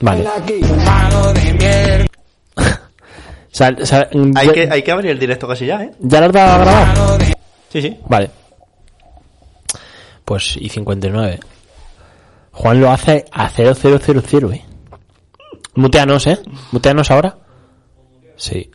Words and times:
Vale. 0.00 0.24
Sal- 3.50 3.86
sal- 3.86 4.08
Hay 4.36 4.46
ya- 4.48 4.52
que, 4.52 4.68
hay 4.70 4.82
que 4.82 4.92
abrir 4.92 5.10
el 5.12 5.18
directo 5.18 5.48
casi 5.48 5.66
ya, 5.66 5.82
¿eh? 5.82 5.90
¿Ya 6.00 6.20
lo 6.20 6.26
has 6.26 6.32
dado 6.32 6.52
a 6.52 6.58
grabar? 6.58 7.28
Sí, 7.70 7.82
sí. 7.82 7.96
Vale. 8.08 8.30
Pues 10.24 10.56
y 10.56 10.68
59. 10.68 11.40
Juan 12.52 12.80
lo 12.80 12.90
hace 12.90 13.24
a 13.32 13.48
0000, 13.48 14.52
eh. 14.54 14.64
Muteanos, 15.74 16.26
eh. 16.26 16.38
Muteanos 16.72 17.10
ahora. 17.10 17.36
Sí. 18.36 18.70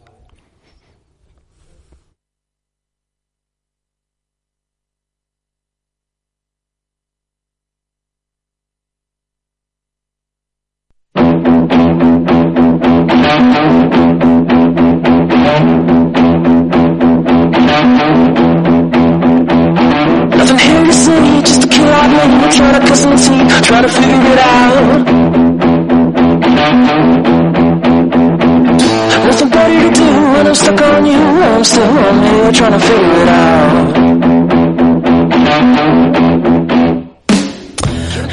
I'm 31.62 31.65
still 31.65 31.84
on 31.84 32.23
here 32.23 32.51
trying 32.54 32.71
to 32.71 32.79
figure 32.79 33.21
it 33.21 33.27
out. 33.29 33.98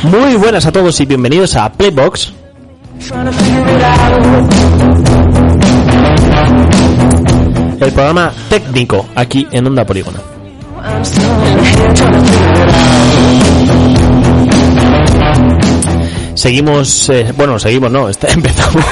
Muy 0.05 0.37
buenas 0.37 0.65
a 0.65 0.73
todos 0.73 0.99
y 1.01 1.05
bienvenidos 1.05 1.55
a 1.57 1.71
Playbox. 1.71 2.33
El 7.81 7.93
programa 7.93 8.33
técnico 8.49 9.05
aquí 9.15 9.47
en 9.51 9.67
Onda 9.67 9.85
Polígono. 9.85 10.21
I'm 10.81 11.05
still 11.05 11.31
on 11.31 11.59
here 13.83 13.98
Seguimos, 16.39 17.09
eh, 17.11 17.33
bueno, 17.37 17.59
seguimos, 17.59 17.91
no, 17.91 18.09
está- 18.09 18.29
empezamos, 18.33 18.85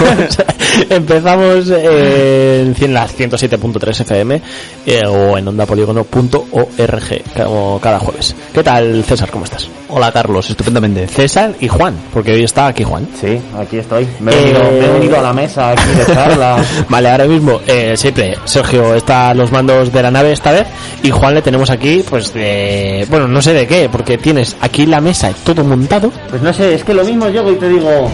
empezamos 0.91 1.71
eh, 1.71 2.63
en 2.67 2.75
cien- 2.75 2.93
las 2.93 3.17
107.3 3.17 4.01
FM 4.01 4.43
eh, 4.85 5.03
o 5.07 5.39
en 5.39 5.47
ondapolígono.org 5.47 7.23
como 7.37 7.79
cada 7.81 8.01
jueves. 8.01 8.35
¿Qué 8.53 8.65
tal, 8.65 9.05
César? 9.05 9.31
¿Cómo 9.31 9.45
estás? 9.45 9.69
Hola, 9.89 10.11
Carlos. 10.11 10.51
Estupendamente. 10.51 11.07
César 11.07 11.55
y 11.61 11.69
Juan, 11.69 11.95
porque 12.13 12.33
hoy 12.33 12.43
está 12.43 12.67
aquí 12.67 12.83
Juan. 12.83 13.07
Sí, 13.21 13.39
aquí 13.57 13.79
estoy. 13.79 14.09
Me 14.19 14.33
he, 14.33 14.35
Eh, 14.35 14.43
venido, 14.53 14.63
me 14.73 14.85
he 14.85 14.93
venido 14.95 15.19
a 15.19 15.23
la 15.23 15.33
mesa 15.33 15.71
aquí 15.71 15.89
de 15.97 16.05
charla. 16.07 16.57
Vale, 16.89 17.09
ahora 17.11 17.27
mismo, 17.27 17.61
eh, 17.69 17.95
siempre 17.97 18.37
Sergio 18.45 18.97
está 18.97 19.31
a 19.31 19.35
los 19.35 19.53
mandos 19.53 19.93
de 19.93 20.03
la 20.03 20.11
nave 20.11 20.33
esta 20.33 20.51
vez 20.51 20.67
y 21.05 21.11
Juan 21.13 21.35
le 21.35 21.43
tenemos 21.43 21.71
aquí, 21.71 22.03
pues 22.11 22.35
de, 22.35 23.07
bueno, 23.09 23.29
no 23.29 23.41
sé 23.41 23.53
de 23.53 23.69
qué, 23.69 23.89
porque 23.89 24.19
tienes 24.19 24.57
aquí 24.61 24.87
la 24.87 25.01
mesa 25.01 25.31
todo 25.45 25.63
montado. 25.63 26.11
Pues 26.31 26.43
no 26.43 26.53
sé, 26.53 26.75
es 26.75 26.83
que 26.83 26.93
lo 26.93 27.05
mismo 27.05 27.29
llego 27.37 27.53
y 27.53 27.57
te 27.57 27.69
digo... 27.69 28.11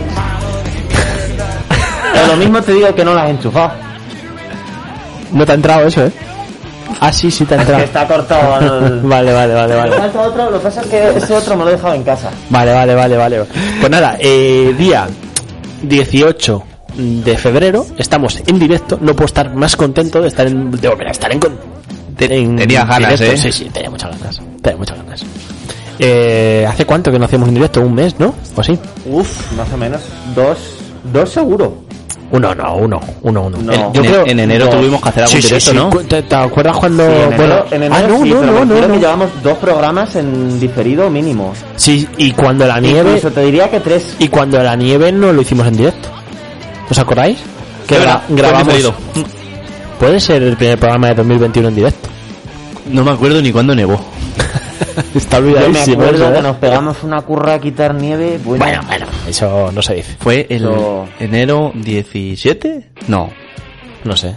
O 2.25 2.27
lo 2.27 2.37
mismo 2.37 2.61
te 2.63 2.73
digo 2.73 2.95
que 2.95 3.05
no 3.05 3.15
la 3.15 3.25
has 3.25 3.31
enchufado. 3.31 3.73
No 5.33 5.47
te 5.47 5.53
ha 5.53 5.55
entrado 5.55 5.87
eso, 5.87 6.05
¿eh? 6.07 6.13
Ah, 7.01 7.11
sí, 7.13 7.31
sí 7.31 7.45
te 7.47 7.55
ha 7.55 7.59
Es 7.59 7.65
que 7.67 7.73
entrado. 7.73 7.85
está 7.85 8.07
cortado 8.07 8.87
el... 8.87 9.01
Vale, 9.03 9.33
vale, 9.33 9.55
vale, 9.55 9.75
vale. 9.75 9.93
falta 9.97 10.21
otro, 10.21 10.51
lo 10.51 10.59
que 10.59 10.65
pasa 10.65 10.81
es 10.83 10.87
que 10.89 11.09
ese 11.17 11.35
otro 11.35 11.57
me 11.57 11.65
lo 11.65 11.71
he 11.71 11.73
dejado 11.73 11.95
en 11.95 12.03
casa. 12.05 12.31
Vale, 12.51 12.73
vale, 12.73 12.95
vale, 12.95 13.17
vale. 13.17 13.45
Pues 13.81 13.91
nada, 13.91 14.17
eh, 14.21 14.75
día 14.79 15.09
18 15.83 16.63
de 16.97 17.37
febrero, 17.39 17.87
estamos 17.97 18.39
en 18.47 18.59
directo, 18.59 18.99
no 19.01 19.15
puedo 19.17 19.27
estar 19.27 19.55
más 19.55 19.75
contento 19.75 20.21
de 20.21 20.29
estar 20.29 20.47
en, 20.47 20.71
de 20.71 20.89
volver 20.89 21.09
a 21.09 21.13
estar 21.13 21.33
en, 21.33 21.41
con- 21.41 21.59
en 22.19 22.57
tenías 22.57 22.87
ganas, 22.87 23.19
directo. 23.19 23.25
¿eh? 23.25 23.37
Sí, 23.39 23.53
sí, 23.65 23.71
tenía 23.73 23.89
muchas 23.91 24.11
ganas, 24.21 24.41
tenía 24.61 24.77
muchas 24.79 24.99
ganas. 24.99 25.25
Eh, 26.05 26.67
¿Hace 26.69 26.85
cuánto 26.85 27.13
que 27.13 27.19
no 27.19 27.27
hacemos 27.27 27.49
en 27.49 27.55
directo? 27.55 27.81
¿Un 27.81 27.95
mes, 27.95 28.19
no? 28.19 28.35
¿O 28.57 28.63
sí? 28.63 28.77
Uf, 29.07 29.53
más 29.53 29.73
o 29.73 29.77
menos. 29.77 30.01
Dos, 30.35 30.59
dos 31.13 31.31
seguro. 31.31 31.77
Uno, 32.33 32.55
no, 32.55 32.75
uno, 32.77 32.99
uno, 33.23 33.43
uno. 33.43 33.59
No. 33.59 33.73
Eh, 33.73 33.77
En, 33.77 33.93
yo 33.93 34.01
creo... 34.03 34.27
en 34.27 34.41
enero 34.41 34.65
dos. 34.67 34.77
tuvimos 34.77 35.01
que 35.03 35.09
hacer 35.11 35.23
algún 35.25 35.41
Sí, 35.43 35.47
directo, 35.49 35.71
sí. 35.71 35.77
¿no? 35.77 35.89
¿Te, 35.91 36.23
te 36.23 36.35
acuerdas 36.35 36.77
cuando... 36.79 37.05
Sí, 37.07 37.13
en 37.13 37.21
enero, 37.23 37.37
bueno, 37.37 37.65
en 37.71 37.83
enero 37.83 37.95
ah, 37.95 38.09
no, 38.09 38.25
sí, 38.25 38.31
no, 38.31 38.41
pero 38.41 38.53
no, 38.53 38.53
me 38.53 38.65
no, 38.65 38.65
refiero 38.65 38.89
no. 38.89 38.95
que 38.95 39.01
llevamos 39.01 39.31
dos 39.45 39.59
programas 39.59 40.17
en 40.17 40.59
diferido 40.59 41.11
mínimo. 41.11 41.53
Sí, 41.77 42.09
y 42.17 42.33
cuando 42.33 42.67
la 42.67 42.81
nieve... 42.81 43.11
Incluso 43.11 43.31
te 43.31 43.43
diría 43.45 43.71
que 43.71 43.81
tres. 43.81 44.17
Y 44.19 44.29
cuando 44.29 44.61
la 44.63 44.75
nieve 44.75 45.13
no 45.13 45.33
lo 45.33 45.41
hicimos 45.43 45.67
en 45.69 45.77
directo. 45.77 46.09
¿Os 46.91 46.99
acordáis? 46.99 47.39
Que 47.87 47.97
gra- 48.01 48.23
grabamos. 48.31 48.67
diferido. 48.67 48.95
Puede 50.01 50.19
ser 50.19 50.43
el 50.43 50.57
primer 50.57 50.79
programa 50.79 51.09
de 51.09 51.15
2021 51.17 51.69
en 51.69 51.75
directo. 51.75 52.09
No 52.91 53.05
me 53.05 53.11
acuerdo 53.13 53.41
ni 53.43 53.53
cuándo 53.53 53.75
nevó. 53.75 54.01
Está 55.15 55.39
Yo 55.39 55.43
me 55.45 55.53
olvidadísimo. 55.53 56.03
acuerdo 56.03 56.31
¿eh? 56.31 56.35
que 56.37 56.43
nos 56.43 56.57
pegamos 56.57 57.03
una 57.03 57.21
curra 57.23 57.55
a 57.55 57.61
quitar 57.61 57.95
nieve. 57.95 58.39
Bueno, 58.45 58.65
Bueno, 58.65 58.83
bueno, 58.87 59.07
eso 59.29 59.71
no 59.73 59.83
se 59.83 59.95
dice. 59.95 60.17
¿Fue 60.19 60.47
el 60.49 60.69
enero 61.19 61.73
17? 61.75 62.91
No. 63.09 63.31
No 64.05 64.17
sé. 64.17 64.37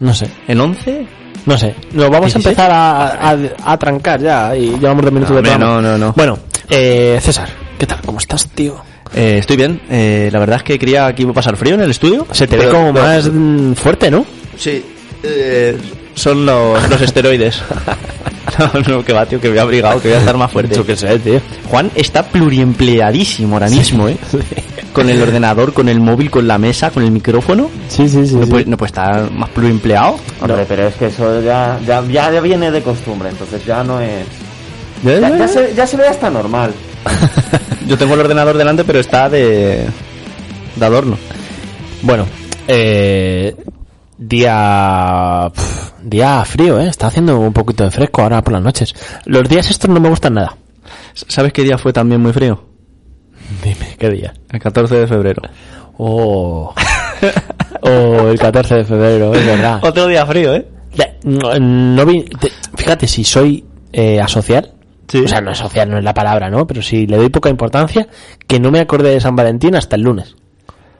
No 0.00 0.14
sé. 0.14 0.28
¿En 0.48 0.60
11? 0.60 1.06
No 1.46 1.58
sé. 1.58 1.74
Nos 1.92 2.10
vamos 2.10 2.34
a 2.34 2.38
16? 2.38 2.46
empezar 2.46 2.70
a, 2.70 3.30
a, 3.30 3.36
a 3.72 3.78
trancar 3.78 4.20
ya 4.20 4.56
y 4.56 4.70
llevamos 4.78 5.04
dos 5.04 5.12
minutos 5.12 5.34
No, 5.36 5.42
de 5.42 5.58
no, 5.58 5.80
no, 5.82 5.98
no. 5.98 6.12
Bueno, 6.16 6.38
eh, 6.70 7.18
César, 7.20 7.48
¿qué 7.78 7.86
tal? 7.86 8.00
¿Cómo 8.04 8.18
estás, 8.18 8.48
tío? 8.48 8.76
Eh, 9.14 9.36
estoy 9.38 9.56
bien. 9.56 9.80
Eh, 9.90 10.30
la 10.32 10.38
verdad 10.40 10.56
es 10.56 10.62
que 10.64 10.78
creía 10.78 11.14
que 11.14 11.22
iba 11.22 11.30
a 11.30 11.34
pasar 11.34 11.56
frío 11.56 11.74
en 11.74 11.82
el 11.82 11.90
estudio. 11.90 12.26
Se 12.32 12.46
te 12.46 12.56
ve 12.56 12.68
como 12.68 12.92
pero- 12.92 13.04
más 13.06 13.30
mm, 13.32 13.72
fuerte, 13.74 14.10
¿no? 14.10 14.24
Sí. 14.56 14.84
eh, 15.22 15.76
son 16.14 16.46
los, 16.46 16.88
los 16.90 17.00
esteroides. 17.02 17.60
no, 18.58 18.80
no, 18.88 19.04
que 19.04 19.12
va, 19.12 19.26
tío, 19.26 19.40
que 19.40 19.48
he 19.48 19.60
abrigado, 19.60 20.00
que 20.00 20.08
voy 20.08 20.16
a 20.16 20.20
estar 20.20 20.36
más 20.36 20.50
fuerte. 20.50 20.74
Yo 20.74 20.84
qué 20.84 20.96
sé, 20.96 21.18
tío. 21.18 21.40
Juan 21.68 21.90
está 21.94 22.24
pluriempleadísimo 22.24 23.56
ahora 23.56 23.68
mismo, 23.68 24.08
¿eh? 24.08 24.16
Con 24.92 25.08
el 25.08 25.20
ordenador, 25.20 25.72
con 25.72 25.88
el 25.88 26.00
móvil, 26.00 26.30
con 26.30 26.46
la 26.46 26.58
mesa, 26.58 26.90
con 26.90 27.02
el 27.02 27.10
micrófono. 27.10 27.70
Sí, 27.88 28.08
sí, 28.08 28.26
sí. 28.26 28.36
No, 28.36 28.44
sí. 28.44 28.50
puede, 28.50 28.64
no 28.66 28.76
puede 28.76 28.88
estar 28.88 29.30
más 29.30 29.50
pluriempleado. 29.50 30.16
Hombre, 30.40 30.64
pero 30.68 30.86
es 30.86 30.94
que 30.94 31.06
eso 31.06 31.42
ya, 31.42 31.78
ya, 31.86 32.02
ya, 32.06 32.40
viene 32.40 32.70
de 32.70 32.82
costumbre, 32.82 33.30
entonces 33.30 33.64
ya 33.64 33.82
no 33.82 34.00
es... 34.00 34.24
Ya, 35.02 35.36
ya 35.36 35.48
se, 35.48 35.74
ya 35.74 35.86
se 35.86 35.96
ve 35.96 36.06
hasta 36.06 36.30
normal. 36.30 36.72
Yo 37.88 37.98
tengo 37.98 38.14
el 38.14 38.20
ordenador 38.20 38.56
delante, 38.56 38.84
pero 38.84 39.00
está 39.00 39.28
de, 39.28 39.86
de 40.76 40.86
adorno. 40.86 41.18
Bueno, 42.02 42.26
eh, 42.66 43.54
día 44.16 45.50
día 46.04 46.44
frío, 46.44 46.80
¿eh? 46.80 46.88
Está 46.88 47.08
haciendo 47.08 47.38
un 47.38 47.52
poquito 47.52 47.84
de 47.84 47.90
fresco 47.90 48.22
ahora 48.22 48.42
por 48.42 48.52
las 48.52 48.62
noches. 48.62 48.94
Los 49.24 49.48
días 49.48 49.70
estos 49.70 49.90
no 49.90 50.00
me 50.00 50.08
gustan 50.08 50.34
nada. 50.34 50.56
¿Sabes 51.14 51.52
qué 51.52 51.62
día 51.62 51.78
fue 51.78 51.92
también 51.92 52.20
muy 52.20 52.32
frío? 52.32 52.64
Dime, 53.62 53.96
¿qué 53.98 54.10
día? 54.10 54.34
El 54.50 54.60
14 54.60 54.96
de 54.96 55.06
febrero. 55.06 55.42
Oh, 55.98 56.74
oh 57.82 58.28
el 58.28 58.38
14 58.38 58.74
de 58.76 58.84
febrero, 58.84 59.34
es 59.34 59.46
verdad. 59.46 59.80
Otro 59.82 60.06
día 60.06 60.24
frío, 60.26 60.54
¿eh? 60.54 60.68
No, 61.24 61.58
no 61.58 62.04
vi- 62.06 62.24
te- 62.24 62.52
fíjate, 62.76 63.06
si 63.08 63.24
soy 63.24 63.64
eh, 63.92 64.20
asocial, 64.20 64.72
Sí. 65.08 65.18
o 65.24 65.28
sea, 65.28 65.40
no 65.40 65.50
asocial 65.50 65.88
no 65.90 65.98
es 65.98 66.04
la 66.04 66.14
palabra, 66.14 66.50
¿no? 66.50 66.66
Pero 66.66 66.82
si 66.82 67.06
le 67.06 67.16
doy 67.16 67.28
poca 67.30 67.48
importancia, 67.50 68.06
que 68.46 68.60
no 68.60 68.70
me 68.70 68.80
acordé 68.80 69.10
de 69.10 69.20
San 69.20 69.34
Valentín 69.36 69.74
hasta 69.74 69.96
el 69.96 70.02
lunes. 70.02 70.34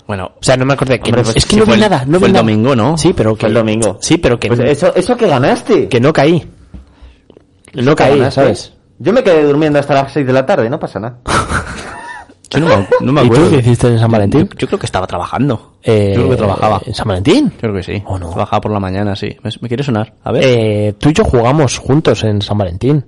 Bueno, 0.06 0.32
O 0.38 0.42
sea, 0.42 0.56
no 0.56 0.64
me 0.66 0.74
acordé. 0.74 0.98
Que 1.00 1.10
Hombre, 1.10 1.22
no- 1.22 1.24
pues 1.24 1.36
es 1.36 1.46
que 1.46 1.56
no 1.56 1.64
vi 1.66 1.78
nada. 1.78 2.04
No 2.06 2.18
fue 2.18 2.20
vi 2.20 2.24
el 2.26 2.32
nada. 2.34 2.42
domingo, 2.42 2.76
¿no? 2.76 2.98
Sí, 2.98 3.12
pero 3.14 3.34
que 3.34 3.40
Fue 3.40 3.48
el 3.48 3.54
domingo. 3.54 3.98
Sí, 4.00 4.18
pero 4.18 4.38
que 4.38 4.48
Pues 4.48 4.60
eso, 4.60 4.94
eso 4.94 5.16
que 5.16 5.26
ganaste. 5.26 5.88
que 5.88 6.00
no 6.00 6.12
caí. 6.12 6.46
No 7.74 7.96
caí, 7.96 8.18
ganaste. 8.18 8.40
¿sabes? 8.40 8.72
Yo 8.98 9.12
me 9.12 9.22
quedé 9.24 9.42
durmiendo 9.44 9.78
hasta 9.78 9.94
las 9.94 10.12
6 10.12 10.26
de 10.26 10.32
la 10.32 10.46
tarde, 10.46 10.68
no 10.70 10.78
pasa 10.78 11.00
nada. 11.00 11.18
yo 12.50 12.60
no 12.60 12.66
me, 12.68 12.86
no 13.00 13.12
me 13.12 13.22
¿Y 13.22 13.24
acuerdo. 13.26 13.44
tú 13.46 13.50
qué 13.50 13.56
hiciste 13.58 13.88
en 13.88 13.98
San 13.98 14.10
Valentín? 14.10 14.42
Yo, 14.52 14.56
yo 14.58 14.66
creo 14.68 14.78
que 14.78 14.86
estaba 14.86 15.06
trabajando. 15.06 15.74
Eh, 15.82 16.12
yo 16.14 16.20
creo 16.20 16.30
que 16.30 16.36
trabajaba. 16.36 16.80
¿En 16.86 16.94
San 16.94 17.08
Valentín? 17.08 17.50
Yo 17.50 17.58
creo 17.58 17.74
que 17.74 17.82
sí. 17.82 18.02
¿O 18.06 18.18
no? 18.18 18.28
Trabajaba 18.30 18.60
por 18.60 18.70
la 18.72 18.80
mañana, 18.80 19.16
sí. 19.16 19.34
¿Me, 19.42 19.50
me 19.60 19.68
quiere 19.68 19.82
sonar? 19.82 20.14
A 20.22 20.30
ver. 20.32 20.42
Eh, 20.46 20.94
tú 20.98 21.08
y 21.08 21.12
yo 21.12 21.24
jugamos 21.24 21.78
juntos 21.78 22.22
en 22.24 22.40
San 22.42 22.56
Valentín. 22.58 23.04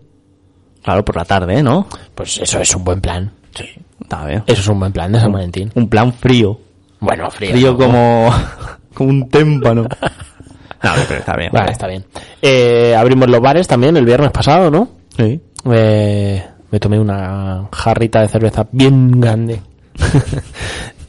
Claro, 0.82 1.04
por 1.04 1.16
la 1.16 1.24
tarde, 1.24 1.62
¿no? 1.62 1.86
Pues 2.14 2.38
eso 2.38 2.58
es 2.60 2.74
un 2.74 2.82
buen 2.84 3.00
plan. 3.00 3.30
Sí. 3.54 3.64
Está 4.00 4.24
bien. 4.26 4.42
Eso 4.46 4.60
es 4.62 4.68
un 4.68 4.78
buen 4.80 4.92
plan 4.92 5.12
de 5.12 5.20
San 5.20 5.32
Valentín. 5.32 5.70
Un 5.74 5.88
plan 5.88 6.12
frío. 6.12 6.58
Bueno, 7.06 7.30
frío. 7.30 7.50
Frío 7.52 7.72
¿no? 7.72 7.78
como, 7.78 8.34
como 8.94 9.10
un 9.10 9.28
témpano. 9.30 9.82
No, 9.82 10.90
pero 11.08 11.20
está 11.20 11.36
bien. 11.36 11.50
Vale, 11.52 11.72
está 11.72 11.86
bien. 11.86 12.04
Eh, 12.42 12.94
abrimos 12.96 13.28
los 13.30 13.40
bares 13.40 13.66
también 13.66 13.96
el 13.96 14.04
viernes 14.04 14.30
pasado, 14.30 14.70
¿no? 14.70 14.88
Sí. 15.16 15.40
Eh, 15.72 16.44
me 16.70 16.80
tomé 16.80 16.98
una 16.98 17.68
jarrita 17.72 18.20
de 18.20 18.28
cerveza 18.28 18.66
bien 18.70 19.20
grande. 19.20 19.60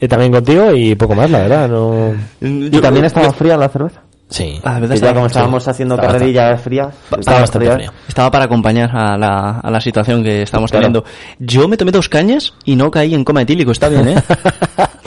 Eh, 0.00 0.06
también 0.06 0.30
contigo 0.30 0.70
y 0.76 0.94
poco 0.94 1.16
más, 1.16 1.28
la 1.28 1.40
verdad. 1.40 1.68
No... 1.68 2.14
¿Y 2.40 2.70
también 2.80 3.04
estaba 3.04 3.32
fría 3.32 3.56
la 3.56 3.68
cerveza? 3.68 4.00
Sí. 4.30 4.60
Ah, 4.62 4.74
de 4.74 4.82
verdad, 4.82 4.94
ya 4.94 5.12
como 5.12 5.26
estábamos 5.26 5.66
haciendo 5.66 5.96
Estaba 5.96 6.12
carrerillas 6.12 6.60
frías... 6.62 6.94
Estaba 7.18 7.40
bastante 7.40 7.72
frío. 7.72 7.92
Estaba 8.06 8.30
para 8.30 8.44
acompañar 8.44 8.90
a 8.96 9.18
la, 9.18 9.58
a 9.58 9.68
la 9.72 9.80
situación 9.80 10.22
que 10.22 10.42
estamos 10.42 10.70
Claro. 10.70 10.86
teniendo. 10.86 11.10
Yo 11.40 11.66
me 11.66 11.76
tomé 11.76 11.90
dos 11.90 12.08
cañas 12.08 12.54
y 12.64 12.76
no 12.76 12.92
caí 12.92 13.12
en 13.12 13.24
coma 13.24 13.42
etílico, 13.42 13.72
está 13.72 13.88
bien, 13.88 14.06
¿eh? 14.06 14.22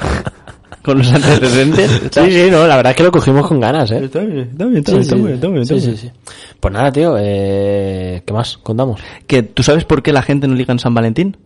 Con 0.83 0.97
los 0.97 1.11
antecedentes. 1.11 1.91
Sí, 2.11 2.31
sí, 2.31 2.47
no, 2.51 2.65
la 2.67 2.75
verdad 2.77 2.91
es 2.91 2.97
que 2.97 3.03
lo 3.03 3.11
cogimos 3.11 3.47
con 3.47 3.59
ganas, 3.59 3.91
¿eh? 3.91 4.01
Está 4.05 4.19
bien, 4.19 4.49
está 4.51 4.65
bien, 4.65 4.77
está 4.79 4.91
Sí, 4.91 4.97
bien, 4.97 5.01
está 5.03 5.15
sí. 5.15 5.21
bien, 5.21 5.33
está 5.35 5.47
bien, 5.47 5.61
está 5.61 5.75
Sí, 5.75 5.79
bien. 5.85 5.97
sí, 5.97 6.07
sí. 6.07 6.11
Pues 6.59 6.73
nada, 6.73 6.91
tío, 6.91 7.15
eh, 7.19 8.23
¿qué 8.25 8.33
más 8.33 8.57
contamos? 8.57 8.99
Que 9.27 9.43
tú 9.43 9.63
sabes 9.63 9.85
por 9.85 10.01
qué 10.01 10.11
la 10.13 10.21
gente 10.21 10.47
no 10.47 10.55
liga 10.55 10.71
en 10.71 10.79
San 10.79 10.93
Valentín? 10.93 11.37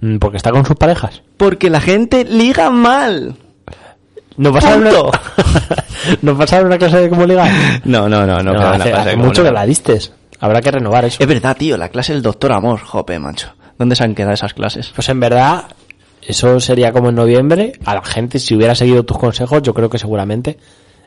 Mm, 0.00 0.18
Porque 0.18 0.36
está 0.36 0.50
con 0.50 0.64
sus 0.66 0.76
parejas. 0.76 1.22
Porque 1.36 1.70
la 1.70 1.80
gente 1.80 2.24
liga 2.24 2.70
mal. 2.70 3.36
¿Nos 4.36 4.52
dar 4.62 4.78
una, 4.78 4.90
Punto. 4.90 5.10
¿Nos 6.22 6.50
dar 6.50 6.66
una 6.66 6.76
clase 6.76 6.98
de 7.00 7.08
cómo 7.08 7.24
ligar? 7.24 7.50
No, 7.84 8.08
no, 8.08 8.26
no, 8.26 8.42
no. 8.42 8.52
No, 8.52 8.60
hace, 8.68 8.92
hace 8.92 9.16
mucho 9.16 9.42
que 9.44 9.52
la 9.52 9.64
distes. 9.64 10.12
Habrá 10.40 10.60
que 10.60 10.70
renovar 10.72 11.04
eso. 11.04 11.22
Es 11.22 11.28
verdad, 11.28 11.56
tío, 11.56 11.76
la 11.76 11.88
clase 11.88 12.12
del 12.12 12.20
doctor 12.22 12.52
amor, 12.52 12.80
jope, 12.80 13.18
macho. 13.18 13.54
¿Dónde 13.78 13.96
se 13.96 14.04
han 14.04 14.14
quedado 14.14 14.34
esas 14.34 14.52
clases? 14.52 14.92
Pues 14.94 15.08
en 15.08 15.20
verdad, 15.20 15.64
eso 16.26 16.58
sería 16.60 16.92
como 16.92 17.08
en 17.10 17.14
noviembre. 17.16 17.72
A 17.84 17.94
la 17.94 18.02
gente, 18.04 18.38
si 18.38 18.54
hubiera 18.54 18.74
seguido 18.74 19.04
tus 19.04 19.18
consejos, 19.18 19.62
yo 19.62 19.74
creo 19.74 19.88
que 19.90 19.98
seguramente 19.98 20.56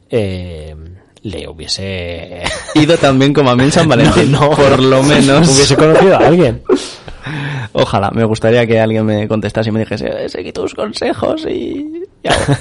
eh, 0.10 0.76
le 1.24 1.48
hubiese... 1.48 2.44
Ido 2.76 2.98
también 2.98 3.34
como 3.34 3.50
a 3.52 3.56
mí 3.56 3.64
en 3.64 3.72
San 3.72 3.88
Valentín, 3.90 4.32
No, 4.32 4.42
no. 4.42 4.50
por 4.52 4.80
lo 4.82 5.04
menos. 5.04 5.48
hubiese 5.50 5.76
conocido 5.76 6.16
a 6.16 6.20
alguien. 6.28 6.62
Ojalá, 7.74 8.10
me 8.12 8.24
gustaría 8.24 8.66
que 8.66 8.80
alguien 8.80 9.06
me 9.06 9.28
contestase 9.28 9.70
y 9.70 9.74
me 9.74 9.82
dijese, 9.82 10.08
"Eh, 10.08 10.30
seguí 10.30 10.52
tus 10.52 10.74
consejos 10.74 11.46
y... 11.48 11.86
Y 12.24 12.28
ahora, 12.30 12.60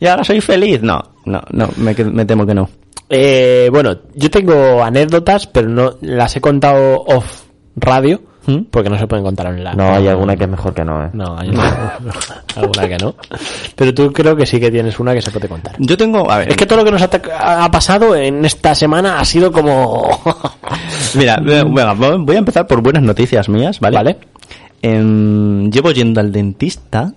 y 0.00 0.06
ahora 0.06 0.24
soy 0.24 0.40
feliz. 0.40 0.80
No, 0.82 1.02
no, 1.26 1.42
no, 1.50 1.68
me, 1.76 1.92
me 1.94 2.24
temo 2.24 2.46
que 2.46 2.54
no. 2.54 2.70
Eh, 3.10 3.68
bueno, 3.70 3.98
yo 4.14 4.30
tengo 4.30 4.82
anécdotas, 4.82 5.46
pero 5.46 5.68
no 5.68 5.96
las 6.00 6.34
he 6.36 6.40
contado 6.40 7.02
off 7.02 7.42
radio, 7.76 8.22
¿Mm? 8.46 8.64
porque 8.70 8.90
no 8.90 8.98
se 8.98 9.06
pueden 9.06 9.24
contar 9.24 9.46
en 9.46 9.62
la... 9.62 9.74
No, 9.74 9.94
hay 9.94 10.08
alguna 10.08 10.36
que 10.36 10.44
es 10.44 10.50
mejor 10.50 10.74
que 10.74 10.84
no, 10.84 11.04
¿eh? 11.04 11.10
No, 11.12 11.38
hay 11.38 11.50
alguna 12.56 12.88
que 12.88 12.96
no. 12.98 13.14
Pero 13.76 13.94
tú 13.94 14.12
creo 14.12 14.34
que 14.34 14.46
sí 14.46 14.58
que 14.58 14.70
tienes 14.70 14.98
una 14.98 15.14
que 15.14 15.22
se 15.22 15.30
puede 15.30 15.48
contar. 15.48 15.76
Yo 15.78 15.96
tengo, 15.96 16.28
a 16.30 16.38
ver, 16.38 16.50
Es 16.50 16.56
que 16.56 16.66
todo 16.66 16.78
lo 16.78 16.84
que 16.84 16.90
nos 16.90 17.02
ha, 17.02 17.64
ha 17.64 17.70
pasado 17.70 18.16
en 18.16 18.44
esta 18.44 18.74
semana 18.74 19.20
ha 19.20 19.24
sido 19.24 19.52
como... 19.52 20.20
mira, 21.14 21.38
venga, 21.40 21.92
voy 21.94 22.36
a 22.36 22.38
empezar 22.38 22.66
por 22.66 22.82
buenas 22.82 23.02
noticias 23.02 23.48
mías, 23.48 23.78
¿vale? 23.78 23.96
Vale. 23.96 24.18
Em, 24.82 25.70
llevo 25.70 25.92
yendo 25.92 26.20
al 26.20 26.32
dentista 26.32 27.12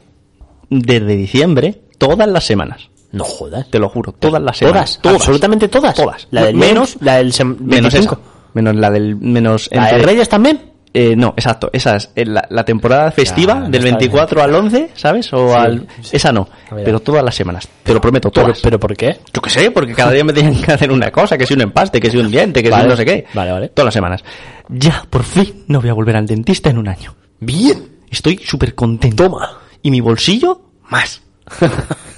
desde 0.69 1.15
diciembre 1.15 1.81
todas 1.97 2.27
las 2.27 2.43
semanas. 2.43 2.89
No 3.11 3.23
jodas. 3.23 3.69
Te 3.71 3.79
lo 3.79 3.89
juro, 3.89 4.11
todas 4.11 4.41
las 4.41 4.57
semanas. 4.57 4.99
¿Todas? 5.01 5.21
¿Absolutamente 5.21 5.67
todas? 5.69 5.95
Todas. 5.95 6.27
La 6.31 6.43
del 6.45 6.55
menos, 6.55 6.97
menos, 7.01 7.01
la 7.01 7.15
del 7.15 7.33
menos 7.59 7.93
25. 7.93 8.13
esa. 8.13 8.21
Menos 8.53 8.75
la 8.75 8.89
del, 8.91 9.15
menos... 9.15 9.69
¿La 9.71 9.91
de 9.93 9.97
Reyes 9.99 10.29
también? 10.29 10.74
Eh, 10.97 11.13
no, 11.13 11.33
exacto, 11.35 11.69
esa 11.73 11.97
es 11.97 12.09
eh, 12.15 12.23
la, 12.25 12.47
la 12.49 12.63
temporada 12.63 13.11
festiva 13.11 13.55
Ya, 13.55 13.69
del 13.69 13.83
está 13.83 13.97
24 13.97 14.41
al 14.41 14.55
11, 14.55 14.91
¿sabes? 14.93 15.33
O 15.33 15.49
Sí, 15.49 15.55
al... 15.57 15.87
sí. 16.01 16.15
Esa 16.15 16.31
no, 16.31 16.47
pero 16.69 17.01
todas 17.01 17.21
las 17.21 17.35
semanas, 17.35 17.67
te 17.83 17.93
lo 17.93 17.99
prometo, 17.99 18.31
¿Pero, 18.31 18.45
todas. 18.45 18.61
¿Pero 18.61 18.79
por 18.79 18.95
qué? 18.95 19.19
Yo 19.33 19.41
qué 19.41 19.49
sé, 19.49 19.71
porque 19.71 19.93
cada 19.93 20.11
día 20.13 20.23
me 20.23 20.31
tienen 20.31 20.55
que 20.61 20.71
hacer 20.71 20.89
una 20.93 21.11
cosa, 21.11 21.37
que 21.37 21.45
si 21.45 21.53
un 21.53 21.61
empaste, 21.63 21.99
que 21.99 22.09
si 22.09 22.17
un 22.17 22.31
diente, 22.31 22.61
que 22.63 22.69
si 22.69 22.71
Vale. 22.71 22.83
un 22.85 22.89
no 22.91 22.95
sé 22.95 23.03
qué. 23.03 23.25
Vale, 23.33 23.51
vale. 23.51 23.67
Todas 23.69 23.87
las 23.87 23.93
semanas. 23.93 24.23
Ya, 24.69 25.03
por 25.09 25.23
fin, 25.23 25.65
no 25.67 25.81
voy 25.81 25.89
a 25.89 25.93
volver 25.93 26.15
al 26.15 26.25
dentista 26.25 26.69
en 26.69 26.77
un 26.77 26.87
año. 26.87 27.13
Bien. 27.41 27.89
Estoy 28.09 28.37
súper 28.37 28.73
contento. 28.73 29.25
Toma. 29.25 29.49
Y 29.81 29.91
mi 29.91 29.99
bolsillo, 29.99 30.61
más. 30.89 31.21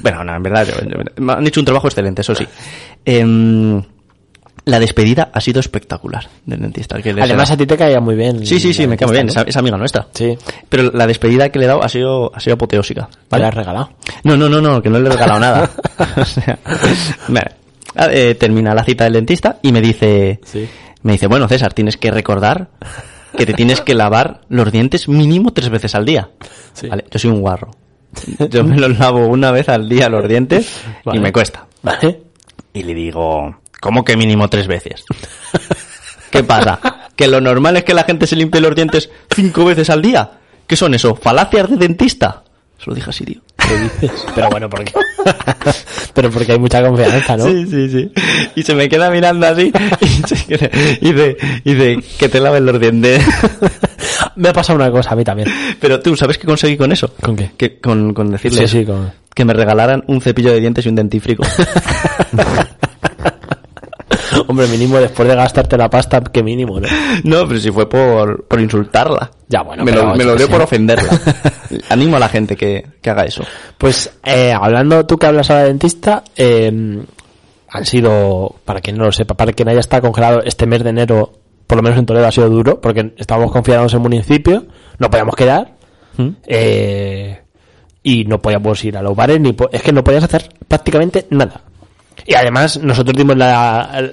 bueno, 0.04 0.24
no, 0.24 0.36
en 0.36 0.44
verdad, 0.44 0.68
me 1.18 1.34
han 1.34 1.48
hecho 1.48 1.62
un 1.62 1.66
trabajo 1.66 1.88
excelente, 1.88 2.22
eso 2.22 2.36
sí. 2.36 2.48
Em, 3.04 3.82
la 4.68 4.80
despedida 4.80 5.30
ha 5.34 5.40
sido 5.40 5.60
espectacular 5.62 6.28
del 6.46 6.60
dentista. 6.60 7.02
que 7.02 7.12
Además 7.12 7.50
a 7.52 7.58
ti 7.58 7.66
te 7.66 7.78
caía 7.78 8.02
muy 8.02 8.16
bien. 8.16 8.46
Sí, 8.46 8.60
sí, 8.60 8.74
sí, 8.74 8.86
me 8.86 8.98
cae 8.98 9.08
muy 9.08 9.16
bien, 9.16 9.28
dentista, 9.28 9.48
es, 9.48 9.56
amiga 9.56 9.78
nuestra. 9.78 10.02
¿no? 10.04 10.10
Sí. 10.14 10.38
Pero 10.68 10.92
la 10.92 11.08
despedida 11.08 11.50
que 11.50 11.58
le 11.60 11.66
he 11.66 11.68
dado 11.68 11.82
ha 11.84 11.90
sido, 11.90 12.32
ha 12.36 12.40
sido 12.42 12.56
apoteósica. 12.56 13.08
¿Te 13.08 13.18
¿vale? 13.30 13.44
la 13.44 13.48
has 13.48 13.56
regalado? 13.56 13.90
No, 14.24 14.36
no, 14.36 14.50
no, 14.50 14.60
no, 14.60 14.82
que 14.82 14.90
no 14.90 15.00
le 15.00 15.08
he 15.08 15.12
regalado 15.12 15.40
nada. 15.40 15.70
o 16.18 16.26
sea, 16.26 16.60
vale. 17.30 17.52
Ah, 17.96 18.10
eh, 18.12 18.36
termina 18.36 18.74
la 18.76 18.84
cita 18.84 19.06
del 19.06 19.14
dentista 19.14 19.58
y 19.62 19.72
me 19.72 19.82
dice, 19.82 20.40
Sí. 20.44 20.68
me 21.02 21.14
dice, 21.14 21.28
bueno, 21.28 21.48
César, 21.48 21.74
tienes 21.74 21.96
que 21.96 22.12
recordar 22.12 22.70
que 23.38 23.46
te 23.46 23.54
tienes 23.54 23.80
que 23.82 23.96
lavar 23.96 24.42
los 24.50 24.72
dientes 24.72 25.08
mínimo 25.08 25.54
tres 25.54 25.70
veces 25.70 25.96
al 25.96 26.06
día. 26.06 26.30
Sí. 26.74 26.88
Vale, 26.90 27.06
yo 27.10 27.18
soy 27.20 27.32
un 27.32 27.40
guarro. 27.40 27.72
Yo 28.50 28.64
me 28.64 28.78
los 28.78 29.00
lavo 29.00 29.28
una 29.28 29.52
vez 29.52 29.70
al 29.70 29.88
día 29.88 30.10
los 30.10 30.28
dientes 30.28 30.82
Vale. 31.06 31.20
y 31.20 31.22
me 31.22 31.32
cuesta. 31.32 31.68
Vale. 31.84 32.22
Y 32.74 32.84
le 32.84 32.94
digo, 32.94 33.56
¿cómo 33.82 34.04
que 34.04 34.18
mínimo 34.18 34.50
tres 34.50 34.68
veces? 34.68 35.04
¿Qué 36.32 36.44
pasa? 36.44 37.10
¿Que 37.16 37.28
lo 37.28 37.42
normal 37.42 37.78
es 37.78 37.84
que 37.84 37.94
la 37.94 38.04
gente 38.04 38.28
se 38.28 38.36
limpie 38.36 38.62
los 38.62 38.76
dientes 38.76 39.10
cinco 39.34 39.66
veces 39.66 39.90
al 39.90 40.02
día? 40.02 40.32
¿Qué 40.68 40.76
son 40.76 40.94
eso? 40.94 41.16
¿Falacias 41.16 41.70
de 41.70 41.78
dentista? 41.78 42.44
Se 42.78 42.90
lo 42.90 42.96
dije 42.96 43.10
así, 43.10 43.24
tío. 43.26 43.42
¿Qué 43.58 43.78
dices? 43.78 44.26
Pero 44.36 44.50
bueno, 44.50 44.70
¿por 44.70 44.84
qué? 44.84 44.94
Pero 46.14 46.30
porque 46.30 46.52
hay 46.52 46.60
mucha 46.60 46.82
confianza, 46.84 47.38
¿no? 47.38 47.46
Sí, 47.46 47.66
sí, 47.66 47.90
sí. 47.90 48.12
Y 48.56 48.64
se 48.64 48.76
me 48.76 48.88
queda 48.88 49.10
mirando 49.10 49.48
así 49.48 49.72
y, 50.02 50.08
se 50.28 50.98
y 51.02 51.12
dice, 51.14 51.38
y 51.64 52.02
que 52.18 52.30
te 52.30 52.40
laven 52.40 52.66
los 52.66 52.80
dientes. 52.80 53.24
Me 54.36 54.50
ha 54.50 54.54
pasado 54.54 54.78
una 54.78 54.92
cosa 54.92 55.12
a 55.12 55.16
mí 55.16 55.24
también. 55.24 55.50
Pero 55.80 56.00
tú, 56.00 56.16
¿sabes 56.16 56.38
qué 56.38 56.46
conseguí 56.46 56.78
con 56.78 56.92
eso? 56.92 57.12
¿Con 57.22 57.36
qué? 57.36 57.52
Que, 57.58 57.80
con, 57.80 58.14
con 58.14 58.32
decirle 58.32 58.68
Sí, 58.68 58.80
sí, 58.80 58.86
con- 58.86 59.12
que 59.34 59.46
me 59.46 59.54
regalaran 59.54 60.04
un 60.08 60.22
cepillo 60.22 60.52
de 60.52 60.60
dientes 60.60 60.86
y 60.86 60.90
un 60.90 60.96
dentífrico. 60.96 61.44
Hombre, 64.48 64.68
mínimo 64.68 64.98
después 64.98 65.28
de 65.28 65.36
gastarte 65.36 65.78
la 65.78 65.90
pasta, 65.90 66.22
que 66.22 66.42
mínimo, 66.42 66.80
¿no? 66.80 66.88
no, 67.24 67.48
pero 67.48 67.60
si 67.60 67.72
fue 67.72 67.88
por, 67.88 68.46
por 68.46 68.60
insultarla. 68.60 69.30
Ya, 69.48 69.62
bueno, 69.62 69.84
me 69.84 69.92
pero 69.92 70.08
lo, 70.08 70.16
me 70.16 70.24
lo 70.24 70.36
dio 70.36 70.50
por 70.50 70.62
ofenderla. 70.62 71.10
Animo 71.90 72.18
a 72.18 72.20
la 72.20 72.30
gente 72.30 72.56
que, 72.56 72.86
que 73.02 73.10
haga 73.10 73.24
eso. 73.24 73.44
Pues, 73.78 74.12
eh, 74.24 74.54
hablando 74.54 75.06
tú 75.06 75.18
que 75.18 75.26
hablas 75.26 75.50
a 75.52 75.56
la 75.56 75.64
dentista, 75.66 76.24
eh, 76.36 77.04
han 77.70 77.86
sido, 77.86 78.56
para 78.66 78.82
quien 78.82 78.98
no 78.98 79.06
lo 79.06 79.12
sepa, 79.12 79.36
para 79.36 79.54
quien 79.54 79.70
haya 79.70 79.80
estado 79.80 80.04
congelado 80.04 80.42
este 80.44 80.66
mes 80.66 80.84
de 80.84 80.90
enero, 80.90 81.34
por 81.66 81.78
lo 81.78 81.84
menos 81.84 82.00
en 82.00 82.06
Toledo 82.06 82.28
ha 82.28 82.32
sido 82.32 82.50
duro, 82.50 82.80
porque 82.80 83.14
estábamos 83.18 83.52
confiados 83.52 83.94
en 83.94 83.98
el 83.98 84.04
municipio, 84.04 84.66
no 85.00 85.10
podíamos 85.10 85.36
quedar, 85.36 85.74
¿Mm? 86.18 86.30
eh, 86.46 87.42
y 88.04 88.24
no 88.24 88.42
podíamos 88.42 88.84
ir 88.86 88.98
a 88.98 89.02
los 89.02 89.16
bares, 89.16 89.40
ni 89.40 89.56
es 89.72 89.82
que 89.82 89.92
no 89.92 90.04
podías 90.04 90.24
hacer 90.24 90.50
prácticamente 90.68 91.28
nada. 91.30 91.62
Y 92.26 92.34
además, 92.34 92.80
nosotros 92.82 93.16
dimos 93.16 93.38
la, 93.38 94.12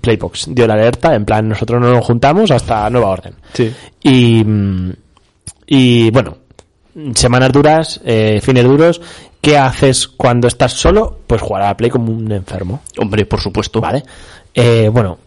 Playbox, 0.00 0.46
dio 0.54 0.66
la 0.66 0.74
alerta, 0.74 1.14
en 1.14 1.24
plan, 1.24 1.48
nosotros 1.48 1.80
no 1.80 1.90
nos 1.92 2.04
juntamos 2.04 2.50
hasta 2.50 2.88
nueva 2.90 3.10
orden. 3.10 3.34
Sí. 3.52 3.72
Y, 4.02 4.42
y 5.66 6.10
bueno, 6.10 6.38
semanas 7.14 7.52
duras, 7.52 8.00
eh, 8.04 8.40
fines 8.42 8.64
duros. 8.64 9.00
¿Qué 9.40 9.58
haces 9.58 10.08
cuando 10.08 10.48
estás 10.48 10.72
solo? 10.72 11.18
Pues 11.26 11.42
jugar 11.42 11.62
a 11.62 11.66
la 11.66 11.76
Play 11.76 11.90
como 11.90 12.10
un 12.10 12.32
enfermo. 12.32 12.80
Hombre, 12.96 13.26
por 13.26 13.40
supuesto. 13.42 13.78
¿Vale? 13.80 14.02
Eh, 14.54 14.88
bueno, 14.90 15.18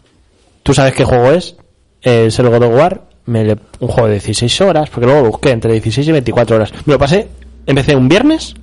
tú 0.63 0.74
sabes 0.74 0.93
qué 0.95 1.05
juego 1.05 1.31
es. 1.31 1.55
Es 2.01 2.39
el 2.39 2.50
God 2.50 2.63
of 2.63 2.74
War. 2.75 3.03
Me 3.25 3.43
le- 3.43 3.57
un 3.79 3.88
juego 3.89 4.07
de 4.07 4.13
16 4.15 4.62
horas, 4.62 4.89
porque 4.89 5.05
luego 5.05 5.21
lo 5.21 5.29
busqué 5.31 5.51
entre 5.51 5.71
16 5.74 6.07
y 6.07 6.12
24 6.13 6.55
horas. 6.55 6.71
Me 6.86 6.93
lo 6.93 7.00
pasé, 7.00 7.27
empecé 7.67 7.95
un 7.95 8.07
viernes, 8.09 8.55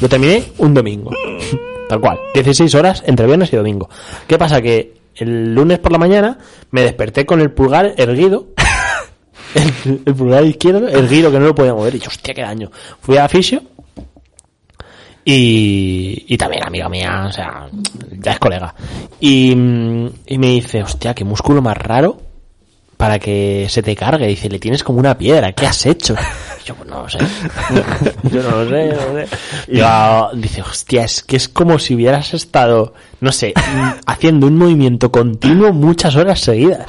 lo 0.00 0.08
terminé 0.08 0.44
un 0.58 0.74
domingo. 0.74 1.10
Tal 1.90 2.00
cual. 2.00 2.20
16 2.34 2.72
horas 2.76 3.02
entre 3.04 3.26
viernes 3.26 3.52
y 3.52 3.56
domingo. 3.56 3.90
¿Qué 4.28 4.38
pasa? 4.38 4.62
Que 4.62 4.94
el 5.16 5.52
lunes 5.52 5.80
por 5.80 5.90
la 5.90 5.98
mañana 5.98 6.38
me 6.70 6.82
desperté 6.82 7.26
con 7.26 7.40
el 7.40 7.50
pulgar 7.50 7.94
erguido. 7.96 8.50
el, 9.56 10.14
pulgar 10.14 10.44
izquierdo 10.44 10.86
erguido 10.86 11.32
que 11.32 11.40
no 11.40 11.46
lo 11.46 11.54
podía 11.56 11.74
mover. 11.74 11.96
Y 11.96 11.98
yo, 11.98 12.06
hostia, 12.06 12.32
qué 12.32 12.42
daño. 12.42 12.70
Fui 13.00 13.16
a 13.16 13.28
fisio 13.28 13.60
y, 15.24 16.26
y 16.28 16.36
también 16.36 16.64
amiga 16.64 16.88
mía, 16.88 17.24
o 17.26 17.32
sea, 17.32 17.68
ya 18.20 18.34
es 18.34 18.38
colega. 18.38 18.72
Y, 19.18 19.50
y 19.50 20.38
me 20.38 20.46
dice, 20.46 20.84
hostia, 20.84 21.12
qué 21.12 21.24
músculo 21.24 21.60
más 21.60 21.76
raro 21.76 22.18
para 23.00 23.18
que 23.18 23.66
se 23.70 23.82
te 23.82 23.96
cargue. 23.96 24.26
Dice, 24.26 24.50
le 24.50 24.58
tienes 24.58 24.84
como 24.84 24.98
una 24.98 25.16
piedra, 25.16 25.52
¿qué 25.52 25.66
has 25.66 25.86
hecho? 25.86 26.14
Yo 26.66 26.74
pues, 26.74 26.86
no 26.90 27.00
lo 27.02 27.08
sé. 27.08 27.16
Yo 28.30 28.42
no 28.42 28.62
lo 28.62 28.68
sé, 28.68 28.88
no 28.88 29.14
lo 29.14 29.26
sé. 29.26 29.28
Yo, 29.68 30.30
dice, 30.34 30.60
hostia, 30.60 31.04
es 31.04 31.22
que 31.22 31.36
es 31.36 31.48
como 31.48 31.78
si 31.78 31.94
hubieras 31.94 32.34
estado, 32.34 32.92
no 33.20 33.32
sé, 33.32 33.54
mm, 33.56 33.90
haciendo 34.06 34.46
un 34.48 34.58
movimiento 34.58 35.10
continuo 35.10 35.72
muchas 35.72 36.14
horas 36.14 36.40
seguidas. 36.40 36.84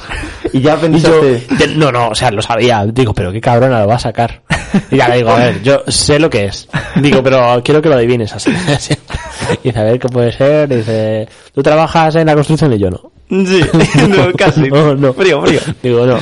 Y 0.52 0.60
ya 0.60 0.74
Y 0.74 1.00
yo, 1.00 1.18
pensaste... 1.20 1.66
de- 1.66 1.74
no, 1.76 1.90
no, 1.90 2.08
o 2.08 2.14
sea, 2.14 2.30
lo 2.30 2.42
sabía. 2.42 2.84
Digo, 2.84 3.14
pero 3.14 3.32
qué 3.32 3.40
cabrona 3.40 3.80
lo 3.80 3.88
va 3.88 3.94
a 3.94 3.98
sacar. 3.98 4.42
Y 4.90 4.98
ya 4.98 5.08
le 5.08 5.16
digo, 5.16 5.30
a 5.30 5.36
ver, 5.36 5.62
yo 5.62 5.82
sé 5.88 6.18
lo 6.18 6.28
que 6.28 6.44
es. 6.44 6.68
Digo, 6.96 7.22
pero 7.22 7.62
quiero 7.64 7.80
que 7.80 7.88
lo 7.88 7.94
adivines 7.94 8.34
así. 8.34 8.50
Y 8.50 9.68
dice, 9.68 9.78
a 9.80 9.82
ver, 9.84 9.98
¿qué 9.98 10.08
puede 10.08 10.30
ser? 10.30 10.68
Dice, 10.68 11.26
¿tú 11.54 11.62
trabajas 11.62 12.16
en 12.16 12.26
la 12.26 12.34
construcción? 12.34 12.70
Y 12.74 12.78
yo 12.78 12.90
no. 12.90 13.00
Sí, 13.32 13.60
no, 14.08 14.32
casi. 14.36 14.68
No, 14.68 14.94
no. 14.94 15.12
Frío, 15.14 15.40
frío. 15.42 15.60
Digo, 15.82 16.04
no. 16.06 16.18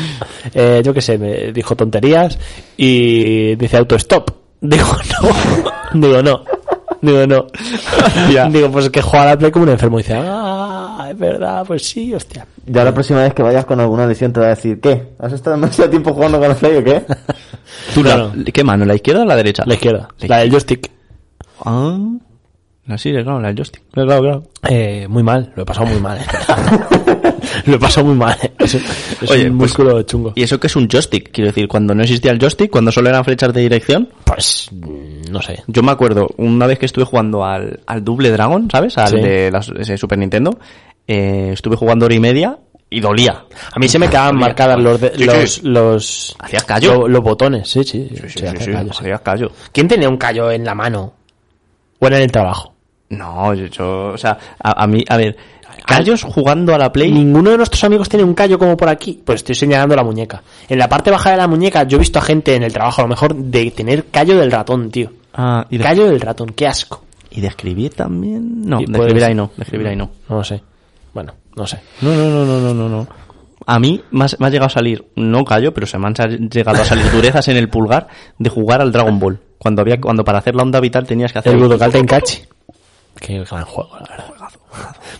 Eh, 0.55 0.81
yo 0.85 0.95
qué 0.95 1.01
sé, 1.01 1.19
me 1.19 1.53
dijo 1.53 1.75
tonterías 1.75 2.39
y 2.77 3.57
dice 3.57 3.77
autostop. 3.79 4.31
Digo, 4.61 4.87
no. 5.93 6.01
Digo, 6.01 6.23
no. 6.23 6.45
Digo, 7.03 7.27
no. 7.27 7.47
Ya. 8.33 8.49
Digo, 8.49 8.71
pues 8.71 8.91
que 8.91 9.03
juega 9.03 9.25
a 9.25 9.29
la 9.31 9.39
Play 9.39 9.51
como 9.51 9.65
un 9.65 9.71
enfermo. 9.71 9.99
Y 9.99 10.03
dice, 10.03 10.15
ah, 10.23 11.09
es 11.11 11.19
verdad, 11.19 11.65
pues 11.67 11.83
sí, 11.85 12.15
hostia. 12.15 12.47
Ya 12.67 12.85
la 12.85 12.93
próxima 12.95 13.23
vez 13.23 13.35
que 13.35 13.43
vayas 13.43 13.65
con 13.65 13.81
alguna 13.81 14.07
lesión 14.07 14.33
te 14.33 14.39
va 14.41 14.47
a 14.47 14.51
decir, 14.51 14.79
¿qué? 14.81 15.09
¿Has 15.19 15.33
estado 15.33 15.57
demasiado 15.57 15.91
tiempo 15.91 16.13
jugando 16.13 16.39
con 16.39 16.49
la 16.49 16.55
Play 16.55 16.77
o 16.77 16.85
qué? 16.85 17.03
¿Tú 17.95 18.05
la- 18.05 18.15
Claro. 18.15 18.33
¿Qué 18.53 18.63
mano? 18.63 18.85
¿La 18.85 18.95
izquierda 18.95 19.23
o 19.23 19.25
la 19.25 19.35
derecha? 19.37 19.65
La 19.67 19.75
izquierda. 19.75 20.09
La 20.21 20.39
del 20.39 20.51
joystick. 20.51 20.91
Ah, 21.65 21.99
la 22.91 22.99
sí, 22.99 23.11
claro, 23.13 23.41
la 23.41 23.53
joystick. 23.55 23.83
Claro, 23.93 24.21
claro. 24.21 24.43
Eh, 24.69 25.07
muy 25.09 25.23
mal, 25.23 25.53
lo 25.57 25.63
he 25.63 25.67
pasado 25.67 25.87
muy 25.87 26.01
mal. 26.01 26.19
eh. 26.19 26.25
lo 27.67 27.77
he 27.77 27.79
pasado 27.79 28.07
muy 28.07 28.17
mal. 28.17 28.37
eh. 28.43 28.53
Es, 28.59 28.75
es 28.75 29.31
Oye, 29.31 29.49
un 29.51 29.59
pues- 29.59 29.71
músculo 29.71 30.03
chungo. 30.03 30.33
¿Y 30.35 30.43
eso 30.43 30.59
qué 30.61 30.67
es 30.67 30.77
un 30.77 30.89
joystick? 30.89 31.31
Quiero 31.33 31.49
decir, 31.49 31.67
cuando 31.69 31.95
no 31.95 32.03
existía 32.03 32.31
el 32.33 32.39
joystick, 32.39 32.71
cuando 32.71 32.93
solo 32.93 33.09
eran 33.09 33.25
flechas 33.25 33.53
de 33.53 33.61
dirección. 33.63 34.09
Pues, 34.25 34.69
mm, 34.73 35.31
no 35.31 35.41
sé. 35.41 35.63
Yo 35.67 35.83
me 35.83 35.93
acuerdo, 35.93 36.29
una 36.37 36.67
vez 36.67 36.79
que 36.79 36.87
estuve 36.87 37.05
jugando 37.05 37.45
al, 37.45 37.81
al 37.87 38.05
Double 38.05 38.31
Dragon, 38.31 38.69
¿sabes? 38.71 38.99
Al 38.99 39.09
Sí. 39.09 39.17
de 39.21 39.51
la, 39.51 39.61
ese 39.79 39.97
Super 39.97 40.19
Nintendo. 40.19 40.59
eh, 41.07 41.51
estuve 41.55 41.77
jugando 41.77 42.07
hora 42.07 42.15
y 42.15 42.21
media 42.21 42.59
y 42.89 43.01
dolía. 43.01 43.45
A 43.73 43.79
mí 43.79 43.89
se 43.89 43.99
me 43.99 44.09
quedaban 44.09 44.37
marcadas 44.37 44.79
los, 44.81 45.01
de- 45.01 45.13
Sí, 45.17 45.25
los, 45.25 45.51
sí. 45.55 45.61
los, 45.65 46.37
Hacías 46.39 46.65
callo. 46.65 46.95
lo- 46.95 47.09
los 47.09 47.23
botones, 47.23 47.69
sí, 47.69 47.83
sí. 47.85 48.09
Sí, 48.29 48.43
callo, 48.43 48.91
hacías 48.91 49.21
callo. 49.21 49.51
¿Quién 49.73 49.87
tenía 49.89 50.09
un 50.09 50.17
callo 50.17 50.51
en 50.51 50.65
la 50.65 50.75
mano? 50.75 51.15
¿O 51.99 52.07
en 52.07 52.15
el 52.15 52.33
trabajo? 52.33 52.75
No, 53.11 53.55
yo, 53.55 53.67
yo- 53.67 54.07
o 54.15 54.19
sea, 54.19 54.37
a, 54.63 54.83
a 54.85 54.87
mí, 54.87 55.05
a 55.09 55.17
ver, 55.17 55.37
callos 55.87 56.23
jugando 56.23 56.75
a 56.75 56.79
la 56.79 56.93
Play. 56.93 57.11
Ninguno 57.13 57.51
de 57.51 57.57
nuestros 57.59 57.83
amigos 57.85 58.09
tiene 58.09 58.25
un 58.25 58.35
callo 58.35 58.59
como 58.59 58.77
por 58.77 58.89
aquí. 58.89 59.21
Pues 59.25 59.37
estoy 59.41 59.55
señalando 59.55 59.97
la 59.97 60.05
muñeca. 60.05 60.43
En 60.69 60.79
la 60.79 60.89
parte 60.89 61.11
baja 61.11 61.33
de 61.33 61.37
la 61.37 61.49
muñeca 61.49 61.83
yo 61.85 61.97
he 61.97 62.01
visto 62.01 62.19
a 62.19 62.23
gente 62.23 62.55
en 62.55 62.63
el 62.63 62.73
trabajo 62.73 63.01
a 63.01 63.05
lo 63.05 63.09
mejor 63.09 63.35
de 63.35 63.71
tener 63.73 64.07
callo 64.07 64.39
del 64.39 64.51
ratón, 64.53 64.91
tío. 64.91 65.11
Ah, 65.35 65.65
y 65.71 65.79
de, 65.79 65.85
Callo 65.85 66.07
del 66.07 66.21
ratón, 66.21 66.51
qué 66.55 66.67
asco. 66.67 67.05
y 67.31 67.41
de 67.41 67.47
escribir 67.49 67.95
también. 67.95 68.63
No, 68.63 68.79
de 68.79 68.87
puede 68.87 68.99
escribir 69.09 69.25
ahí 69.25 69.35
no, 69.35 69.51
de 69.57 69.63
escribir 69.63 69.87
ahí 69.89 69.97
no. 69.97 70.11
No 70.29 70.37
lo 70.37 70.45
sé. 70.45 70.61
Bueno, 71.15 71.35
no 71.57 71.67
sé. 71.67 71.79
No, 72.03 72.15
no, 72.15 72.29
no, 72.31 72.45
no, 72.45 72.61
no, 72.61 72.75
no, 72.75 72.89
no. 72.89 73.07
A 73.67 73.79
mí 73.79 74.01
me, 74.11 74.25
has- 74.25 74.39
me 74.41 74.47
ha 74.47 74.51
llegado 74.51 74.67
a 74.67 74.71
salir, 74.71 75.05
no 75.17 75.45
callo, 75.45 75.73
pero 75.75 75.87
se 75.87 75.99
me 75.99 76.07
han 76.07 76.15
llegado 76.15 76.83
a 76.83 76.85
salir 76.85 77.11
durezas 77.13 77.47
en 77.49 77.57
el 77.57 77.69
pulgar 77.69 78.09
de 78.39 78.51
jugar 78.51 78.81
al 78.81 78.91
Dragon 78.91 79.19
Ball. 79.21 79.39
Cuando 79.59 79.83
había, 79.83 80.01
cuando 80.01 80.25
para 80.25 80.39
hacer 80.39 80.55
la 80.55 80.63
onda 80.63 80.81
vital 80.81 81.07
tenías 81.07 81.33
que 81.33 81.41
hacer 81.41 81.53
El 81.53 81.59
Budokai 81.61 81.91
Tenkaichi. 81.91 82.43
Qué 83.19 83.45
gran 83.45 83.65
juego, 83.65 83.91
la 83.99 84.17
verdad. 84.17 84.49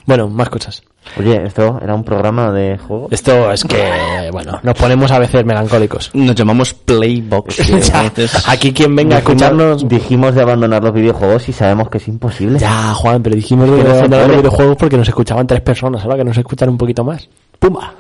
Bueno, 0.07 0.29
más 0.29 0.49
cosas. 0.49 0.83
Oye, 1.19 1.43
esto 1.45 1.81
era 1.83 1.95
un 1.95 2.05
programa 2.05 2.53
de 2.53 2.79
juego. 2.79 3.09
Esto 3.11 3.51
es 3.53 3.65
que, 3.65 4.29
bueno, 4.33 4.61
nos 4.63 4.77
ponemos 4.77 5.11
a 5.11 5.19
veces 5.19 5.45
melancólicos. 5.45 6.11
Nos 6.15 6.35
llamamos 6.35 6.75
Playbox. 6.75 7.59
Ya, 7.91 8.13
aquí 8.47 8.73
quien 8.73 8.95
venga 8.95 9.17
a 9.17 9.19
escucharnos... 9.21 9.89
Dijimos 9.89 10.35
de 10.35 10.43
abandonar 10.43 10.83
los 10.83 10.93
videojuegos 10.93 11.49
y 11.49 11.53
sabemos 11.53 11.89
que 11.89 11.99
es 11.99 12.09
imposible. 12.09 12.59
Ya, 12.59 12.93
Juan, 12.95 13.23
pero 13.23 13.35
dijimos 13.35 13.71
de 13.71 13.79
que 13.79 13.85
no 13.85 13.91
se 13.91 13.99
abandonar 13.99 14.29
los 14.29 14.37
videojuegos 14.39 14.77
porque 14.77 14.97
nos 14.97 15.09
escuchaban 15.09 15.47
tres 15.47 15.61
personas. 15.63 16.05
Ahora 16.05 16.19
que 16.19 16.25
nos 16.25 16.37
escuchan 16.37 16.69
un 16.69 16.79
poquito 16.79 17.03
más. 17.03 17.29
¡Pumba! 17.59 17.93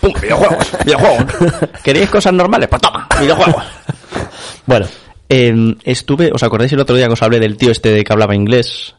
¡Pum! 0.00 0.12
Videojuegos, 0.20 0.76
videojuegos. 0.84 1.24
¿Queréis 1.82 2.10
cosas 2.10 2.32
normales? 2.32 2.68
Pues 2.68 2.82
toma, 2.82 3.06
videojuegos. 3.20 3.64
Bueno. 4.66 4.86
Eh, 5.32 5.76
estuve, 5.84 6.32
¿os 6.32 6.42
acordáis 6.42 6.72
el 6.72 6.80
otro 6.80 6.96
día 6.96 7.06
que 7.06 7.12
os 7.12 7.22
hablé 7.22 7.38
del 7.38 7.56
tío 7.56 7.70
este 7.70 7.92
de 7.92 8.02
que 8.02 8.12
hablaba 8.12 8.34
inglés? 8.34 8.96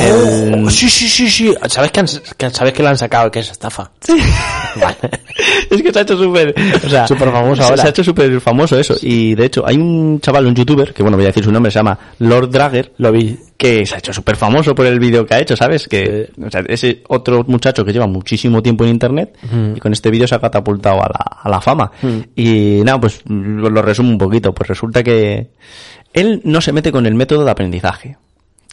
El- 0.00 0.64
Oh, 0.66 0.70
sí, 0.70 0.88
sí, 0.88 1.08
sí, 1.08 1.28
sí. 1.28 1.54
¿Sabes 1.68 1.90
que, 1.92 2.00
han, 2.00 2.06
que- 2.36 2.50
¿Sabes 2.50 2.72
que 2.72 2.82
lo 2.82 2.88
han 2.88 2.98
sacado? 2.98 3.30
Que 3.30 3.40
es 3.40 3.50
estafa. 3.50 3.90
Vale. 4.80 4.96
es 5.70 5.82
que 5.82 5.92
se 5.92 5.98
ha 5.98 6.02
hecho 6.02 6.16
súper, 6.16 6.54
o 6.84 6.88
sea, 6.88 7.06
Súper 7.06 7.30
famoso 7.30 7.62
ahora. 7.62 7.76
Se 7.76 7.86
ha 7.86 7.90
hecho 7.90 8.02
súper 8.04 8.40
famoso 8.40 8.78
eso. 8.78 8.94
Y 9.02 9.34
de 9.34 9.46
hecho, 9.46 9.64
hay 9.66 9.76
un 9.76 10.20
chaval, 10.20 10.46
un 10.46 10.54
youtuber, 10.54 10.92
que 10.92 11.02
bueno, 11.02 11.16
voy 11.16 11.24
a 11.24 11.28
decir 11.28 11.44
su 11.44 11.52
nombre, 11.52 11.70
se 11.70 11.78
llama 11.78 11.98
Lord 12.20 12.50
Dragger, 12.50 12.92
Lo 12.98 13.12
vi. 13.12 13.38
que 13.56 13.84
se 13.86 13.94
ha 13.94 13.98
hecho 13.98 14.12
súper 14.12 14.36
famoso 14.36 14.74
por 14.74 14.86
el 14.86 14.98
vídeo 14.98 15.24
que 15.26 15.34
ha 15.34 15.40
hecho, 15.40 15.56
¿sabes? 15.56 15.86
Que, 15.88 16.30
o 16.44 16.50
sea, 16.50 16.62
ese 16.68 17.02
otro 17.08 17.44
muchacho 17.46 17.84
que 17.84 17.92
lleva 17.92 18.06
muchísimo 18.06 18.62
tiempo 18.62 18.84
en 18.84 18.90
internet 18.90 19.36
y 19.74 19.78
con 19.80 19.92
este 19.92 20.10
vídeo 20.10 20.26
se 20.26 20.34
ha 20.34 20.40
catapultado 20.40 20.96
a 21.02 21.08
la, 21.08 21.40
a 21.42 21.48
la 21.48 21.60
fama. 21.60 21.90
Y 22.34 22.80
nada, 22.84 23.00
pues 23.00 23.20
lo, 23.26 23.68
lo 23.70 23.82
resumo 23.82 24.10
un 24.10 24.18
poquito. 24.18 24.52
Pues 24.54 24.68
resulta 24.68 25.02
que 25.02 25.50
él 26.12 26.40
no 26.44 26.60
se 26.60 26.72
mete 26.72 26.90
con 26.90 27.06
el 27.06 27.14
método 27.14 27.44
de 27.44 27.50
aprendizaje. 27.50 28.16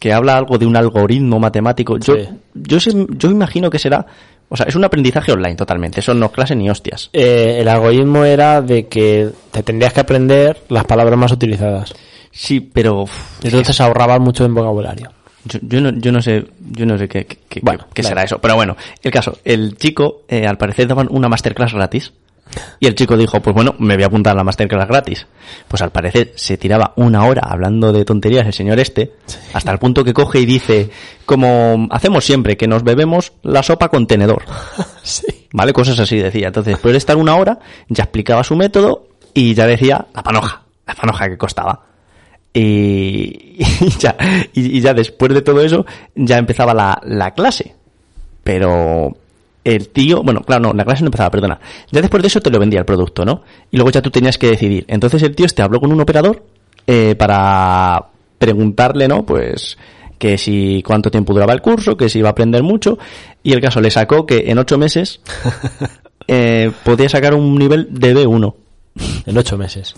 Que 0.03 0.11
habla 0.11 0.35
algo 0.35 0.57
de 0.57 0.65
un 0.65 0.75
algoritmo 0.75 1.39
matemático. 1.39 1.97
Yo, 1.97 2.15
Sí. 2.17 2.27
yo, 2.55 2.77
sé- 2.81 3.07
yo 3.17 3.31
imagino 3.31 3.69
que 3.69 3.79
será, 3.79 4.05
o 4.49 4.57
sea, 4.57 4.65
es 4.65 4.75
un 4.75 4.83
aprendizaje 4.83 5.31
online 5.31 5.55
totalmente. 5.55 6.01
Eso 6.01 6.13
no 6.13 6.25
es 6.25 6.31
clase 6.33 6.57
ni 6.57 6.69
hostias. 6.69 7.09
Eh, 7.13 7.59
el 7.61 7.69
algoritmo 7.69 8.25
era 8.25 8.61
de 8.61 8.87
que 8.89 9.29
te 9.51 9.63
tendrías 9.63 9.93
que 9.93 10.01
aprender 10.01 10.57
las 10.67 10.83
palabras 10.83 11.17
más 11.17 11.31
utilizadas. 11.31 11.93
Sí, 12.31 12.59
pero 12.59 13.05
Entonces 13.43 13.79
ahorrabas 13.79 14.19
mucho 14.19 14.43
en 14.43 14.53
vocabulario. 14.53 15.09
Yo, 15.45 15.59
yo 15.61 15.79
no, 15.79 15.91
yo 15.91 16.11
no 16.11 16.21
sé, 16.21 16.47
yo 16.71 16.85
no 16.85 16.97
sé 16.97 17.07
qué, 17.07 17.25
qué- 17.25 17.37
qué- 17.47 17.59
Bueno, 17.63 17.85
qué 17.93 18.01
vale. 18.01 18.09
será 18.09 18.23
eso. 18.23 18.39
Pero 18.39 18.55
bueno, 18.55 18.75
el 19.01 19.09
caso, 19.11 19.37
el 19.45 19.77
chico, 19.77 20.23
eh, 20.27 20.45
al 20.45 20.57
parecer 20.57 20.85
daban 20.85 21.07
una 21.11 21.29
masterclass 21.29 21.73
gratis. 21.73 22.11
Y 22.79 22.87
el 22.87 22.95
chico 22.95 23.17
dijo, 23.17 23.41
pues 23.41 23.55
bueno, 23.55 23.75
me 23.79 23.95
voy 23.95 24.03
a 24.03 24.07
apuntar 24.07 24.33
a 24.33 24.37
la 24.37 24.43
masterclass 24.43 24.87
gratis. 24.87 25.27
Pues 25.67 25.81
al 25.81 25.91
parecer 25.91 26.33
se 26.35 26.57
tiraba 26.57 26.93
una 26.97 27.25
hora 27.25 27.41
hablando 27.45 27.91
de 27.91 28.05
tonterías 28.05 28.45
el 28.45 28.53
señor 28.53 28.79
este, 28.79 29.13
hasta 29.53 29.71
el 29.71 29.79
punto 29.79 30.03
que 30.03 30.13
coge 30.13 30.39
y 30.39 30.45
dice, 30.45 30.89
como 31.25 31.87
hacemos 31.91 32.25
siempre, 32.25 32.57
que 32.57 32.67
nos 32.67 32.83
bebemos 32.83 33.33
la 33.41 33.63
sopa 33.63 33.89
con 33.89 34.07
tenedor. 34.07 34.43
Sí. 35.03 35.47
¿Vale? 35.51 35.73
Cosas 35.73 35.99
así 35.99 36.17
decía. 36.17 36.47
Entonces, 36.47 36.75
después 36.75 36.93
de 36.93 36.97
estar 36.97 37.17
una 37.17 37.35
hora, 37.35 37.59
ya 37.89 38.05
explicaba 38.05 38.41
su 38.45 38.55
método 38.55 39.09
y 39.33 39.53
ya 39.53 39.67
decía 39.67 40.07
la 40.15 40.23
panoja, 40.23 40.63
la 40.87 40.95
panoja 40.95 41.27
que 41.27 41.37
costaba. 41.37 41.81
Y, 42.53 43.57
y 43.59 43.89
ya, 43.99 44.15
y, 44.53 44.77
y 44.77 44.79
ya 44.79 44.93
después 44.93 45.33
de 45.33 45.41
todo 45.41 45.61
eso, 45.61 45.85
ya 46.15 46.37
empezaba 46.37 46.73
la, 46.73 47.01
la 47.03 47.31
clase. 47.31 47.75
Pero 48.45 49.17
el 49.63 49.89
tío, 49.89 50.23
bueno, 50.23 50.41
claro, 50.41 50.61
no, 50.63 50.73
la 50.73 50.83
clase 50.83 51.03
no 51.03 51.07
empezaba, 51.07 51.31
perdona. 51.31 51.59
Ya 51.91 52.01
después 52.01 52.21
de 52.21 52.27
eso 52.27 52.41
te 52.41 52.49
lo 52.49 52.59
vendía 52.59 52.79
el 52.79 52.85
producto, 52.85 53.23
¿no? 53.23 53.43
Y 53.71 53.77
luego 53.77 53.91
ya 53.91 54.01
tú 54.01 54.11
tenías 54.11 54.37
que 54.37 54.47
decidir. 54.47 54.85
Entonces 54.87 55.21
el 55.23 55.35
tío 55.35 55.45
este 55.45 55.61
habló 55.61 55.79
con 55.79 55.91
un 55.91 56.01
operador 56.01 56.43
eh, 56.85 57.15
para 57.15 58.05
preguntarle, 58.37 59.07
¿no? 59.07 59.25
Pues 59.25 59.77
que 60.17 60.37
si 60.37 60.81
cuánto 60.85 61.11
tiempo 61.11 61.33
duraba 61.33 61.53
el 61.53 61.61
curso, 61.61 61.97
que 61.97 62.09
si 62.09 62.19
iba 62.19 62.29
a 62.29 62.31
aprender 62.31 62.63
mucho. 62.63 62.97
Y 63.41 63.53
el 63.53 63.61
caso 63.61 63.81
le 63.81 63.91
sacó 63.91 64.25
que 64.25 64.45
en 64.47 64.57
ocho 64.57 64.77
meses 64.77 65.21
eh, 66.27 66.71
podía 66.83 67.09
sacar 67.09 67.33
un 67.33 67.57
nivel 67.57 67.87
de 67.91 68.15
B1. 68.15 68.53
En 69.25 69.37
ocho 69.37 69.57
meses. 69.57 69.95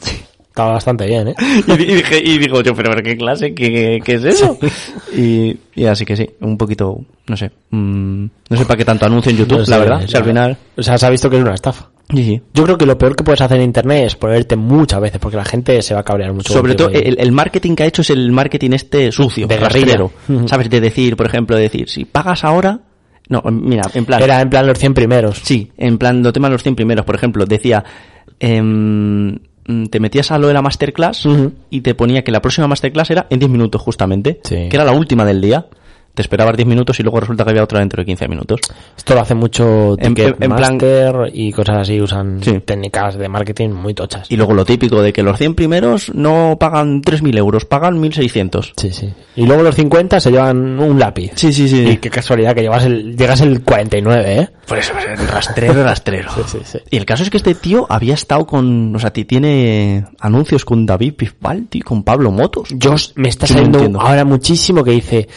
Estaba 0.55 0.71
bastante 0.71 1.05
bien, 1.05 1.27
¿eh? 1.27 1.35
Y, 1.67 1.71
di- 1.77 1.83
y 1.83 1.95
dije, 1.95 2.17
y 2.23 2.37
digo 2.37 2.61
yo, 2.61 2.73
pero, 2.73 2.89
pero 2.91 3.03
¿qué 3.03 3.17
clase? 3.17 3.53
¿Qué, 3.53 3.99
qué 4.01 4.13
es 4.13 4.23
eso? 4.23 4.57
Y, 5.13 5.57
y 5.75 5.85
así 5.85 6.05
que 6.05 6.15
sí, 6.15 6.29
un 6.41 6.57
poquito, 6.57 6.97
no 7.27 7.35
sé, 7.37 7.51
mm, 7.71 8.23
no 8.49 8.57
sé 8.57 8.65
para 8.65 8.77
qué 8.77 8.85
tanto 8.85 9.05
anuncio 9.05 9.31
en 9.31 9.37
YouTube, 9.37 9.59
No 9.59 9.65
sé, 9.65 9.71
la 9.71 9.77
verdad. 9.79 10.01
Si 10.07 10.15
al 10.15 10.23
final, 10.23 10.57
O 10.77 10.81
sea, 10.83 10.97
se 10.97 11.05
ha 11.05 11.09
visto 11.09 11.29
que 11.29 11.35
es 11.37 11.41
una 11.41 11.53
estafa. 11.55 11.89
sí, 12.09 12.23
sí. 12.23 12.41
Yo 12.53 12.63
creo 12.63 12.77
que 12.77 12.85
lo 12.85 12.97
peor 12.97 13.15
que 13.17 13.23
puedes 13.25 13.41
hacer 13.41 13.57
en 13.57 13.63
internet 13.63 14.05
es 14.07 14.15
ponerte 14.15 14.55
muchas 14.55 15.01
veces, 15.01 15.19
porque 15.19 15.35
la 15.37 15.43
gente 15.45 15.81
se 15.81 15.93
va 15.93 15.99
a 15.99 16.03
cabrear 16.03 16.31
mucho. 16.33 16.53
Sobre 16.53 16.75
todo, 16.75 16.89
el, 16.89 17.17
el 17.19 17.31
marketing 17.33 17.75
que 17.75 17.83
ha 17.83 17.87
hecho 17.87 18.01
es 18.01 18.09
el 18.11 18.31
marketing 18.31 18.71
este 18.71 19.11
sucio, 19.11 19.47
De 19.47 19.57
rastrero. 19.57 20.11
¿Sabes? 20.47 20.69
De 20.69 20.79
decir, 20.79 21.17
por 21.17 21.25
ejemplo, 21.25 21.55
de 21.57 21.63
decir, 21.63 21.89
si 21.89 22.05
pagas 22.05 22.43
ahora, 22.45 22.79
no, 23.27 23.41
mira, 23.51 23.83
en 23.93 24.05
plan, 24.05 24.21
Era 24.23 24.39
en 24.41 24.49
plan 24.49 24.65
los 24.67 24.77
100 24.79 24.93
primeros. 24.93 25.39
Sí, 25.43 25.71
en 25.77 25.97
plan, 25.97 26.23
lo 26.23 26.31
tema 26.31 26.47
de 26.47 26.53
los 26.53 26.63
100 26.63 26.75
primeros, 26.75 27.05
por 27.05 27.15
ejemplo, 27.15 27.45
decía, 27.45 27.83
mm, 28.41 29.35
te 29.89 29.99
metías 29.99 30.31
a 30.31 30.37
lo 30.37 30.47
de 30.47 30.53
la 30.53 30.61
masterclass 30.61 31.27
y 31.69 31.81
te 31.81 31.95
ponía 31.95 32.23
que 32.23 32.31
la 32.31 32.41
próxima 32.41 32.67
masterclass 32.67 33.09
era 33.11 33.27
en 33.29 33.39
10 33.39 33.49
minutos 33.51 33.81
justamente, 33.81 34.39
Sí. 34.43 34.69
que 34.69 34.75
era 34.75 34.85
la 34.85 34.91
última 34.91 35.25
del 35.25 35.41
día. 35.41 35.65
Te 36.15 36.21
esperabas 36.21 36.55
10 36.57 36.67
minutos 36.67 36.99
y 36.99 37.03
luego 37.03 37.19
resulta 37.19 37.43
que 37.43 37.51
había 37.51 37.63
otra 37.63 37.79
dentro 37.79 38.01
de 38.01 38.05
15 38.05 38.27
minutos. 38.27 38.61
Esto 38.97 39.13
lo 39.13 39.21
hace 39.21 39.35
mucho 39.35 39.95
En- 39.99 40.17
en- 40.17 40.27
en 40.39 40.55
plan- 40.55 40.77
Ticketmaster 40.77 41.31
y 41.33 41.51
cosas 41.51 41.77
así, 41.79 42.01
usan 42.01 42.39
Sí. 42.41 42.59
técnicas 42.65 43.17
de 43.17 43.29
marketing 43.29 43.69
muy 43.69 43.93
tochas. 43.93 44.31
Y 44.31 44.37
luego 44.37 44.53
lo 44.53 44.65
típico 44.65 45.01
de 45.01 45.11
que 45.13 45.21
los 45.23 45.37
100 45.37 45.53
primeros 45.55 46.11
no 46.15 46.57
pagan 46.59 47.01
3.000 47.01 47.37
euros, 47.37 47.65
pagan 47.65 47.99
1.600. 47.99 48.73
Sí, 48.77 48.91
sí. 48.91 49.13
Y 49.35 49.45
luego 49.45 49.61
los 49.61 49.75
50 49.75 50.19
se 50.19 50.31
llevan 50.31 50.79
un 50.79 50.97
lápiz. 50.99 51.31
Sí, 51.35 51.51
sí, 51.53 51.67
sí. 51.67 51.81
Y 51.89 51.97
qué 51.97 52.09
casualidad 52.09 52.55
que 52.55 52.61
llevas 52.61 52.85
el, 52.85 53.15
llegas 53.17 53.41
el 53.41 53.61
49, 53.61 54.39
¿eh? 54.39 54.49
Por 54.67 54.77
eso, 54.79 54.93
pues, 54.93 55.29
rastrero, 55.31 55.83
rastrero. 55.83 56.31
Sí, 56.33 56.41
sí, 56.47 56.57
sí. 56.63 56.77
Y 56.89 56.97
el 56.97 57.05
caso 57.05 57.23
es 57.23 57.29
que 57.29 57.37
este 57.37 57.53
tío 57.55 57.85
había 57.89 58.13
estado 58.13 58.45
con, 58.47 58.95
o 58.95 58.99
sea, 58.99 59.11
ti- 59.11 59.25
tiene 59.25 60.05
anuncios 60.19 60.65
con 60.65 60.85
David 60.85 61.13
tío, 61.69 61.81
con 61.85 62.03
Pablo 62.03 62.31
Motos. 62.31 62.69
Yo 62.71 62.95
me 63.15 63.29
está 63.29 63.45
no 63.47 63.53
saliendo 63.53 63.99
ahora 64.01 64.23
muchísimo 64.25 64.83
que 64.83 64.91
dice, 64.91 65.27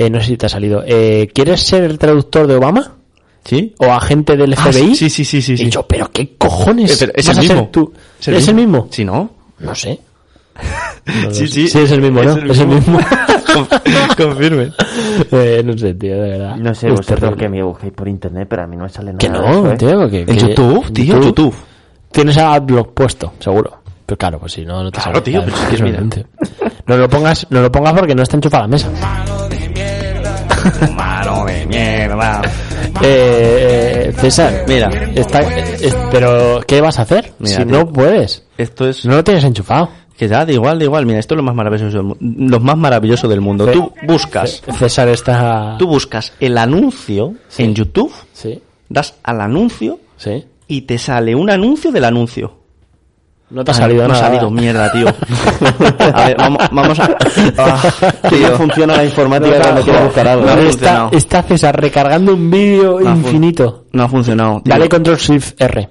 eh, 0.00 0.08
no 0.10 0.20
sé 0.20 0.26
si 0.26 0.36
te 0.36 0.46
ha 0.46 0.48
salido, 0.48 0.84
eh, 0.86 1.28
¿quieres 1.34 1.60
ser 1.60 1.82
el 1.82 1.98
traductor 1.98 2.46
de 2.46 2.54
Obama? 2.54 2.92
¿Sí? 3.44 3.74
¿O 3.78 3.86
agente 3.86 4.36
del 4.36 4.52
Ah, 4.56 4.70
FBI? 4.70 4.94
sí, 4.94 5.10
sí, 5.10 5.24
sí, 5.24 5.42
sí, 5.42 5.56
sí. 5.56 5.64
Y 5.64 5.70
yo, 5.70 5.82
pero 5.86 6.08
qué 6.12 6.36
cojones. 6.38 6.92
Eh, 6.92 6.96
pero 7.00 7.12
es 7.16 7.26
vas 7.26 7.36
el 7.38 7.44
a 7.44 7.46
ser 7.46 7.56
mismo. 7.56 7.68
tú? 7.72 7.92
¿Es, 8.20 8.48
el 8.48 8.54
mismo? 8.54 8.88
Sí, 8.90 9.04
¿no? 9.04 9.30
No 9.58 9.74
sé. 9.74 9.98
No 11.24 11.30
Sí, 11.32 11.48
sí. 11.48 11.66
Sí, 11.68 11.78
es 11.80 11.90
el 11.90 12.00
mismo, 12.02 12.22
¿no? 12.22 12.36
Es 12.36 12.58
el 12.60 12.68
mismo. 12.68 13.00
Confirme. 14.16 14.70
Eh, 15.32 15.62
no 15.64 15.76
sé, 15.78 15.94
tío, 15.94 16.14
de 16.22 16.28
verdad. 16.30 16.56
No 16.56 16.74
sé 16.74 16.90
vosotros 16.90 17.36
que 17.36 17.48
me 17.48 17.62
busquéis 17.62 17.92
por 17.92 18.06
internet, 18.06 18.46
pero 18.50 18.62
a 18.62 18.66
mí 18.66 18.76
no 18.76 18.84
me 18.84 18.88
sale 18.90 19.12
nada. 19.12 19.18
Que 19.18 19.28
de 19.28 19.32
no, 19.38 19.48
eso, 19.48 19.72
¿eh? 19.72 19.76
tío, 19.78 20.10
que, 20.10 20.20
En 20.22 20.36
YouTube, 20.38 20.92
tío, 20.92 21.16
en 21.16 21.22
YouTube. 21.22 21.54
Tienes 22.12 22.36
a 22.38 22.52
Adblock 22.54 22.92
puesto, 22.92 23.32
seguro. 23.40 23.78
Pero 24.06 24.16
claro, 24.18 24.38
pues 24.38 24.52
si 24.52 24.64
no, 24.64 24.82
no 24.82 24.90
te 24.90 25.00
Claro, 25.00 25.12
sale. 25.20 25.24
tío, 25.24 25.42
pero 25.44 25.56
si 25.56 25.74
es 25.74 25.82
que. 25.82 26.26
No 26.86 26.96
lo 26.96 27.08
pongas, 27.08 27.46
no 27.50 27.60
lo 27.60 27.70
pongas 27.70 27.92
porque 27.92 28.14
no 28.14 28.22
está 28.22 28.36
enchufada 28.36 28.62
la 28.62 28.68
mesa. 28.68 28.88
De 30.62 31.66
mierda. 31.66 32.42
Eh, 33.02 34.06
eh, 34.08 34.12
César, 34.18 34.64
Mira. 34.66 34.88
está, 35.14 35.40
es- 35.40 35.96
pero 36.10 36.60
¿qué 36.66 36.80
vas 36.80 36.98
a 36.98 37.02
hacer? 37.02 37.32
Mira, 37.38 37.56
si 37.58 37.64
tío. 37.64 37.78
no 37.78 37.92
puedes, 37.92 38.44
Esto 38.56 38.88
es... 38.88 39.04
no 39.04 39.16
lo 39.16 39.24
tienes 39.24 39.44
enchufado. 39.44 39.88
Que 40.16 40.26
ya, 40.26 40.44
da 40.44 40.52
igual, 40.52 40.78
da 40.80 40.84
igual. 40.84 41.06
Mira, 41.06 41.20
esto 41.20 41.34
es 41.34 41.36
lo 41.36 41.44
más 41.44 41.54
maravilloso 41.54 41.96
del 41.96 42.02
mundo. 42.02 42.18
Lo 42.20 42.58
más 42.60 42.76
maravilloso 42.76 43.28
del 43.28 43.40
mundo. 43.40 43.66
Tú 43.70 43.92
buscas, 44.04 44.62
César 44.76 45.08
está... 45.08 45.76
tú 45.78 45.86
buscas 45.86 46.32
el 46.40 46.58
anuncio 46.58 47.34
en 47.56 47.74
YouTube, 47.74 48.12
Sí, 48.32 48.60
das 48.88 49.14
al 49.22 49.40
anuncio 49.40 50.00
sí. 50.16 50.44
y 50.66 50.82
te 50.82 50.98
sale 50.98 51.36
un 51.36 51.50
anuncio 51.50 51.92
del 51.92 52.04
anuncio. 52.04 52.52
No 53.50 53.64
te 53.64 53.70
ha 53.70 53.74
Ah, 53.74 53.76
salido 53.78 54.02
no 54.02 54.08
nada. 54.12 54.20
ha 54.20 54.28
salido, 54.28 54.50
mierda, 54.50 54.92
tío. 54.92 55.06
A 56.14 56.26
ver, 56.26 56.36
vamos, 56.36 56.62
vamos 56.70 57.00
a... 57.00 57.04
Ah, 57.58 57.80
Que 58.28 58.36
tío. 58.36 58.50
no 58.50 58.56
funciona 58.56 58.96
la 58.96 59.04
informática 59.04 59.56
No, 59.56 59.62
cuando 59.62 59.82
quieres 59.82 60.02
buscar 60.04 60.28
algo. 60.28 60.44
no. 60.44 60.50
ha 60.50 60.54
está, 60.54 60.68
funcionado. 60.70 61.10
está 61.12 61.42
César 61.44 61.80
recargando 61.80 62.34
un 62.34 62.50
vídeo 62.50 63.00
infinito. 63.00 63.84
No 63.92 64.02
ha 64.04 64.08
funcionado, 64.08 64.60
tío. 64.60 64.72
Dale 64.74 64.88
control 64.88 65.16
shift 65.16 65.60
R. 65.60 65.88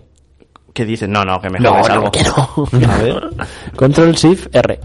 Que 0.74 0.86
dices, 0.86 1.10
no, 1.10 1.26
no, 1.26 1.42
que 1.42 1.50
me 1.50 1.58
jodes 1.60 1.88
no, 1.88 1.94
algo. 1.94 2.12
que 2.12 2.24
no. 2.24 2.68
A 2.94 2.98
ver. 2.98 3.30
Control 3.76 4.12
shift 4.14 4.56
R. 4.56 4.80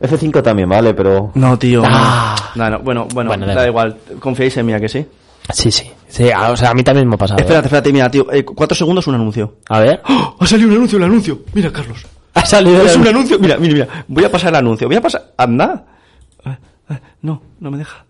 F5 0.00 0.42
también 0.42 0.66
vale, 0.68 0.94
pero... 0.94 1.30
No, 1.34 1.58
tío. 1.58 1.82
Ah. 1.86 2.34
No, 2.54 2.70
no, 2.70 2.78
bueno, 2.78 3.06
bueno, 3.12 3.28
Bueno, 3.28 3.46
da 3.46 3.54
da 3.54 3.66
igual. 3.68 3.96
Confiáis 4.18 4.56
en 4.56 4.64
mí, 4.66 4.72
¿a 4.72 4.80
que 4.80 4.88
sí? 4.88 5.06
Sí, 5.52 5.70
sí. 5.70 5.90
Sí, 6.10 6.30
a- 6.30 6.50
o 6.50 6.56
sea, 6.56 6.70
a 6.70 6.74
mí 6.74 6.82
también 6.82 7.08
me 7.08 7.14
ha 7.14 7.18
pasado. 7.18 7.38
¿eh? 7.38 7.42
Espérate, 7.42 7.66
espérate, 7.68 7.92
mira, 7.92 8.10
tío. 8.10 8.30
eh, 8.32 8.44
cuatro 8.44 8.74
segundos, 8.76 9.06
un 9.06 9.14
anuncio. 9.14 9.56
A 9.68 9.80
ver. 9.80 10.02
¡Oh! 10.08 10.36
Ha 10.40 10.46
salido 10.46 10.68
un 10.68 10.74
anuncio, 10.76 10.98
el 10.98 11.04
anuncio. 11.04 11.38
Mira, 11.54 11.72
Carlos. 11.72 12.04
Ha 12.34 12.44
salido 12.46 12.82
Es 12.84 12.94
el- 12.94 13.00
un 13.00 13.08
anuncio. 13.08 13.38
Mira, 13.38 13.56
mira, 13.56 13.72
mira. 13.74 14.04
Voy 14.08 14.24
a 14.24 14.30
pasar 14.30 14.50
el 14.50 14.56
anuncio. 14.56 14.86
Voy 14.88 14.96
a 14.96 15.00
pasar. 15.00 15.32
Anda. 15.36 15.84
Ah, 16.44 16.58
ah, 16.88 17.00
No, 17.22 17.42
no 17.60 17.70
me 17.70 17.78
deja. 17.78 18.04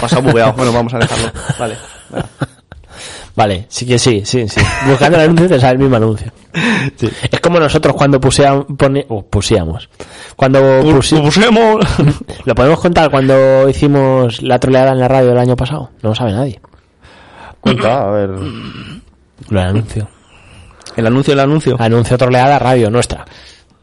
Pasa 0.00 0.20
bugueado. 0.20 0.52
Bueno, 0.54 0.72
vamos 0.72 0.94
a 0.94 0.98
dejarlo. 0.98 1.30
Vale. 1.58 1.76
Vale, 3.36 3.66
sí 3.68 3.84
que 3.84 3.98
sí, 3.98 4.22
sí, 4.24 4.48
sí. 4.48 4.60
Buscando 4.86 5.18
el 5.18 5.24
anuncio 5.24 5.48
te 5.48 5.58
sale 5.60 5.72
el 5.72 5.78
mismo 5.80 5.96
anuncio. 5.96 6.30
Es 7.32 7.40
como 7.40 7.58
nosotros 7.58 7.96
cuando 7.96 8.20
puseamos, 8.20 8.66
oh, 9.08 9.22
pusíamos. 9.26 9.88
Cuando 10.36 10.60
pusi- 10.82 11.20
Pusemos. 11.20 11.84
lo 12.44 12.54
podemos 12.54 12.78
contar 12.78 13.10
cuando 13.10 13.68
hicimos 13.68 14.40
la 14.40 14.60
troleada 14.60 14.92
en 14.92 15.00
la 15.00 15.08
radio 15.08 15.32
el 15.32 15.38
año 15.38 15.56
pasado. 15.56 15.90
No 16.02 16.10
lo 16.10 16.14
sabe 16.14 16.30
nadie. 16.32 16.60
Cuenta, 17.64 18.08
a 18.08 18.10
ver... 18.12 18.30
Lo 19.50 19.60
anuncio. 19.60 20.08
El 20.96 21.06
anuncio, 21.06 21.32
el 21.34 21.40
anuncio. 21.40 21.76
Anuncio 21.78 22.16
troleada 22.16 22.58
radio 22.58 22.90
nuestra. 22.90 23.24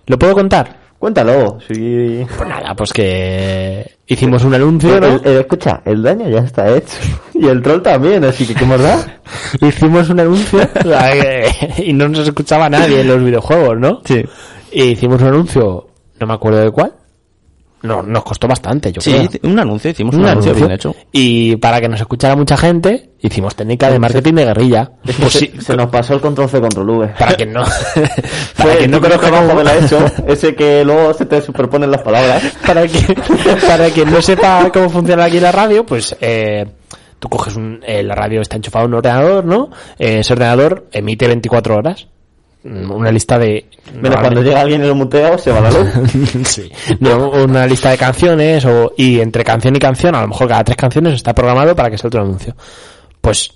¿Lo 0.08 0.18
puedo 0.18 0.34
contar? 0.34 0.80
Cuéntalo, 0.98 1.58
sí... 1.68 2.24
Pues 2.38 2.48
nada, 2.48 2.76
pues 2.76 2.94
que 2.94 3.98
hicimos 4.06 4.44
un 4.44 4.54
anuncio, 4.54 5.00
¿no? 5.02 5.08
el- 5.24 5.40
escucha, 5.40 5.82
el 5.84 6.04
daño 6.04 6.30
ya 6.30 6.40
está 6.40 6.70
hecho. 6.76 6.96
Y 7.34 7.48
el 7.48 7.60
troll 7.64 7.82
también, 7.82 8.24
así 8.24 8.46
que 8.46 8.54
¿qué 8.54 8.66
más 8.68 8.80
da? 8.80 9.04
Hicimos 9.62 10.08
un 10.12 10.20
anuncio 10.20 10.60
y 11.84 11.92
no 11.92 12.08
nos 12.08 12.20
escuchaba 12.28 12.70
nadie 12.70 13.02
en 13.02 13.08
los 13.08 13.24
videojuegos, 13.24 13.80
¿no? 13.80 14.02
Sí. 14.06 14.24
Y 14.72 14.84
hicimos 14.84 15.20
un 15.24 15.30
anuncio, 15.30 15.88
no 16.20 16.28
me 16.28 16.34
acuerdo 16.36 16.60
de 16.60 16.70
cuál. 16.70 16.94
No, 17.84 18.04
nos 18.04 18.24
costó 18.24 18.48
bastante, 18.48 18.92
yo 18.92 19.02
Sí, 19.02 19.12
creo. 19.12 19.52
un 19.52 19.58
anuncio. 19.60 19.90
Hicimos 19.90 20.14
un, 20.16 20.26
anuncio, 20.26 20.54
bien 20.54 20.70
hecho. 20.72 20.96
Y 21.12 21.56
para 21.56 21.82
que 21.82 21.90
nos 21.90 22.00
escuchara 22.00 22.36
mucha 22.36 22.56
gente, 22.56 23.10
hicimos 23.20 23.56
técnica 23.56 23.90
de 23.90 23.98
marketing 23.98 24.34
de 24.36 24.46
guerrilla. 24.46 24.92
Es 25.04 25.16
que 25.16 25.22
Pues 25.24 25.34
se, 25.34 25.40
sí, 25.40 25.52
se 25.60 25.76
nos 25.76 25.90
pasó 25.90 26.14
el 26.14 26.22
control 26.22 26.48
C, 26.48 26.62
control 26.62 26.90
V. 26.92 27.08
para 27.18 27.34
que 27.38 27.46
no, 27.48 27.64
para 28.58 28.78
que 28.78 28.88
no 28.88 29.02
conozca 29.02 29.30
cómo- 29.32 29.56
de 29.58 29.64
la 29.64 29.76
ESO, 29.78 30.06
ese 30.28 30.54
que 30.56 30.86
luego 30.86 31.14
se 31.16 31.26
te 31.26 31.42
superponen 31.42 31.90
las 31.90 32.02
palabras. 32.04 32.44
para 32.68 32.88
que 32.88 33.16
para 33.68 33.90
quien 33.90 34.12
no 34.12 34.22
sepa 34.22 34.70
cómo 34.72 34.90
funciona 34.90 35.26
aquí 35.26 35.40
la 35.40 35.52
radio, 35.52 35.84
pues 35.86 36.16
eh, 36.22 36.66
tú 37.18 37.30
coges 37.30 37.56
un, 37.56 37.80
eh, 37.86 38.04
la 38.04 38.14
radio 38.14 38.42
está 38.42 38.58
enchufada 38.58 38.86
a 38.86 38.88
un 38.88 38.94
ordenador, 38.94 39.44
¿no? 39.44 39.70
Eh, 39.98 40.20
ese 40.20 40.34
ordenador 40.34 40.88
emite 40.92 41.26
24 41.28 41.76
horas. 41.78 42.08
Una 42.64 43.12
lista 43.12 43.40
de... 43.40 43.66
Menos 43.94 44.20
cuando 44.20 44.44
llega 44.44 44.62
alguien 44.62 44.84
y 44.84 44.88
lo 44.88 44.94
mutea, 44.96 45.38
se 45.38 45.52
va 45.52 45.62
la 45.62 45.72
luz. 45.72 45.90
sí. 46.48 46.72
No, 47.00 47.30
una 47.32 47.66
lista 47.66 47.90
de 47.90 47.98
canciones 47.98 48.64
o, 48.66 48.94
y 48.98 49.20
entre 49.20 49.44
canción 49.44 49.76
y 49.76 49.80
canción, 49.80 50.14
a 50.16 50.22
lo 50.22 50.28
mejor 50.28 50.48
cada 50.48 50.64
tres 50.64 50.78
canciones 50.78 51.16
está 51.16 51.34
programado 51.34 51.76
para 51.76 51.90
que 51.90 51.98
salte 51.98 52.18
un 52.18 52.26
anuncio. 52.26 52.56
Pues 53.20 53.52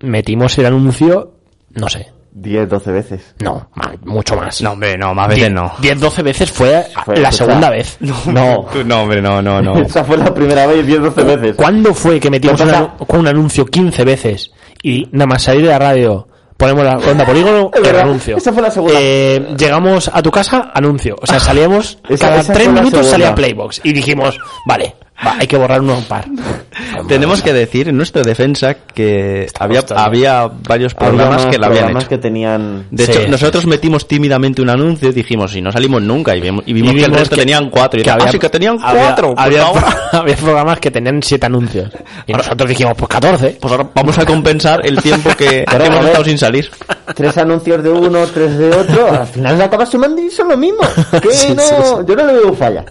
metimos 0.00 0.58
el 0.58 0.66
anuncio, 0.66 1.34
no 1.70 1.88
sé, 1.88 2.12
10, 2.32 2.68
12 2.68 2.90
veces. 2.90 3.34
no, 3.38 3.68
mucho 4.04 4.34
más. 4.34 4.60
No, 4.60 4.72
hombre, 4.72 4.98
no, 4.98 5.14
más 5.14 5.28
veces 5.28 5.52
no. 5.52 5.72
10, 5.80 6.00
12 6.00 6.22
veces 6.24 6.50
fue, 6.50 6.84
Fue, 7.04 7.16
la 7.18 7.30
segunda 7.30 7.70
vez. 7.70 7.96
No. 8.26 8.66
No, 8.84 9.02
hombre, 9.02 9.22
no, 9.22 9.40
no, 9.40 9.62
no. 9.62 9.76
Esa 9.76 10.02
fue 10.02 10.16
la 10.16 10.34
primera 10.34 10.66
vez 10.66 10.84
10, 10.84 11.00
12 11.02 11.22
veces. 11.22 11.54
¿Cuándo 11.56 11.94
fue 11.94 12.18
que 12.18 12.30
metimos 12.30 12.56
¿Qué 12.56 12.64
un, 12.64 12.70
pasa? 12.72 12.82
anu- 12.98 13.06
con 13.06 13.20
un 13.20 13.28
anuncio 13.28 13.64
15 13.64 14.04
veces 14.04 14.50
y 14.82 15.08
nada 15.12 15.26
más 15.26 15.42
salir 15.44 15.62
de 15.62 15.68
la 15.68 15.78
radio 15.78 16.26
ponemos 16.64 16.84
la 16.84 17.10
onda 17.10 17.24
polígono 17.26 17.70
verdad, 17.70 18.02
anuncio? 18.02 18.36
esa 18.36 18.52
fue 18.52 18.62
la 18.62 18.70
segunda. 18.70 18.94
Eh, 18.98 19.54
llegamos 19.56 20.10
a 20.12 20.22
tu 20.22 20.30
casa, 20.30 20.70
anuncio. 20.74 21.16
O 21.20 21.26
sea, 21.26 21.38
salíamos 21.40 21.98
Esa- 22.08 22.28
cada 22.28 22.40
esa 22.40 22.52
tres 22.52 22.68
minutos 22.70 23.06
salía 23.06 23.34
Playbox 23.34 23.80
y 23.84 23.92
dijimos, 23.92 24.38
vale, 24.66 24.94
va, 25.24 25.36
hay 25.38 25.46
que 25.46 25.56
borrar 25.56 25.80
uno 25.80 26.00
par. 26.08 26.24
Tenemos 27.08 27.42
que 27.42 27.52
decir 27.52 27.88
en 27.88 27.96
nuestra 27.96 28.22
defensa 28.22 28.74
que 28.74 29.46
había, 29.58 29.84
había 29.96 30.48
varios 30.48 30.94
programas 30.94 31.46
que 31.46 31.58
la 31.58 31.66
habían 31.66 31.82
programas 31.84 32.02
hecho. 32.04 32.08
que 32.10 32.18
tenían... 32.18 32.86
De 32.90 33.06
Sí. 33.06 33.12
hecho, 33.12 33.28
nosotros 33.28 33.66
metimos 33.66 34.08
tímidamente 34.08 34.62
un 34.62 34.70
anuncio 34.70 35.10
y 35.10 35.12
dijimos, 35.12 35.52
si 35.52 35.60
no 35.60 35.70
salimos 35.70 36.02
nunca, 36.02 36.34
y 36.34 36.40
vimos, 36.40 36.62
y 36.66 36.72
vimos 36.72 36.92
Y 36.94 36.96
que 36.98 37.04
el 37.04 37.12
resto 37.12 37.36
que- 37.36 37.42
tenían 37.42 37.70
cuatro. 37.70 38.00
Y 38.00 38.02
que 38.02 38.10
había- 38.10 38.26
ah, 38.26 38.32
sí 38.32 38.38
que 38.38 38.48
tenían 38.48 38.78
había- 38.82 39.02
cuatro. 39.02 39.34
pues 39.34 39.46
Había, 39.46 39.66
había 40.12 40.36
programas 40.36 40.80
que 40.80 40.90
tenían 40.90 41.22
siete 41.22 41.46
anuncios. 41.46 41.90
Y 42.26 42.32
nosotros 42.32 42.68
dijimos, 42.68 42.94
pues 42.96 43.08
14. 43.08 43.56
pues 43.60 43.72
ahora 43.72 43.88
vamos 43.94 44.18
a 44.18 44.24
compensar 44.24 44.84
el 44.86 45.00
tiempo 45.02 45.30
que, 45.36 45.64
hemos 45.70 46.04
estado 46.06 46.24
sin 46.24 46.38
salir. 46.38 46.70
Tres 47.14 47.36
anuncios 47.38 47.82
de 47.82 47.90
uno, 47.90 48.26
tres 48.32 48.56
de 48.58 48.70
otro, 48.70 49.12
al 49.12 49.26
final 49.26 49.56
se 49.56 49.62
acaba 49.62 49.86
sumando 49.86 50.22
y 50.22 50.30
son 50.30 50.48
lo 50.48 50.56
mismo. 50.56 50.80
Que 51.20 51.54
no, 51.54 52.06
yo 52.06 52.16
no 52.16 52.26
le 52.26 52.32
veo 52.32 52.54
falla. 52.54 52.84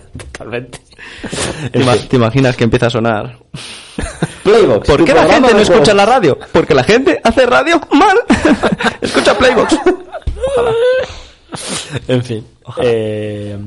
Totalmente. 0.44 0.80
¿Te, 1.72 1.80
te 2.08 2.16
imaginas 2.16 2.56
que 2.56 2.64
empieza 2.64 2.88
a 2.88 2.90
sonar? 2.90 3.38
Playbox. 4.44 4.88
¿Por 4.88 5.06
qué 5.06 5.14
la 5.14 5.26
gente 5.26 5.54
no 5.54 5.60
escucha 5.60 5.94
la 5.94 6.06
radio? 6.06 6.38
Porque 6.52 6.74
la 6.74 6.84
gente 6.84 7.20
hace 7.24 7.46
radio 7.46 7.80
mal. 7.92 8.18
escucha 9.02 9.38
Playbox. 9.38 9.78
En 12.08 12.24
fin. 12.24 12.46
Eh, 12.82 13.58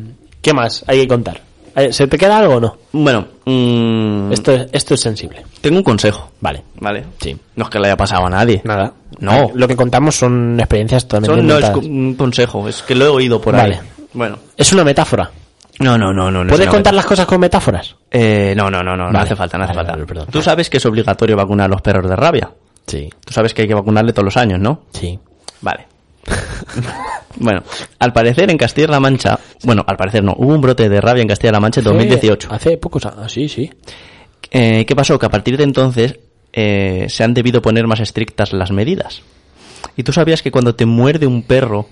¿Qué 0.43 0.53
más 0.53 0.85
hay 0.87 1.01
que 1.01 1.09
contar? 1.09 1.41
Eh, 1.75 1.93
¿Se 1.93 2.07
te 2.07 2.17
queda 2.17 2.39
algo 2.39 2.55
o 2.57 2.61
no? 2.61 2.77
Bueno, 2.93 3.27
mm, 3.45 4.33
Esto 4.33 4.53
es, 4.53 4.67
esto 4.73 4.95
es 4.95 5.01
sensible. 5.01 5.45
tengo 5.61 5.77
un 5.79 5.83
consejo. 5.85 6.31
Vale. 6.41 6.63
Vale. 6.81 7.05
Sí. 7.21 7.37
No 7.55 7.65
es 7.65 7.71
que 7.71 7.79
le 7.79 7.89
haya 7.89 7.97
pasado 7.97 8.27
a 8.27 8.31
nadie. 8.31 8.63
Nada. 8.65 8.93
No. 9.19 9.51
Lo 9.55 9.69
que 9.69 9.77
contamos 9.77 10.15
son 10.17 10.59
experiencias 10.59 11.07
totalmente 11.07 11.37
Son- 11.37 11.47
no, 11.47 11.59
es 11.59 11.87
un 11.87 12.15
consejo, 12.15 12.67
es 12.69 12.83
que 12.83 12.95
lo 12.95 13.05
he 13.05 13.09
oído 13.09 13.41
por 13.41 13.55
Vale. 13.57 13.75
ahí. 13.75 13.81
Bueno. 14.15 14.39
Es 14.57 14.73
una 14.73 14.85
metáfora. 14.85 15.31
No, 15.81 15.99
no, 15.99 16.13
no, 16.13 16.31
no. 16.31 16.47
¿Puedes 16.47 16.69
contar 16.69 16.95
las 16.95 17.07
cosas 17.07 17.27
con 17.27 17.41
metáforas? 17.41 17.97
Eh, 18.11 18.55
no, 18.57 18.71
no, 18.71 18.83
no, 18.83 18.97
no, 18.97 19.11
no 19.11 19.19
hace 19.19 19.37
falta, 19.37 19.59
no 19.59 19.65
hace 19.65 19.75
falta. 19.75 19.97
Tú 20.31 20.43
sabes 20.43 20.71
que 20.71 20.79
es 20.79 20.87
obligatorio 20.87 21.37
vacunar 21.37 21.67
a 21.67 21.69
los 21.69 21.83
perros 21.83 22.09
de 22.09 22.17
rabia. 22.17 22.51
Sí. 22.87 23.11
Tú 23.25 23.33
sabes 23.33 23.53
que 23.53 23.63
hay 23.63 23.69
que 23.69 23.75
vacunarle 23.75 24.13
todos 24.13 24.25
los 24.25 24.37
años, 24.37 24.61
¿no? 24.61 24.83
Sí. 24.93 25.19
Vale. 25.61 25.87
Bueno, 27.39 27.63
al 27.99 28.15
parecer 28.15 28.51
en 28.51 28.57
Castilla-La 28.57 28.99
Mancha, 28.99 29.39
bueno, 29.63 29.85
al 29.87 29.97
parecer 29.97 30.25
no, 30.25 30.35
hubo 30.39 30.55
un 30.55 30.61
brote 30.63 30.89
de 30.89 31.01
rabia 31.01 31.21
en 31.21 31.29
Castilla-La 31.29 31.61
Mancha 31.61 31.81
en 31.81 31.85
2018. 31.85 32.49
Hace 32.51 32.79
pocos 32.79 33.05
años, 33.05 33.31
sí, 33.31 33.47
sí. 33.49 33.71
Eh, 34.51 34.87
¿Qué 34.87 34.97
pasó? 34.97 35.19
Que 35.19 35.27
a 35.27 35.29
partir 35.29 35.57
de 35.57 35.65
entonces 35.65 36.19
eh, 36.53 37.07
se 37.09 37.25
han 37.25 37.35
debido 37.35 37.61
poner 37.61 37.87
más 37.87 38.01
estrictas 38.01 38.53
las 38.53 38.71
medidas. 38.71 39.23
¿Y 39.97 40.03
tú 40.03 40.13
sabías 40.13 40.43
que 40.43 40.51
cuando 40.51 40.75
te 40.75 40.87
muerde 40.87 41.27
un 41.27 41.43
perro, 41.43 41.87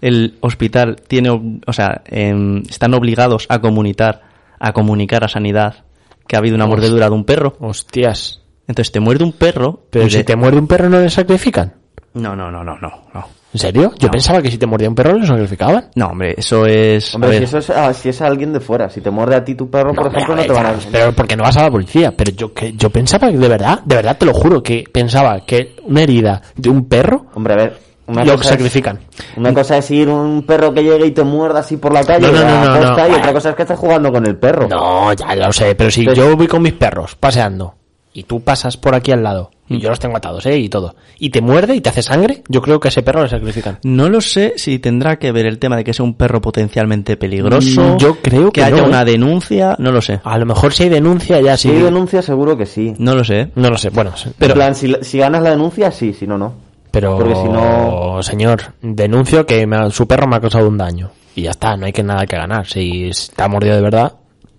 el 0.00 0.36
hospital 0.40 0.96
tiene, 1.06 1.30
ob- 1.30 1.62
o 1.66 1.72
sea, 1.72 2.02
em, 2.06 2.62
están 2.68 2.94
obligados 2.94 3.46
a 3.48 3.60
comunicar, 3.60 4.22
a 4.58 4.72
comunicar 4.72 5.24
a 5.24 5.28
sanidad 5.28 5.84
que 6.26 6.36
ha 6.36 6.38
habido 6.38 6.54
una 6.56 6.66
mordedura 6.66 7.06
de 7.08 7.14
un 7.14 7.24
perro? 7.24 7.56
Hostias. 7.60 8.40
Entonces 8.68 8.92
te 8.92 9.00
muerde 9.00 9.24
un 9.24 9.32
perro. 9.32 9.82
Pero 9.90 10.08
si 10.08 10.18
de- 10.18 10.24
te 10.24 10.36
muerde 10.36 10.58
un 10.58 10.66
perro 10.68 10.88
no 10.88 11.00
le 11.00 11.10
sacrifican. 11.10 11.74
No, 12.14 12.34
no, 12.36 12.50
no, 12.50 12.62
no, 12.64 12.76
no, 12.78 12.90
no. 13.14 13.26
¿En 13.52 13.58
serio? 13.58 13.92
Yo 13.98 14.06
No. 14.06 14.12
pensaba 14.12 14.40
que 14.40 14.48
si 14.50 14.58
te 14.58 14.66
mordía 14.66 14.88
un 14.88 14.94
perro 14.94 15.18
lo 15.18 15.26
sacrificaban. 15.26 15.90
No, 15.96 16.06
hombre, 16.06 16.34
eso 16.38 16.66
es. 16.66 17.12
a 17.12 17.16
Hombre, 17.16 17.38
si 17.38 17.44
eso 17.44 17.58
es, 17.58 17.70
ah, 17.70 17.92
si 17.92 18.08
es 18.10 18.20
alguien 18.20 18.52
de 18.52 18.60
fuera, 18.60 18.88
si 18.88 19.00
te 19.00 19.10
muerde 19.10 19.34
a 19.34 19.44
ti 19.44 19.56
tu 19.56 19.68
perro, 19.68 19.92
por 19.92 20.06
ejemplo, 20.06 20.36
no 20.36 20.42
te 20.42 20.52
van 20.52 20.66
a 20.66 20.74
Pero 20.92 21.12
porque 21.12 21.36
no 21.36 21.42
vas 21.42 21.56
a 21.56 21.64
la 21.64 21.70
policía. 21.70 22.12
Pero 22.16 22.30
yo 22.30 22.52
que 22.54 22.72
yo 22.74 22.90
pensaba 22.90 23.28
que 23.28 23.38
de 23.38 23.48
verdad, 23.48 23.80
de 23.84 23.96
verdad 23.96 24.16
te 24.16 24.26
lo 24.26 24.34
juro, 24.34 24.62
que 24.62 24.84
pensaba 24.92 25.40
que 25.44 25.74
una 25.84 26.02
herida 26.02 26.40
de 26.54 26.70
un 26.70 26.86
perro 26.88 27.26
Hombre, 27.34 27.54
a 27.54 27.56
ver, 27.56 27.78
una 28.10 28.24
lo 28.24 28.32
cosa 28.36 28.44
es- 28.44 28.50
sacrifican. 28.50 28.98
Una 29.36 29.54
cosa 29.54 29.76
es 29.78 29.90
ir 29.90 30.08
un 30.08 30.42
perro 30.42 30.72
que 30.74 30.82
llegue 30.82 31.06
y 31.06 31.10
te 31.12 31.22
muerda 31.24 31.60
así 31.60 31.76
por 31.76 31.92
la 31.92 32.04
calle 32.04 32.26
No, 32.26 32.32
no, 32.32 32.38
no, 32.40 32.44
la 32.44 32.64
no, 32.80 32.86
costa, 32.88 33.08
no. 33.08 33.14
y 33.14 33.18
otra 33.18 33.32
cosa 33.32 33.50
es 33.50 33.56
que 33.56 33.62
estés 33.62 33.78
jugando 33.78 34.12
con 34.12 34.26
el 34.26 34.36
perro. 34.36 34.68
No, 34.68 35.12
ya 35.12 35.34
lo 35.36 35.52
sé, 35.52 35.74
pero 35.74 35.90
si 35.90 36.06
yo 36.14 36.36
voy 36.36 36.46
con 36.46 36.62
mis 36.62 36.72
perros 36.74 37.14
paseando 37.16 37.74
y 38.12 38.24
tú 38.24 38.40
pasas 38.40 38.76
por 38.76 38.94
aquí 38.94 39.12
al 39.12 39.22
lado 39.22 39.50
y 39.68 39.78
yo 39.78 39.88
los 39.88 40.00
tengo 40.00 40.16
atados, 40.16 40.44
¿eh? 40.46 40.58
Y 40.58 40.68
todo. 40.68 40.96
Y 41.20 41.30
te 41.30 41.40
muerde 41.40 41.76
y 41.76 41.80
te 41.80 41.90
hace 41.90 42.02
sangre, 42.02 42.42
yo 42.48 42.60
creo 42.60 42.80
que 42.80 42.88
a 42.88 42.90
ese 42.90 43.02
perro 43.04 43.22
le 43.22 43.28
sacrifican. 43.28 43.78
No 43.84 44.08
lo 44.08 44.20
sé 44.20 44.54
si 44.56 44.80
tendrá 44.80 45.20
que 45.20 45.30
ver 45.30 45.46
el 45.46 45.60
tema 45.60 45.76
de 45.76 45.84
que 45.84 45.94
sea 45.94 46.04
un 46.04 46.14
perro 46.14 46.40
potencialmente 46.40 47.16
peligroso. 47.16 47.80
Mm, 47.80 47.96
yo 47.98 48.16
creo 48.20 48.50
que 48.50 48.64
haya 48.64 48.78
no, 48.78 48.88
una 48.88 49.02
¿eh? 49.02 49.04
denuncia. 49.04 49.76
No 49.78 49.92
lo 49.92 50.02
sé. 50.02 50.18
A 50.24 50.36
lo 50.38 50.44
mejor 50.46 50.72
si 50.72 50.82
hay 50.82 50.88
denuncia 50.88 51.40
ya 51.40 51.56
Si 51.56 51.68
sí. 51.68 51.74
hay 51.76 51.82
denuncia, 51.82 52.20
seguro 52.20 52.56
que 52.56 52.66
sí. 52.66 52.94
No 52.98 53.14
lo 53.14 53.22
sé. 53.22 53.50
No 53.54 53.70
lo 53.70 53.78
sé, 53.78 53.90
bueno, 53.90 54.12
en 54.40 54.52
plan, 54.52 54.74
si, 54.74 54.92
si 55.02 55.18
ganas 55.18 55.42
la 55.44 55.50
denuncia, 55.50 55.92
sí, 55.92 56.12
si 56.14 56.26
no, 56.26 56.36
no. 56.36 56.52
Pero 56.90 57.16
Porque 57.16 57.34
si 57.34 57.44
no- 57.48 58.22
señor, 58.22 58.62
denuncio 58.82 59.46
que 59.46 59.66
me 59.66 59.90
su 59.90 60.06
perro 60.06 60.26
me 60.26 60.36
ha 60.36 60.40
causado 60.40 60.68
un 60.68 60.78
daño. 60.78 61.10
Y 61.34 61.42
ya 61.42 61.50
está, 61.52 61.76
no 61.76 61.86
hay 61.86 61.92
que 61.92 62.02
nada 62.02 62.26
que 62.26 62.36
ganar. 62.36 62.66
Si 62.66 63.08
está 63.08 63.48
mordido 63.48 63.76
de 63.76 63.82
verdad, 63.82 64.12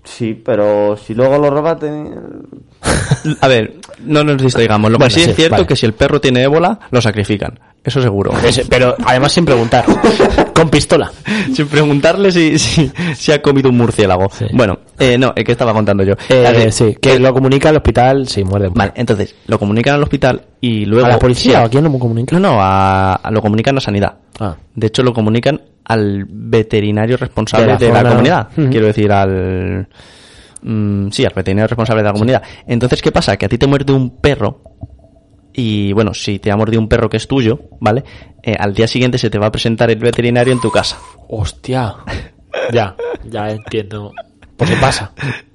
Sí, 0.03 0.33
pero 0.33 0.97
si 0.97 1.13
luego 1.13 1.37
lo 1.37 1.51
robas, 1.51 1.77
te... 1.79 1.87
A 3.41 3.47
ver, 3.47 3.75
no 3.99 4.23
nos 4.23 4.41
distraigamos. 4.41 4.91
Lo 4.91 4.97
que 4.97 5.11
sí, 5.11 5.21
sí, 5.21 5.29
es 5.29 5.35
cierto 5.35 5.55
vale. 5.57 5.67
que 5.67 5.75
si 5.75 5.85
el 5.85 5.93
perro 5.93 6.19
tiene 6.19 6.41
ébola, 6.41 6.79
lo 6.89 6.99
sacrifican. 7.01 7.59
Eso 7.83 7.99
seguro. 7.99 8.31
Pero 8.69 8.95
además 9.05 9.31
sin 9.31 9.43
preguntar, 9.43 9.83
con 10.53 10.69
pistola. 10.69 11.11
Sin 11.53 11.67
preguntarle 11.67 12.31
si, 12.31 12.59
si, 12.59 12.91
si 13.15 13.31
ha 13.31 13.41
comido 13.41 13.69
un 13.69 13.77
murciélago. 13.77 14.29
Sí. 14.31 14.45
Bueno, 14.53 14.77
eh, 14.99 15.17
no, 15.17 15.33
¿qué 15.33 15.51
estaba 15.51 15.73
contando 15.73 16.03
yo? 16.03 16.13
Eh, 16.29 16.41
ver, 16.53 16.71
sí, 16.71 16.95
que 17.01 17.17
lo 17.17 17.33
comunica 17.33 17.69
al 17.69 17.77
hospital 17.77 18.27
si 18.27 18.43
muerde. 18.43 18.69
Vale, 18.73 18.91
entonces, 18.95 19.33
lo 19.47 19.57
comunican 19.57 19.95
al 19.95 20.03
hospital 20.03 20.43
y 20.61 20.85
luego... 20.85 21.07
¿A 21.07 21.09
la 21.09 21.17
policía? 21.19 21.59
Sí, 21.59 21.65
¿A 21.65 21.69
quién 21.69 21.83
lo 21.83 21.97
comunica? 21.97 22.37
No, 22.37 22.39
no, 22.39 22.61
a, 22.61 23.15
a- 23.15 23.31
lo 23.31 23.41
comunican 23.41 23.75
a 23.77 23.81
sanidad. 23.81 24.13
Ah. 24.39 24.55
De 24.75 24.87
hecho, 24.87 25.01
lo 25.01 25.11
comunican 25.11 25.59
al 25.85 26.25
veterinario 26.29 27.17
responsable 27.17 27.77
De 27.77 27.87
de 27.87 27.91
la 27.91 28.03
comunidad. 28.03 28.47
Quiero 28.69 28.85
decir, 28.85 29.11
al... 29.11 29.87
mm, 30.61 31.09
sí, 31.09 31.25
al 31.25 31.33
veterinario 31.35 31.67
responsable 31.67 32.03
de 32.03 32.07
la 32.09 32.13
comunidad. 32.13 32.43
Entonces, 32.67 33.01
¿qué 33.01 33.11
pasa? 33.11 33.35
Que 33.37 33.47
a 33.47 33.49
ti 33.49 33.57
te 33.57 33.65
muerde 33.65 33.91
un 33.91 34.17
perro 34.21 34.61
y, 35.53 35.93
bueno, 35.93 36.13
si 36.13 36.39
te 36.39 36.51
ha 36.51 36.55
mordido 36.57 36.81
un 36.81 36.87
perro 36.87 37.09
que 37.09 37.17
es 37.17 37.27
tuyo, 37.27 37.59
¿vale? 37.79 38.03
Eh, 38.43 38.55
al 38.57 38.73
día 38.73 38.87
siguiente 38.87 39.17
se 39.17 39.29
te 39.29 39.37
va 39.39 39.47
a 39.47 39.51
presentar 39.51 39.89
el 39.91 39.99
veterinario 39.99 40.53
en 40.53 40.61
tu 40.61 40.71
casa. 40.71 40.97
Hostia. 41.29 41.95
Ya, 42.73 42.95
ya 43.23 43.49
entiendo. 43.49 44.11
Por 44.57 44.67
si 44.67 44.75
pasa. 44.75 45.11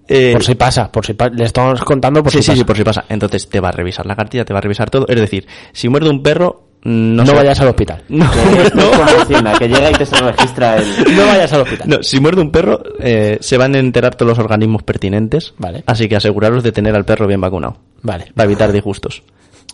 Eh, 0.09 0.33
Por 0.33 0.43
si 0.43 0.55
pasa, 0.55 0.91
por 0.91 1.05
si 1.05 1.13
pa- 1.13 1.29
le 1.29 1.45
estamos 1.45 1.83
contando 1.85 2.23
por 2.23 2.33
sí, 2.33 2.39
si 2.39 2.45
sí, 2.45 2.49
pasa. 2.51 2.59
sí, 2.59 2.65
por 2.65 2.77
si 2.77 2.85
pasa. 2.85 3.05
Entonces 3.11 3.49
te 3.51 3.61
va 3.61 3.69
a 3.69 3.73
revisar 3.73 4.07
la 4.07 4.17
cartilla, 4.17 4.45
te 4.47 4.55
va 4.55 4.61
a 4.61 4.63
revisar 4.63 4.89
todo. 4.89 5.07
Es 5.09 5.21
decir, 5.21 5.47
si 5.73 5.91
muerde 5.91 6.09
un 6.09 6.23
perro, 6.23 6.69
no, 6.85 7.23
No 7.23 7.27
sé- 7.27 7.35
vayas 7.35 7.61
al 7.61 7.69
hospital. 7.69 8.03
No, 8.09 8.25
no. 8.25 9.59
que 9.59 9.69
llega 9.69 9.91
y 9.91 9.95
te 9.95 10.07
se 10.07 10.17
registra 10.17 10.77
el... 10.79 11.17
No 11.17 11.27
vayas 11.27 11.53
al 11.53 11.61
hospital. 11.63 11.89
No, 11.89 12.03
si 12.03 12.19
muerde 12.19 12.41
un 12.41 12.51
perro, 12.51 12.83
eh, 13.01 13.37
se 13.41 13.59
van 13.59 13.75
a 13.75 13.79
enterar 13.79 14.15
todos 14.15 14.31
los 14.31 14.39
organismos 14.39 14.83
pertinentes. 14.83 15.53
Vale. 15.59 15.83
Así 15.87 16.09
que 16.09 16.17
aseguraros 16.17 16.63
de 16.63 16.73
tener 16.73 16.95
al 16.95 17.05
perro 17.05 17.27
bien 17.27 17.41
vacunado. 17.43 17.77
Vale, 18.03 18.33
Para 18.35 18.47
evitar 18.47 18.73
disgustos. 18.73 19.23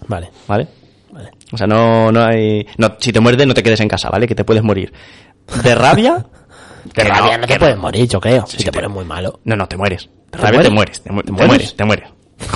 Vale. 0.08 0.30
¿Vale? 0.48 0.68
O 1.52 1.56
sea, 1.58 1.66
no, 1.66 2.10
no 2.10 2.24
hay. 2.24 2.66
No, 2.78 2.94
si 2.98 3.12
te 3.12 3.20
muerde, 3.20 3.44
no 3.44 3.52
te 3.54 3.62
quedes 3.62 3.80
en 3.80 3.88
casa, 3.88 4.08
¿vale? 4.10 4.26
Que 4.26 4.34
te 4.34 4.44
puedes 4.44 4.62
morir. 4.62 4.92
¿De 5.62 5.74
rabia? 5.74 6.24
De 6.94 7.04
rabia 7.04 7.38
no 7.38 7.46
te 7.46 7.58
puedes 7.58 7.76
morir, 7.76 8.08
yo 8.08 8.18
creo. 8.20 8.46
Si 8.46 8.52
Sí, 8.56 8.64
te 8.64 8.70
te- 8.70 8.72
pones 8.78 8.90
muy 8.90 9.04
malo. 9.04 9.40
No, 9.44 9.54
no, 9.56 9.68
te 9.68 9.76
mueres. 9.76 10.08
De 10.30 10.38
¿Te 10.38 10.38
rabia 10.38 10.50
mueres? 10.60 10.68
te 10.68 10.72
mueres. 10.74 11.02
Te, 11.02 11.12
mu- 11.12 11.22
te 11.22 11.32
mueres? 11.32 11.48
mueres, 11.48 11.76
te 11.76 11.84
mueres. 11.84 12.08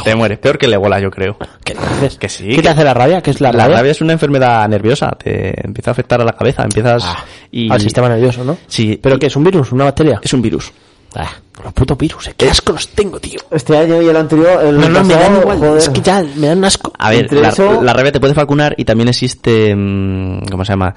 Te 0.03 0.15
mueres. 0.17 0.39
Peor 0.39 0.59
que 0.59 0.67
el 0.67 0.73
ébola, 0.73 0.99
yo 0.99 1.11
creo. 1.11 1.37
¿Qué? 1.63 1.77
Que 2.19 2.29
sí, 2.29 2.49
¿Qué 2.49 2.57
que- 2.57 2.63
te 2.63 2.69
hace 2.71 2.83
la 2.83 2.93
rabia? 2.95 3.21
¿Qué 3.23 3.31
es 3.31 3.41
la, 3.41 3.53
La 3.53 3.65
rabia? 3.65 3.77
rabia 3.77 3.93
es 3.93 4.01
una 4.01 4.15
enfermedad 4.15 4.67
nerviosa. 4.69 5.11
Te 5.23 5.65
empieza 5.65 5.91
a 5.91 5.93
afectar 5.93 6.21
a 6.21 6.25
la 6.25 6.33
cabeza. 6.33 6.65
Empiezas. 6.65 7.05
Ah, 7.07 7.25
y... 7.53 7.71
Al 7.71 7.81
sistema 7.81 8.09
nervioso, 8.09 8.43
¿no? 8.43 8.57
Sí. 8.67 8.99
¿Pero 9.01 9.15
y- 9.17 9.19
qué? 9.21 9.27
¿Es 9.27 9.37
un 9.37 9.45
virus? 9.45 9.71
¿Una 9.73 9.85
bacteria? 9.85 10.19
Es 10.23 10.33
un 10.33 10.43
virus. 10.43 10.73
Ah, 11.19 11.31
los 11.65 11.73
putos 11.73 11.97
virus. 11.97 12.29
eh, 12.29 12.35
¿Qué 12.37 12.51
asco 12.51 12.73
los 12.73 12.89
tengo, 12.89 13.19
tío? 13.19 13.41
Este 13.51 13.77
año 13.77 14.03
y 14.03 14.09
el 14.09 14.17
anterior, 14.17 14.63
el 14.65 14.79
No, 14.79 14.89
no, 14.91 15.03
me 15.05 15.15
dan 15.15 15.23
pasado, 15.23 15.41
igual. 15.41 15.59
joder. 15.59 15.79
Es 15.79 15.89
que 15.89 16.01
ya 16.03 16.23
me 16.37 16.47
dan 16.49 16.65
asco. 16.65 16.93
A 16.99 17.09
ver, 17.11 17.33
la, 17.33 17.49
eso- 17.49 17.81
la 17.83 17.93
rabia 17.95 18.13
te 18.13 18.21
puedes 18.21 18.37
vacunar 18.37 18.75
y 18.77 18.85
también 18.85 19.09
existe, 19.09 19.75
mm, 19.75 20.41
¿cómo 20.51 20.65
se 20.65 20.73
llama? 20.73 20.95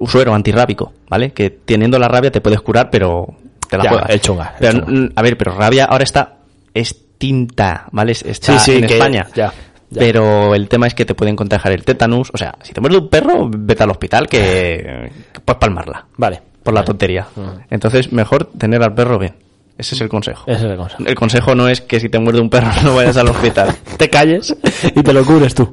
Usuero 0.00 0.34
antirrábico, 0.34 0.92
¿vale? 1.08 1.32
Que 1.32 1.48
teniendo 1.50 1.98
la 1.98 2.08
rabia 2.08 2.30
te 2.30 2.40
puedes 2.42 2.60
curar, 2.60 2.90
pero 2.90 3.26
te 3.68 3.78
la 3.78 3.84
Ya, 3.84 3.90
juegas. 3.90 4.10
el 4.10 4.20
chunga, 4.20 4.52
el 4.54 4.58
Pero, 4.58 4.72
chunga. 4.84 5.00
mm, 5.00 5.08
a 5.16 5.22
ver, 5.22 5.38
pero 5.38 5.52
rabia 5.56 5.84
ahora 5.86 6.04
está 6.04 6.36
extinta, 6.74 7.86
¿vale? 7.92 8.12
Es- 8.12 8.22
Está 8.22 8.58
Sí, 8.58 8.72
sí, 8.72 8.78
en 8.78 8.86
que- 8.86 8.94
España. 8.94 9.26
ya, 9.34 9.52
ya. 9.90 9.98
Pero 10.00 10.54
el 10.54 10.68
tema 10.68 10.86
es 10.88 10.94
que 10.94 11.04
te 11.04 11.14
pueden 11.14 11.36
contagiar 11.36 11.72
el 11.72 11.84
tétanos. 11.84 12.30
O 12.34 12.36
sea, 12.36 12.54
si 12.62 12.72
te 12.72 12.80
muerde 12.80 12.98
un 12.98 13.08
perro, 13.08 13.48
vete 13.48 13.82
al 13.84 13.90
hospital 13.90 14.26
que, 14.28 15.10
que 15.32 15.40
puedes 15.40 15.58
palmarla. 15.60 16.06
Vale. 16.16 16.42
Por 16.64 16.74
la 16.74 16.80
Vale. 16.80 16.86
tontería. 16.86 17.26
Ujú. 17.36 17.50
Entonces, 17.70 18.10
mejor 18.12 18.50
tener 18.58 18.82
al 18.82 18.94
perro 18.94 19.18
bien. 19.18 19.34
Ese 19.76 19.94
es 19.96 20.00
el 20.00 20.08
consejo. 20.08 20.44
Es. 20.46 20.62
El 20.62 21.14
consejo 21.16 21.54
no 21.54 21.68
es 21.68 21.80
que 21.80 21.98
si 21.98 22.08
te 22.08 22.18
muerde 22.18 22.40
un 22.40 22.48
perro 22.48 22.68
no 22.84 22.94
vayas 22.94 23.16
al 23.16 23.28
hospital. 23.28 23.74
Te 23.96 24.08
calles 24.08 24.54
y 24.94 25.02
te 25.02 25.12
lo 25.12 25.24
cubres 25.24 25.54
tú. 25.54 25.70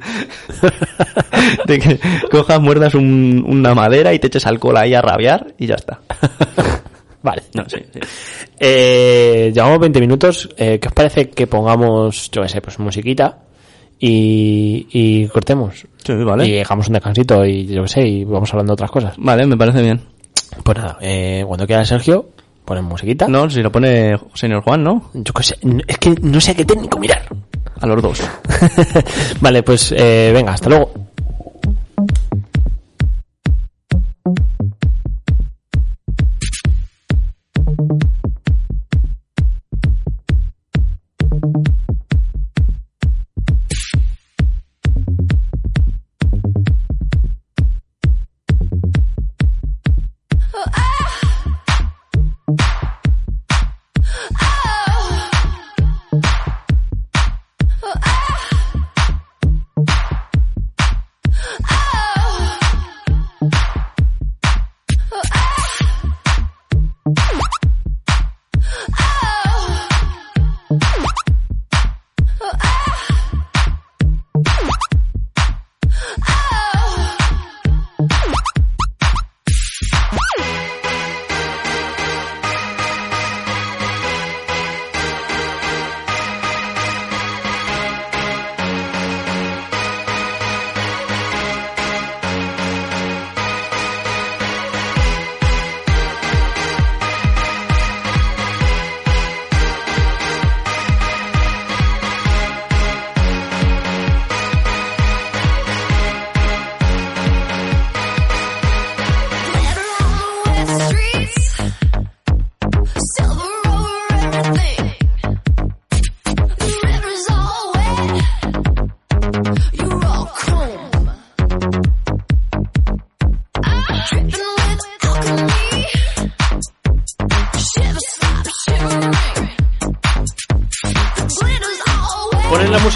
de 1.68 1.80
que 1.80 2.00
cojas, 2.32 2.60
muerdas 2.62 2.96
un- 2.96 3.44
una 3.48 3.74
madera 3.74 4.14
y 4.14 4.20
te 4.20 4.28
eches 4.28 4.46
alcohol 4.46 4.78
ahí 4.78 4.94
a 4.94 5.02
rabiar 5.02 5.54
y 5.58 5.68
ya 5.68 5.76
está. 5.76 6.00
Vale. 7.24 7.44
No, 7.54 7.64
sí, 7.70 7.78
sí. 7.94 8.00
Eh, 8.60 9.52
llevamos 9.54 9.80
20 9.80 10.00
minutos. 10.00 10.50
Eh, 10.58 10.80
¿Qué 10.80 10.88
os 10.88 10.94
parece 10.94 11.30
que 11.30 11.46
pongamos, 11.46 12.32
yo 12.32 12.42
qué 12.42 12.50
sé, 12.50 12.62
pues 12.62 12.80
musiquita 12.80 13.38
y, 14.00 14.88
y 14.92 15.28
cortemos? 15.28 15.86
Sí, 16.04 16.14
vale. 16.16 16.48
Y 16.48 16.52
dejamos 16.54 16.88
un 16.88 16.94
descansito 16.94 17.46
y 17.46 17.68
yo 17.68 17.84
qué 17.84 17.88
sé, 17.88 18.02
y 18.08 18.24
vamos 18.24 18.52
hablando 18.52 18.72
de 18.72 18.74
otras 18.74 18.90
cosas. 18.90 19.14
Vale, 19.18 19.46
me 19.46 19.56
parece 19.56 19.84
bien. 19.84 20.02
Pues 20.64 20.78
nada, 20.80 20.98
eh, 21.02 21.44
cuando 21.48 21.68
quiera 21.68 21.86
Sergio, 21.86 22.30
ponen 22.72 22.86
musiquita. 22.86 23.28
No, 23.28 23.50
si 23.50 23.62
lo 23.62 23.70
pone 23.70 24.18
señor 24.34 24.64
Juan, 24.64 24.82
¿no? 24.82 25.12
Yo 25.14 25.34
qué 25.34 25.44
sé, 25.44 25.58
es 25.88 25.98
que 25.98 26.12
no 26.22 26.40
sé 26.40 26.52
a 26.52 26.56
qué 26.56 26.64
técnico 26.64 26.98
mirar. 27.00 27.24
A 27.82 27.86
los 27.86 28.02
dos. 28.02 28.22
vale, 29.42 29.62
pues 29.62 29.92
eh, 29.92 30.32
venga, 30.34 30.54
hasta 30.54 30.70
luego. 30.70 30.94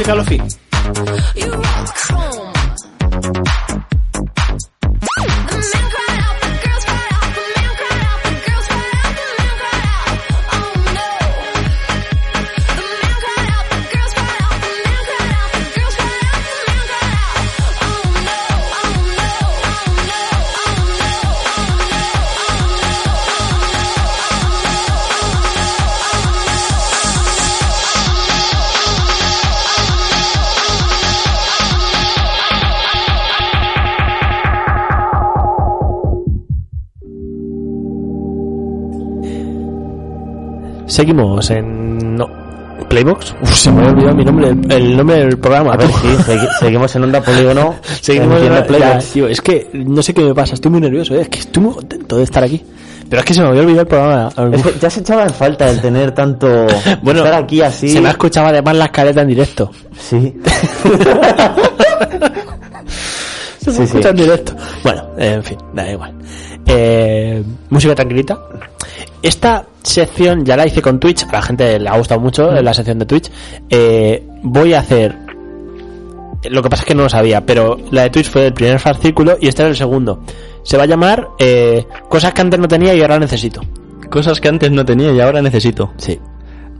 Ponen 0.06 0.18
la 0.18 0.24
música 0.24 0.65
Seguimos 40.96 41.50
en. 41.52 42.16
No. 42.16 42.26
Playbox. 42.90 43.36
Uf, 43.42 43.54
se 43.54 43.72
me 43.72 43.80
había 43.82 43.92
olvidado 43.94 44.16
mi 44.16 44.24
nombre, 44.26 44.50
el, 44.50 44.72
el 44.72 44.98
nombre 44.98 45.18
del 45.18 45.38
programa. 45.40 45.74
A 45.74 45.78
ver, 45.78 45.88
sí, 45.88 46.08
segui- 46.32 46.50
seguimos 46.60 46.96
en 46.96 47.04
Onda 47.04 47.22
Polígono. 47.22 47.76
Seguimos 48.02 48.42
en 48.42 48.54
ya, 48.54 48.64
Playbox. 48.66 49.06
tío, 49.12 49.28
es 49.28 49.42
que 49.42 49.70
no 49.74 50.02
sé 50.04 50.14
qué 50.14 50.22
me 50.24 50.34
pasa, 50.36 50.54
estoy 50.54 50.72
muy 50.72 50.82
nervioso, 50.82 51.16
eh, 51.16 51.22
es 51.22 51.30
que 51.30 51.40
estoy 51.40 51.64
muy 51.64 51.74
contento 51.74 52.18
de 52.18 52.24
estar 52.24 52.44
aquí. 52.44 52.62
Pero 53.10 53.20
es 53.20 53.26
que 53.26 53.34
se 53.34 53.42
me 53.42 53.48
había 53.50 53.62
olvidado 53.62 53.82
el 53.82 53.88
programa. 53.88 54.30
Es 54.56 54.64
que 54.64 54.80
ya 54.80 54.90
se 54.90 55.00
echaba 55.02 55.24
en 55.24 55.30
falta 55.32 55.70
el 55.70 55.80
tener 55.82 56.12
tanto... 56.12 56.48
Bueno, 57.04 57.24
estar 57.24 57.42
aquí 57.44 57.62
así. 57.62 57.90
Se 57.90 58.00
me 58.02 58.08
ha 58.08 58.12
escuchado 58.12 58.48
además 58.48 58.76
la 58.76 58.86
escaleta 58.86 59.22
en 59.22 59.28
directo. 59.28 59.72
Sí. 60.00 60.34
Se 63.60 63.72
me 63.72 63.78
Sí, 63.78 63.84
escucha 63.84 64.04
sí. 64.04 64.08
en 64.10 64.16
directo. 64.16 64.54
Bueno, 64.84 65.04
en 65.18 65.44
fin, 65.44 65.58
da 65.74 65.92
igual. 65.92 66.14
Eh, 66.68 67.44
música 67.70 67.96
tranquilita. 67.96 68.38
Esta 69.22 69.66
sección 69.82 70.46
ya 70.46 70.56
la 70.58 70.68
hice 70.68 70.82
con 70.82 71.00
Twitch, 71.00 71.24
a 71.28 71.32
la 71.32 71.42
gente 71.42 71.80
le 71.80 71.90
ha 71.90 71.98
gustado 71.98 72.20
mucho 72.22 72.52
Mm. 72.52 72.56
la 72.64 72.74
sección 72.74 73.00
de 73.00 73.06
Twitch. 73.06 73.32
Eh, 73.70 74.24
voy 74.44 74.74
a 74.74 74.80
hacer. 74.80 75.16
Lo 76.50 76.62
que 76.62 76.70
pasa 76.70 76.84
es 76.84 76.88
que 76.88 76.94
no 76.96 77.04
lo 77.04 77.10
sabía, 77.10 77.44
pero 77.46 77.78
la 77.92 78.04
de 78.04 78.10
Twitch 78.12 78.30
fue 78.30 78.46
el 78.48 78.54
primer 78.54 78.80
fascículo 78.80 79.36
y 79.42 79.48
este 79.48 79.64
es 79.64 79.70
el 79.70 79.76
segundo. 79.76 80.20
Se 80.64 80.78
va 80.78 80.84
a 80.84 80.88
llamar 80.88 81.28
eh, 81.40 81.86
Cosas 82.08 82.34
que 82.34 82.42
antes 82.42 82.60
no 82.60 82.68
tenía 82.68 82.94
y 82.94 83.02
ahora 83.02 83.18
necesito. 83.18 83.62
Cosas 84.12 84.40
que 84.40 84.48
antes 84.48 84.70
no 84.72 84.86
tenía 84.86 85.12
y 85.12 85.20
ahora 85.20 85.42
necesito. 85.42 85.92
Sí. 85.98 86.20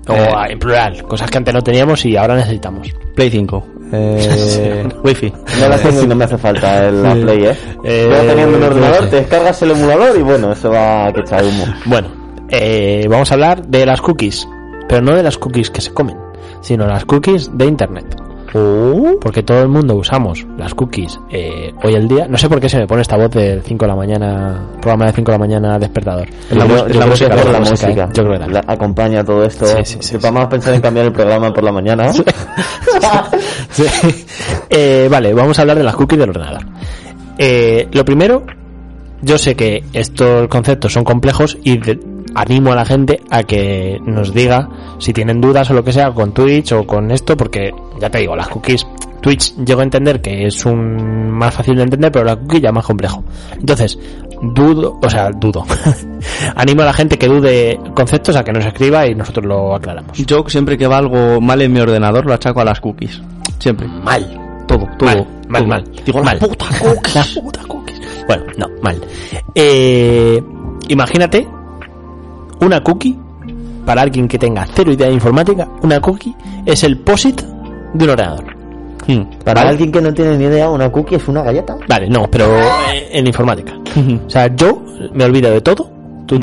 O 0.08 0.14
Eh. 0.14 0.30
ah, 0.36 0.46
en 0.48 0.60
plural, 0.60 1.02
cosas 1.08 1.32
que 1.32 1.38
antes 1.40 1.52
no 1.52 1.64
teníamos 1.64 2.06
y 2.06 2.16
ahora 2.16 2.36
necesitamos. 2.36 2.88
Play 3.16 3.32
5. 3.32 3.66
Eh, 3.92 4.88
Wi-Fi. 5.04 5.34
No 5.62 5.68
la 5.70 5.78
tengo 5.80 6.04
y 6.04 6.08
no 6.08 6.16
me 6.16 6.26
hace 6.26 6.38
falta 6.38 6.88
el, 6.88 7.02
la. 7.02 7.14
Play, 7.16 7.46
¿eh? 7.46 7.56
Eh, 7.84 8.24
teniendo 8.28 8.54
un 8.56 8.60
no 8.62 8.68
ordenador, 8.68 9.04
sé. 9.06 9.08
te 9.10 9.16
descargas 9.18 9.62
el 9.64 9.72
emulador 9.72 10.16
y 10.16 10.22
bueno, 10.22 10.52
eso 10.52 10.70
va 10.70 11.08
a 11.08 11.12
que 11.14 11.22
echar 11.22 11.44
humo. 11.44 11.66
Bueno, 11.86 12.08
eh, 12.50 13.08
vamos 13.10 13.32
a 13.32 13.36
hablar 13.36 13.66
de 13.68 13.86
las 13.86 14.02
cookies, 14.02 14.48
pero 14.88 15.02
no 15.02 15.16
de 15.16 15.24
las 15.24 15.38
cookies 15.38 15.70
que 15.70 15.82
se 15.82 15.94
comen, 15.94 16.18
sino 16.62 16.86
las 16.88 17.06
cookies 17.06 17.56
de 17.58 17.66
Internet. 17.66 18.22
Porque 19.20 19.44
todo 19.44 19.64
el 19.64 19.68
mundo 19.68 19.96
usamos 19.96 20.46
las 20.58 20.74
cookies 20.74 21.20
eh, 21.30 21.74
hoy 21.84 21.94
el 21.96 22.08
día. 22.08 22.26
No 22.30 22.38
sé 22.38 22.48
por 22.48 22.62
qué 22.62 22.70
se 22.70 22.78
me 22.78 22.88
pone 22.88 23.02
esta 23.02 23.18
voz 23.18 23.30
del 23.32 23.62
5 23.62 23.84
de 23.84 23.90
la 23.90 23.96
mañana, 23.98 24.62
programa 24.80 25.08
de 25.08 25.12
5 25.12 25.30
de 25.30 25.34
la 25.34 25.38
mañana 25.40 25.78
despertador. 25.78 26.30
Yo 26.50 26.56
La 26.56 26.66
mus- 26.66 26.88
yo 26.88 27.00
la 27.02 27.06
música, 27.08 27.36
la. 27.36 28.06
¿eh? 28.06 28.10
Yo 28.14 28.24
creo 28.24 28.40
que 28.40 28.48
La- 28.54 28.64
acompaña 28.66 29.26
todo 29.26 29.44
esto. 29.44 29.66
Sí, 29.66 29.76
sí, 29.84 29.98
sí, 30.00 30.08
Si 30.08 30.18
vamos 30.18 30.44
a 30.44 30.48
pensar 30.48 30.74
en 30.74 30.80
cambiar 30.80 31.08
el 31.08 31.12
programa 31.12 31.54
por 31.54 31.66
la 31.66 31.74
mañana. 31.74 32.14
Eh, 34.70 35.08
vale, 35.10 35.34
vamos 35.34 35.58
a 35.58 35.62
hablar 35.62 35.78
de 35.78 35.84
las 35.84 35.96
cookies 35.96 36.20
del 36.20 36.30
ordenador. 36.30 36.64
Eh, 37.38 37.88
lo 37.92 38.06
primero, 38.06 38.44
yo 39.22 39.38
sé 39.38 39.56
que 39.56 39.84
estos 39.94 40.48
conceptos 40.48 40.94
son 40.94 41.04
complejos 41.04 41.58
y 41.64 41.78
de- 41.78 42.00
animo 42.36 42.74
a 42.74 42.76
la 42.76 42.86
gente 42.86 43.22
a 43.30 43.44
que 43.44 44.00
nos 44.06 44.34
diga 44.34 44.70
si 45.00 45.14
tienen 45.14 45.42
dudas 45.42 45.70
o 45.72 45.74
lo 45.74 45.84
que 45.84 45.94
sea 45.94 46.12
con 46.12 46.34
Twitch 46.34 46.74
o 46.74 46.86
con 46.86 47.10
esto, 47.12 47.36
porque 47.36 47.74
ya 48.00 48.10
te 48.10 48.20
digo, 48.20 48.36
las 48.36 48.50
cookies, 48.50 48.86
Twitch 49.22 49.56
llego 49.56 49.80
a 49.80 49.84
entender 49.84 50.22
que 50.22 50.46
es 50.46 50.66
un 50.66 51.32
más 51.32 51.54
fácil 51.54 51.76
de 51.78 51.84
entender, 51.84 52.12
pero 52.12 52.26
la 52.26 52.36
cookie 52.36 52.62
ya 52.62 52.70
es 52.70 52.76
más 52.76 52.86
complejo. 52.86 53.24
Entonces, 53.54 53.98
dudo, 54.54 55.00
o 55.02 55.10
sea, 55.10 55.32
dudo. 55.32 55.66
animo 56.56 56.84
a 56.84 56.86
la 56.86 56.94
gente 56.94 57.18
que 57.18 57.28
dude 57.28 57.80
conceptos 57.96 58.36
a 58.36 58.44
que 58.44 58.52
nos 58.52 58.66
escriba 58.66 59.08
y 59.08 59.16
nosotros 59.16 59.46
lo 59.46 59.76
aclaramos. 59.76 60.18
Yo 60.26 60.44
siempre 60.48 60.78
que 60.78 60.88
va 60.88 60.98
algo 60.98 61.42
mal 61.42 61.62
en 61.62 61.74
mi 61.74 61.80
ordenador 61.80 62.26
lo 62.26 62.34
achaco 62.34 62.62
a 62.62 62.66
las 62.66 62.80
cookies. 62.80 63.22
Siempre. 63.58 63.88
Mal. 63.88 64.66
Todo, 64.68 64.88
todo. 64.98 65.08
Mal, 65.08 65.26
mal, 65.48 65.62
todo. 65.62 65.68
mal. 65.68 65.84
Digo, 66.06 66.24
mal. 66.24 66.38
la 66.40 66.48
puta 66.48 66.66
La 67.16 67.42
puta 67.42 67.62
cookies. 67.68 68.02
Bueno, 68.28 68.44
no, 68.58 68.68
mal. 68.82 69.02
Eh, 69.56 70.44
imagínate 70.90 71.48
una 72.62 72.82
cookie, 72.84 73.18
para 73.86 74.02
alguien 74.02 74.28
que 74.28 74.38
tenga 74.38 74.66
cero 74.74 74.92
idea 74.92 75.08
de 75.08 75.14
informática, 75.14 75.68
una 75.84 76.00
cookie 76.00 76.36
es 76.66 76.84
el 76.84 76.98
POSIT 77.00 77.42
de 77.94 78.04
un 78.04 78.10
ordenador. 78.10 78.56
Hmm. 79.08 79.22
Para 79.44 79.62
alguien 79.70 79.92
que 79.92 80.02
no 80.02 80.14
tiene 80.14 80.38
ni 80.38 80.46
idea, 80.46 80.70
una 80.70 80.92
cookie 80.92 81.16
es 81.16 81.28
una 81.28 81.44
galleta. 81.44 81.78
Vale, 81.88 82.10
no, 82.10 82.26
pero 82.30 82.46
eh, 82.92 83.10
en 83.12 83.28
informática. 83.28 83.74
O 84.26 84.30
sea, 84.30 84.54
yo 84.56 84.82
me 85.14 85.24
olvido 85.26 85.52
de 85.52 85.62
todo. 85.62 85.92
Tú, 86.26 86.40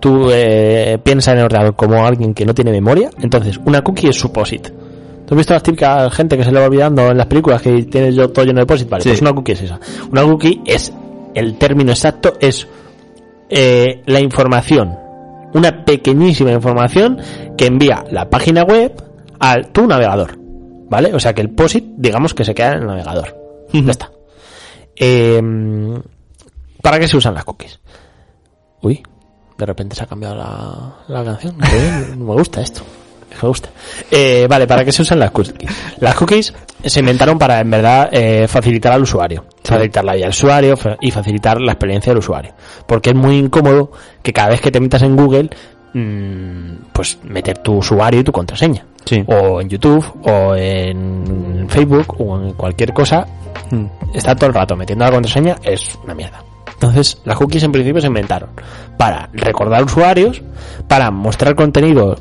tú 0.00 0.28
eh, 0.30 0.98
piensas 1.02 1.32
en 1.32 1.38
el 1.38 1.44
ordenador 1.46 1.74
como 1.74 2.04
alguien 2.04 2.34
que 2.34 2.44
no 2.44 2.52
tiene 2.54 2.70
memoria. 2.70 3.08
Entonces, 3.22 3.58
una 3.64 3.80
cookie 3.82 4.08
es 4.08 4.16
su 4.16 4.30
POSIT. 4.30 4.68
¿Tú 4.68 5.32
has 5.34 5.38
visto 5.38 5.54
las 5.54 5.62
típicas 5.62 6.12
gente 6.12 6.36
que 6.36 6.44
se 6.44 6.52
le 6.52 6.60
va 6.60 6.66
olvidando 6.66 7.08
en 7.10 7.16
las 7.16 7.26
películas 7.26 7.62
que 7.62 7.84
tiene 7.84 8.12
yo 8.12 8.28
todo 8.28 8.44
lleno 8.44 8.60
de 8.60 8.66
POSIT? 8.66 8.88
Vale, 8.90 9.02
Sí. 9.02 9.08
pues 9.08 9.22
una 9.22 9.32
cookie 9.32 9.52
es 9.52 9.62
esa. 9.62 9.80
Una 10.12 10.22
cookie 10.24 10.60
es, 10.66 10.92
el 11.34 11.56
término 11.56 11.92
exacto 11.92 12.34
es 12.38 12.68
eh, 13.48 14.02
la 14.04 14.20
información, 14.20 14.94
una 15.54 15.84
pequeñísima 15.84 16.52
información 16.52 17.18
que 17.56 17.66
envía 17.66 18.04
la 18.10 18.28
página 18.28 18.62
web 18.64 18.92
a 19.40 19.62
tu 19.62 19.86
navegador. 19.86 20.38
¿Vale? 20.90 21.14
O 21.14 21.20
sea 21.20 21.32
que 21.32 21.40
el 21.40 21.50
POSIT, 21.50 21.84
digamos 21.96 22.34
que 22.34 22.44
se 22.44 22.54
queda 22.54 22.72
en 22.72 22.82
el 22.82 22.86
navegador. 22.86 23.36
Ya 23.72 23.90
está. 23.90 24.10
Eh, 24.96 25.40
¿Para 26.82 26.98
qué 26.98 27.08
se 27.08 27.16
usan 27.16 27.34
las 27.34 27.44
cookies? 27.44 27.80
Uy, 28.82 29.02
de 29.56 29.66
repente 29.66 29.96
se 29.96 30.04
ha 30.04 30.06
cambiado 30.06 30.36
la, 30.36 30.94
la 31.08 31.24
canción. 31.24 31.56
Eh, 31.72 32.14
Me 32.16 32.24
gusta 32.34 32.60
esto. 32.60 32.82
Me 33.42 33.48
gusta. 33.48 33.68
Eh, 34.10 34.46
vale, 34.48 34.66
¿para 34.66 34.84
qué 34.84 34.92
se 34.92 35.02
usan 35.02 35.18
las 35.18 35.30
cookies? 35.30 35.54
Las 36.00 36.14
cookies 36.14 36.54
se 36.84 37.00
inventaron 37.00 37.38
para, 37.38 37.60
en 37.60 37.70
verdad, 37.70 38.08
eh, 38.12 38.46
facilitar 38.48 38.92
al 38.92 39.02
usuario. 39.02 39.44
Facilitar 39.62 40.04
la 40.04 40.14
vida 40.14 40.24
del 40.24 40.30
usuario 40.30 40.74
y 41.00 41.10
facilitar 41.10 41.60
la 41.60 41.72
experiencia 41.72 42.10
del 42.12 42.18
usuario. 42.18 42.54
Porque 42.86 43.10
es 43.10 43.16
muy 43.16 43.38
incómodo 43.38 43.92
que 44.22 44.32
cada 44.32 44.50
vez 44.50 44.60
que 44.60 44.70
te 44.70 44.80
metas 44.80 45.02
en 45.02 45.16
Google, 45.16 45.50
mm, 45.92 46.92
pues 46.92 47.18
meter 47.24 47.58
tu 47.58 47.78
usuario 47.78 48.20
y 48.20 48.24
tu 48.24 48.32
contraseña. 48.32 48.86
Sí. 49.04 49.22
O 49.26 49.60
en 49.60 49.68
YouTube, 49.68 50.04
o 50.22 50.54
en 50.54 51.66
Facebook, 51.68 52.16
o 52.18 52.38
en 52.38 52.52
cualquier 52.54 52.92
cosa, 52.92 53.26
Hmm. 53.70 53.86
estar 54.12 54.36
todo 54.36 54.48
el 54.48 54.54
rato 54.54 54.76
metiendo 54.76 55.04
la 55.04 55.10
contraseña 55.10 55.56
es 55.62 55.98
una 56.04 56.14
mierda. 56.14 56.44
Entonces, 56.72 57.20
las 57.24 57.36
cookies 57.36 57.62
en 57.62 57.72
principio 57.72 58.00
se 58.00 58.08
inventaron 58.08 58.50
para 58.98 59.28
recordar 59.32 59.82
usuarios, 59.84 60.42
para 60.88 61.10
mostrar 61.10 61.54
contenido 61.54 62.16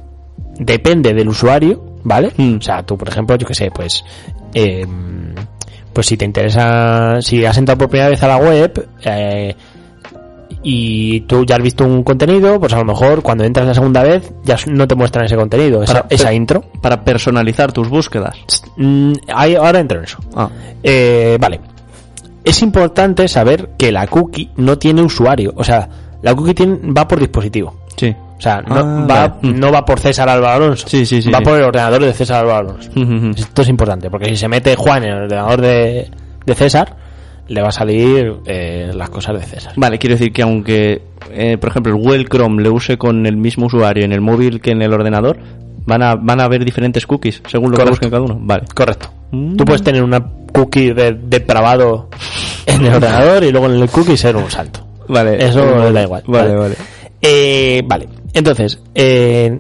depende 0.58 1.14
del 1.14 1.30
usuario, 1.30 1.84
¿vale? 2.04 2.32
Mm. 2.38 2.58
O 2.58 2.62
sea, 2.62 2.84
tú, 2.84 2.98
por 2.98 3.08
ejemplo, 3.10 3.36
yo 3.36 3.46
que 3.48 3.56
sé, 3.56 3.70
pues, 3.72 4.04
eh, 4.54 4.86
pues 5.92 6.08
si 6.08 6.18
te 6.18 6.26
interesa, 6.26 7.22
si 7.22 7.46
has 7.46 7.58
entrado 7.58 7.78
por 7.80 7.90
primera 7.90 8.10
vez 8.10 8.22
a 8.24 8.28
la 8.28 8.38
web 8.38 8.88
eh, 9.04 9.56
y 10.64 11.22
tú 11.22 11.46
ya 11.46 11.56
has 11.58 11.62
visto 11.62 11.84
un 11.86 12.04
contenido, 12.04 12.60
pues 12.60 12.74
a 12.74 12.78
lo 12.78 12.86
mejor 12.86 13.22
cuando 13.22 13.44
entras 13.44 13.68
la 13.68 13.74
segunda 13.74 14.02
vez 14.04 14.32
ya 14.44 14.56
no 14.68 14.88
te 14.88 14.96
muestran 14.96 15.26
ese 15.26 15.36
contenido, 15.36 15.84
esa, 15.84 16.34
intro. 16.34 16.64
Para 16.82 17.04
personalizar 17.04 17.72
tus 17.74 17.90
búsquedas. 17.90 18.38
Mm, 18.78 19.14
ahí- 19.34 19.56
ahora 19.56 19.80
entro 19.80 19.98
en 20.00 20.06
eso. 20.06 20.18
Ah. 20.36 20.50
Eh, 20.82 21.38
vale. 21.40 21.60
Es 22.44 22.62
importante 22.62 23.28
saber 23.28 23.72
que 23.78 23.92
la 23.92 24.08
cookie 24.08 24.52
no 24.58 24.78
tiene 24.78 25.02
usuario. 25.02 25.54
O 25.56 25.64
sea, 25.64 25.88
la 26.22 26.34
cookie 26.36 26.54
tiene- 26.54 26.78
va 26.94 27.08
por 27.08 27.20
dispositivo. 27.20 27.76
Sí. 27.98 28.16
O 28.38 28.42
sea, 28.42 28.62
no, 28.62 28.76
Ah, 28.76 28.82
va, 29.10 29.28
vale. 29.28 29.34
Mm. 29.42 29.60
no 29.60 29.72
va 29.72 29.86
por 29.86 30.00
César 30.00 30.28
Álvaro 30.28 30.64
Alonso. 30.66 30.88
Sí, 30.88 31.06
sí, 31.06 31.22
sí, 31.22 31.30
Va 31.32 31.40
por 31.42 31.58
el 31.58 31.64
ordenador 31.64 32.02
de 32.04 32.14
César 32.14 32.42
Álvaro 32.42 32.70
Alonso. 32.72 32.90
Ujú. 32.96 33.32
Esto 33.38 33.62
es 33.62 33.70
importante, 33.70 34.10
porque 34.10 34.28
si 34.30 34.38
se 34.38 34.48
mete 34.48 34.76
Juan 34.76 35.04
en 35.04 35.10
el 35.12 35.24
ordenador 35.24 35.62
de, 35.62 36.10
de 36.46 36.56
César, 36.56 36.96
le 37.48 37.62
va 37.62 37.70
a 37.70 37.72
salir 37.72 38.34
eh, 38.46 38.92
las 38.94 39.10
cosas 39.10 39.40
de 39.40 39.46
César. 39.46 39.74
Vale, 39.78 39.98
quiero 39.98 40.16
decir 40.16 40.32
que 40.34 40.42
aunque, 40.42 41.02
eh, 41.32 41.58
por 41.58 41.70
ejemplo, 41.70 41.94
el 41.96 42.02
Google 42.02 42.26
Chrome 42.26 42.62
le 42.64 42.70
use 42.70 42.98
con 42.98 43.26
el 43.26 43.38
mismo 43.38 43.68
usuario 43.68 44.04
en 44.04 44.12
el 44.14 44.22
móvil 44.22 44.60
que 44.62 44.72
en 44.72 44.82
el 44.82 44.92
ordenador, 44.94 45.38
van 45.86 46.02
a, 46.04 46.16
van 46.16 46.40
a 46.42 46.46
haber 46.46 46.64
diferentes 46.66 47.06
cookies 47.06 47.42
según 47.48 47.72
lo 47.72 47.78
Correcto. 47.78 47.86
que 47.86 47.92
busquen 47.92 48.10
cada 48.10 48.22
uno. 48.24 48.38
Vale. 48.42 48.64
Correcto. 48.74 49.10
Mm. 49.32 49.56
Tú 49.58 49.66
puedes 49.66 49.84
tener 49.84 50.04
una 50.04 50.22
cookie 50.54 50.92
de 50.94 51.14
depravado 51.14 52.10
en 52.66 52.86
el 52.86 52.96
ordenador 52.96 53.44
y 53.44 53.52
luego 53.52 53.68
en 53.68 53.82
el 53.82 53.90
cookie 53.90 54.18
ser 54.18 54.36
un 54.36 54.50
salto. 54.50 54.86
Vale. 55.10 55.44
Eso 55.46 55.66
Vale, 55.66 55.92
da 55.92 56.04
igual. 56.04 56.24
Vale, 56.28 56.56
vale. 56.56 56.76
Eh, 57.22 57.82
vale. 57.86 58.08
Entonces, 58.34 58.80
eh, 58.96 59.60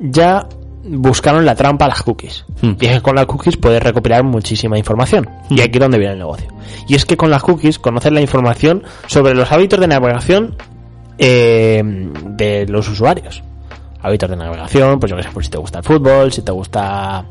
ya 0.00 0.46
buscaron 0.82 1.44
la 1.44 1.54
trampa 1.54 1.84
a 1.84 1.88
las 1.88 2.02
cookies. 2.02 2.44
Hmm. 2.60 2.72
Y 2.80 2.86
es 2.86 2.94
que 2.94 3.00
con 3.02 3.14
las 3.14 3.26
cookies 3.26 3.56
puedes 3.56 3.82
recopilar 3.82 4.24
muchísima 4.24 4.78
información. 4.78 5.28
Y 5.48 5.60
aquí 5.60 5.72
es 5.74 5.80
donde 5.80 5.98
viene 5.98 6.14
el 6.14 6.18
negocio. 6.18 6.48
Y 6.88 6.94
es 6.94 7.04
que 7.04 7.16
con 7.16 7.30
las 7.30 7.42
cookies 7.42 7.78
conoces 7.78 8.12
la 8.12 8.20
información 8.20 8.82
sobre 9.06 9.34
los 9.34 9.50
hábitos 9.52 9.80
de 9.80 9.86
navegación 9.86 10.56
eh, 11.18 11.82
de 11.84 12.66
los 12.66 12.88
usuarios. 12.88 13.42
Hábitos 14.02 14.30
de 14.30 14.36
navegación, 14.36 14.98
pues 14.98 15.10
yo 15.10 15.16
que 15.16 15.22
sé, 15.22 15.28
pues 15.32 15.46
si 15.46 15.52
te 15.52 15.58
gusta 15.58 15.78
el 15.78 15.84
fútbol, 15.84 16.32
si 16.32 16.42
te 16.42 16.52
gusta... 16.52 17.24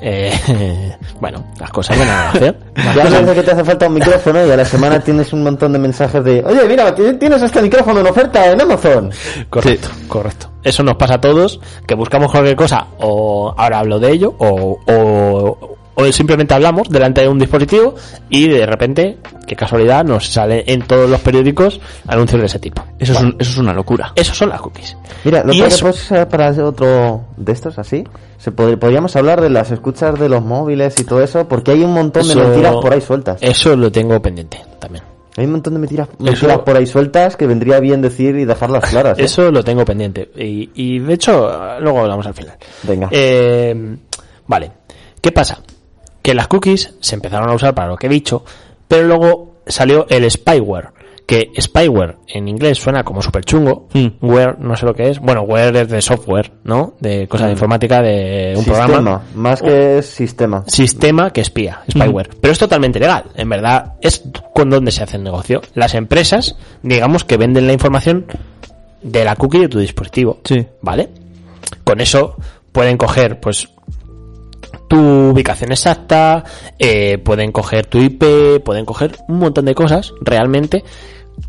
eh, 0.00 0.96
bueno, 1.20 1.44
las 1.58 1.70
cosas 1.70 1.98
de 1.98 2.04
navegación. 2.04 2.56
Las 2.74 2.96
Ya 2.96 3.10
sabes 3.10 3.34
que 3.34 3.42
te 3.42 3.50
hace 3.52 3.64
falta 3.64 3.86
un 3.86 3.94
micrófono 3.94 4.46
y 4.46 4.50
a 4.50 4.56
la 4.56 4.64
semana 4.64 5.00
tienes 5.00 5.32
un 5.32 5.42
montón 5.42 5.72
de 5.72 5.78
mensajes 5.78 6.22
de 6.24 6.44
Oye, 6.44 6.66
mira, 6.68 6.94
tienes 6.94 7.42
este 7.42 7.62
micrófono 7.62 8.00
en 8.00 8.06
oferta 8.06 8.50
en 8.50 8.60
Amazon. 8.60 9.10
Correcto, 9.50 9.88
correcto. 10.08 10.50
Eso 10.62 10.82
nos 10.82 10.96
pasa 10.96 11.14
a 11.14 11.20
todos, 11.20 11.60
que 11.86 11.94
buscamos 11.94 12.30
cualquier 12.30 12.56
cosa, 12.56 12.86
o 12.98 13.54
ahora 13.56 13.78
hablo 13.78 14.00
de 14.00 14.10
ello, 14.10 14.34
o, 14.38 14.78
o, 14.86 15.76
o 15.96 16.04
simplemente 16.12 16.54
hablamos 16.54 16.88
delante 16.88 17.22
de 17.22 17.28
un 17.28 17.38
dispositivo 17.38 17.94
y 18.30 18.46
de 18.48 18.64
repente, 18.66 19.18
qué 19.46 19.56
casualidad, 19.56 20.04
nos 20.04 20.28
sale 20.28 20.62
en 20.68 20.82
todos 20.82 21.10
los 21.10 21.20
periódicos 21.20 21.80
anuncios 22.06 22.40
de 22.40 22.46
ese 22.46 22.58
tipo. 22.58 22.84
Eso, 22.98 23.14
es, 23.14 23.20
un- 23.20 23.36
eso 23.38 23.50
es 23.50 23.56
una 23.58 23.72
locura. 23.72 24.12
Esos 24.14 24.36
son 24.36 24.50
las 24.50 24.60
cookies. 24.60 24.96
Mira, 25.24 25.42
lo 25.42 25.52
Y 25.52 25.60
que 25.60 25.66
eso- 25.66 25.90
para 26.30 26.50
otro 26.64 27.24
de 27.36 27.52
estos 27.52 27.78
así. 27.78 28.04
Se 28.38 28.54
pod- 28.54 28.78
podríamos 28.78 29.16
hablar 29.16 29.40
de 29.40 29.50
las 29.50 29.70
escuchas 29.70 30.18
de 30.20 30.28
los 30.28 30.42
móviles 30.44 31.00
y 31.00 31.04
todo 31.04 31.22
eso, 31.22 31.48
porque 31.48 31.72
hay 31.72 31.82
un 31.82 31.92
montón 31.94 32.24
de 32.26 32.32
Eso- 32.34 32.40
mentiras 32.44 32.74
por 32.74 32.92
ahí 32.92 33.00
sueltas. 33.00 33.38
Eso 33.40 33.74
lo 33.74 33.90
tengo 33.90 34.20
pendiente 34.20 34.60
también. 34.78 35.02
Hay 35.38 35.44
un 35.46 35.52
montón 35.52 35.74
de 35.74 35.80
mentiras, 35.80 36.08
mentiras 36.18 36.58
por 36.60 36.76
ahí 36.76 36.86
sueltas 36.86 37.36
que 37.36 37.46
vendría 37.46 37.78
bien 37.80 38.00
decir 38.02 38.36
y 38.36 38.44
dejarlas 38.44 38.84
claras. 38.90 39.18
¿eh? 39.18 39.24
Eso 39.24 39.50
lo 39.50 39.62
tengo 39.64 39.84
pendiente. 39.84 40.30
Y, 40.36 40.70
y 40.74 40.98
de 40.98 41.14
hecho, 41.14 41.50
luego 41.80 42.00
hablamos 42.00 42.26
al 42.26 42.34
final. 42.34 42.54
Venga. 42.84 43.08
Eh, 43.10 43.96
vale. 44.46 44.70
¿Qué 45.20 45.32
pasa? 45.32 45.58
Que 46.26 46.34
las 46.34 46.48
cookies 46.48 46.92
se 46.98 47.14
empezaron 47.14 47.48
a 47.48 47.54
usar 47.54 47.72
para 47.72 47.86
lo 47.86 47.96
que 47.96 48.08
he 48.08 48.10
dicho, 48.10 48.44
pero 48.88 49.06
luego 49.06 49.58
salió 49.64 50.08
el 50.08 50.28
spyware. 50.28 50.88
Que 51.24 51.52
spyware 51.56 52.16
en 52.26 52.48
inglés 52.48 52.78
suena 52.78 53.04
como 53.04 53.22
súper 53.22 53.44
chungo. 53.44 53.86
Hmm. 53.92 54.08
Ware, 54.20 54.56
no 54.58 54.76
sé 54.76 54.86
lo 54.86 54.92
que 54.92 55.08
es. 55.08 55.20
Bueno, 55.20 55.42
ware 55.42 55.82
es 55.82 55.88
de 55.88 56.02
software, 56.02 56.50
¿no? 56.64 56.94
De 56.98 57.28
cosas 57.28 57.46
de 57.46 57.52
informática, 57.52 58.02
de 58.02 58.54
un 58.56 58.64
sistema, 58.64 58.86
programa. 58.86 59.22
más 59.36 59.62
que 59.62 60.02
sistema. 60.02 60.64
Sistema 60.66 61.32
que 61.32 61.42
espía, 61.42 61.82
spyware. 61.88 62.30
Pero 62.40 62.52
es 62.52 62.58
totalmente 62.58 62.98
legal. 62.98 63.26
En 63.36 63.48
verdad, 63.48 63.92
es 64.00 64.24
con 64.52 64.68
donde 64.68 64.90
se 64.90 65.04
hace 65.04 65.18
el 65.18 65.22
negocio. 65.22 65.62
Las 65.74 65.94
empresas, 65.94 66.56
digamos 66.82 67.22
que 67.22 67.36
venden 67.36 67.68
la 67.68 67.72
información 67.72 68.26
de 69.00 69.24
la 69.24 69.36
cookie 69.36 69.60
de 69.60 69.68
tu 69.68 69.78
dispositivo. 69.78 70.40
Sí. 70.42 70.66
¿Vale? 70.82 71.08
Con 71.84 72.00
eso 72.00 72.34
pueden 72.72 72.96
coger, 72.96 73.38
pues, 73.38 73.68
tu 74.88 75.30
ubicación 75.30 75.72
exacta, 75.72 76.44
eh, 76.78 77.18
pueden 77.18 77.52
coger 77.52 77.86
tu 77.86 77.98
IP, 77.98 78.60
pueden 78.64 78.84
coger 78.84 79.16
un 79.28 79.38
montón 79.38 79.64
de 79.64 79.74
cosas 79.74 80.12
realmente 80.20 80.84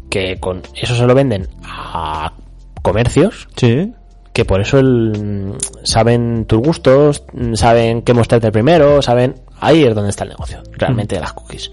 que 0.10 0.40
con 0.40 0.64
eso 0.76 0.96
se 0.96 1.06
lo 1.06 1.14
venden 1.14 1.48
a 1.64 2.34
comercios 2.82 3.48
Sí. 3.56 3.94
que 4.34 4.46
por 4.46 4.62
eso 4.62 4.80
el- 4.80 5.54
saben 5.84 6.46
tus 6.46 6.60
gustos, 6.60 7.24
mm, 7.34 7.54
saben 7.56 8.02
qué 8.02 8.14
mostrarte 8.14 8.52
primero, 8.52 9.02
saben... 9.02 9.36
Ahí 9.60 9.84
es 9.84 9.96
donde 9.96 10.12
está 10.12 10.24
el 10.24 10.30
negocio, 10.30 10.62
realmente, 10.74 11.16
de 11.16 11.22
las 11.22 11.34
cookies. 11.34 11.72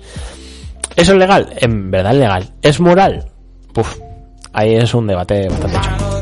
¿Eso 0.97 1.13
es 1.13 1.19
legal? 1.19 1.53
En 1.57 1.91
verdad 1.91 2.13
es 2.15 2.19
legal. 2.19 2.49
¿Es 2.63 2.81
moral? 2.81 3.27
Puf, 3.75 3.99
ahí 4.55 4.75
es 4.77 4.95
un 4.95 5.07
debate 5.07 5.49
bastante 5.51 5.79
chungo. 5.81 6.21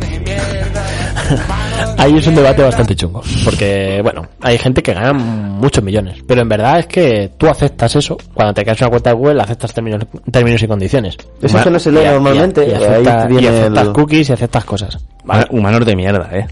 ahí 1.99 2.17
es 2.17 2.27
un 2.27 2.35
debate 2.35 2.63
bastante 2.63 2.95
chungo. 2.97 3.23
Porque, 3.45 4.01
bueno, 4.03 4.27
hay 4.41 4.59
gente 4.59 4.83
que 4.83 4.93
gana 4.95 5.13
muchos 5.13 5.83
millones. 5.83 6.19
Pero 6.27 6.43
en 6.43 6.49
verdad 6.49 6.79
es 6.81 6.87
que 6.87 7.33
tú 7.39 7.47
aceptas 7.49 7.95
eso. 7.97 8.17
Cuando 8.35 8.55
te 8.55 8.63
creas 8.63 8.81
una 8.81 8.91
cuenta 8.91 9.11
de 9.11 9.17
Google, 9.17 9.43
aceptas 9.43 9.73
términos, 9.75 10.05
términos 10.31 10.63
y 10.63 10.67
condiciones. 10.67 11.17
Eso 11.41 11.63
que 11.63 11.71
no 11.71 11.79
se 11.79 11.93
lee 11.93 12.01
Y 12.03 12.07
a- 12.07 12.13
normalmente, 12.13 12.67
Y, 12.67 12.71
ahí 12.71 12.75
aceptas, 12.85 13.25
y 13.31 13.35
viene 13.37 13.59
aceptas 13.61 13.87
el- 13.87 13.93
cookies 13.93 14.29
y 14.29 14.33
aceptas 14.33 14.65
cosas. 14.65 14.99
Vale, 15.25 15.47
humanos 15.51 15.87
de 15.87 15.97
mierda, 15.97 16.29
eh. 16.33 16.47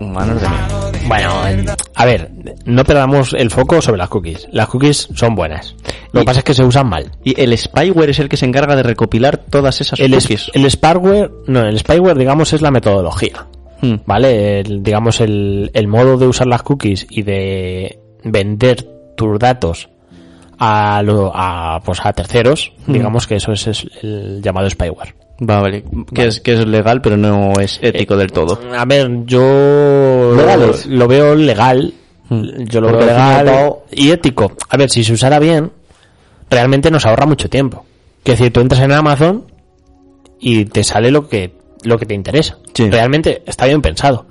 Humanos 0.00 0.40
de 0.42 0.48
mierda. 0.48 0.78
Bueno, 1.06 1.46
en- 1.46 1.66
a 1.94 2.04
ver, 2.04 2.30
no 2.64 2.84
perdamos 2.84 3.32
el 3.32 3.50
foco 3.50 3.80
sobre 3.80 3.98
las 3.98 4.08
cookies. 4.08 4.48
Las 4.52 4.66
cookies 4.68 5.08
son 5.14 5.34
buenas. 5.34 5.74
Lo 6.12 6.20
que 6.20 6.26
pasa 6.26 6.40
es 6.40 6.44
que 6.44 6.54
se 6.54 6.64
usan 6.64 6.88
mal. 6.88 7.10
Y 7.24 7.40
el 7.40 7.56
spyware 7.56 8.10
es 8.10 8.18
el 8.18 8.28
que 8.28 8.36
se 8.36 8.44
encarga 8.46 8.74
de 8.76 8.82
recopilar 8.82 9.38
todas 9.38 9.80
esas 9.80 10.00
El, 10.00 10.14
es- 10.14 10.24
cookies. 10.24 10.50
el 10.54 10.68
spyware, 10.70 11.30
no, 11.46 11.60
el 11.64 11.78
spyware, 11.78 12.18
digamos, 12.18 12.52
es 12.52 12.60
la 12.60 12.70
metodología. 12.70 13.46
Hmm. 13.80 13.94
¿Vale? 14.06 14.60
El- 14.60 14.82
digamos, 14.82 15.20
el, 15.20 15.70
el 15.72 15.86
modo 15.88 16.16
de 16.16 16.26
usar 16.26 16.46
las 16.46 16.62
cookies 16.62 17.06
y 17.10 17.22
de 17.22 17.98
vender 18.24 18.84
tus 19.16 19.38
datos 19.38 19.88
a, 20.58 21.02
lo- 21.04 21.30
a, 21.34 21.80
pues 21.84 22.00
a 22.04 22.12
terceros, 22.12 22.72
digamos 22.86 23.26
que 23.26 23.36
eso 23.36 23.52
es, 23.52 23.66
es 23.68 23.86
el 24.02 24.40
llamado 24.42 24.68
spyware. 24.68 25.14
Va, 25.48 25.60
vale. 25.60 25.84
Que, 26.12 26.26
Es, 26.26 26.40
que 26.40 26.54
es 26.54 26.66
legal, 26.66 27.00
pero 27.00 27.16
no 27.16 27.52
es 27.60 27.78
ético 27.80 28.16
del 28.16 28.32
todo. 28.32 28.58
A 28.76 28.84
ver, 28.84 29.08
yo 29.24 29.40
lo, 30.34 30.72
lo 30.86 31.08
veo 31.08 31.34
legal, 31.36 31.94
Hmm. 32.30 32.64
yo 32.68 32.80
lo 32.82 32.88
Porque 32.88 33.06
veo 33.06 33.14
legal 33.16 33.72
y 33.92 34.10
ético. 34.10 34.52
A 34.68 34.76
ver, 34.76 34.90
si 34.90 35.02
se 35.02 35.14
usara 35.14 35.38
bien, 35.38 35.70
realmente 36.50 36.90
nos 36.90 37.06
ahorra 37.06 37.24
mucho 37.24 37.48
tiempo. 37.48 37.86
Que 38.22 38.32
decir, 38.32 38.52
tú 38.52 38.60
entras 38.60 38.82
en 38.82 38.92
Amazon 38.92 39.44
y 40.40 40.66
te 40.66 40.84
sale 40.84 41.10
lo 41.10 41.26
que 41.28 41.52
lo 41.84 41.98
que 41.98 42.06
te 42.06 42.14
interesa. 42.14 42.58
Sí. 42.74 42.88
Realmente 42.90 43.42
está 43.46 43.66
bien 43.66 43.80
pensado. 43.82 44.26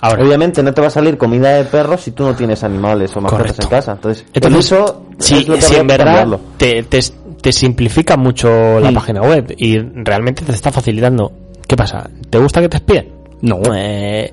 Ahora, 0.00 0.24
Obviamente 0.24 0.62
no 0.64 0.74
te 0.74 0.80
va 0.80 0.88
a 0.88 0.90
salir 0.90 1.16
comida 1.16 1.50
de 1.54 1.64
perros 1.64 2.00
si 2.00 2.10
tú 2.10 2.24
no 2.24 2.34
tienes 2.34 2.64
animales 2.64 3.14
o 3.16 3.20
mascotas 3.20 3.56
en 3.60 3.68
casa. 3.68 3.92
Entonces, 3.92 4.26
Entonces, 4.32 4.66
eso 4.66 5.04
es 5.20 5.48
lo 5.48 5.54
que 5.54 5.62
si 5.62 5.74
en 5.76 5.86
verdad 5.86 6.26
te, 6.56 6.82
te 6.82 7.52
simplifica 7.52 8.16
mucho 8.16 8.80
la 8.80 8.90
Mm. 8.90 8.94
página 8.94 9.20
web 9.22 9.54
y 9.56 9.78
realmente 9.78 10.44
te 10.44 10.50
está 10.52 10.72
facilitando. 10.72 11.30
¿Qué 11.68 11.76
pasa? 11.76 12.08
¿Te 12.28 12.38
gusta 12.38 12.60
que 12.60 12.68
te 12.68 12.78
espíen? 12.78 13.12
No. 13.42 13.60
Eh, 13.74 14.32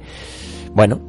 bueno. 0.73 0.99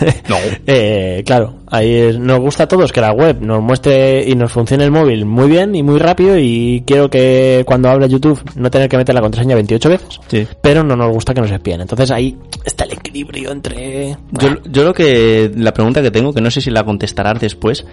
No. 0.28 0.36
Eh, 0.66 1.22
claro, 1.26 1.56
ahí 1.66 1.92
es- 1.94 2.18
nos 2.18 2.40
gusta 2.40 2.64
a 2.64 2.68
todos 2.68 2.92
que 2.92 3.00
la 3.00 3.12
web 3.12 3.40
nos 3.40 3.62
muestre 3.62 4.24
y 4.28 4.34
nos 4.34 4.52
funcione 4.52 4.84
el 4.84 4.90
móvil 4.90 5.24
muy 5.26 5.48
bien 5.48 5.74
y 5.74 5.82
muy 5.82 5.98
rápido 5.98 6.38
y 6.38 6.82
quiero 6.86 7.08
que 7.10 7.62
cuando 7.66 7.88
hable 7.90 8.08
YouTube 8.08 8.40
no 8.56 8.70
tener 8.70 8.88
que 8.88 8.96
meter 8.96 9.14
la 9.14 9.20
contraseña 9.20 9.54
28 9.54 9.88
veces. 9.88 10.20
Sí. 10.28 10.46
Pero 10.62 10.82
no 10.82 10.96
nos 10.96 11.12
gusta 11.12 11.34
que 11.34 11.40
nos 11.40 11.50
espíen. 11.50 11.80
Entonces 11.82 12.10
ahí 12.10 12.36
está 12.64 12.84
el 12.84 12.92
equilibrio 12.92 13.52
entre... 13.52 14.16
Yo, 14.32 14.48
yo 14.70 14.84
lo 14.84 14.92
que. 14.94 15.50
La 15.56 15.72
pregunta 15.72 16.00
que 16.02 16.10
tengo, 16.10 16.32
que 16.32 16.40
no 16.40 16.50
sé 16.50 16.60
si 16.60 16.70
la 16.70 16.84
contestarás 16.84 17.40
después. 17.40 17.84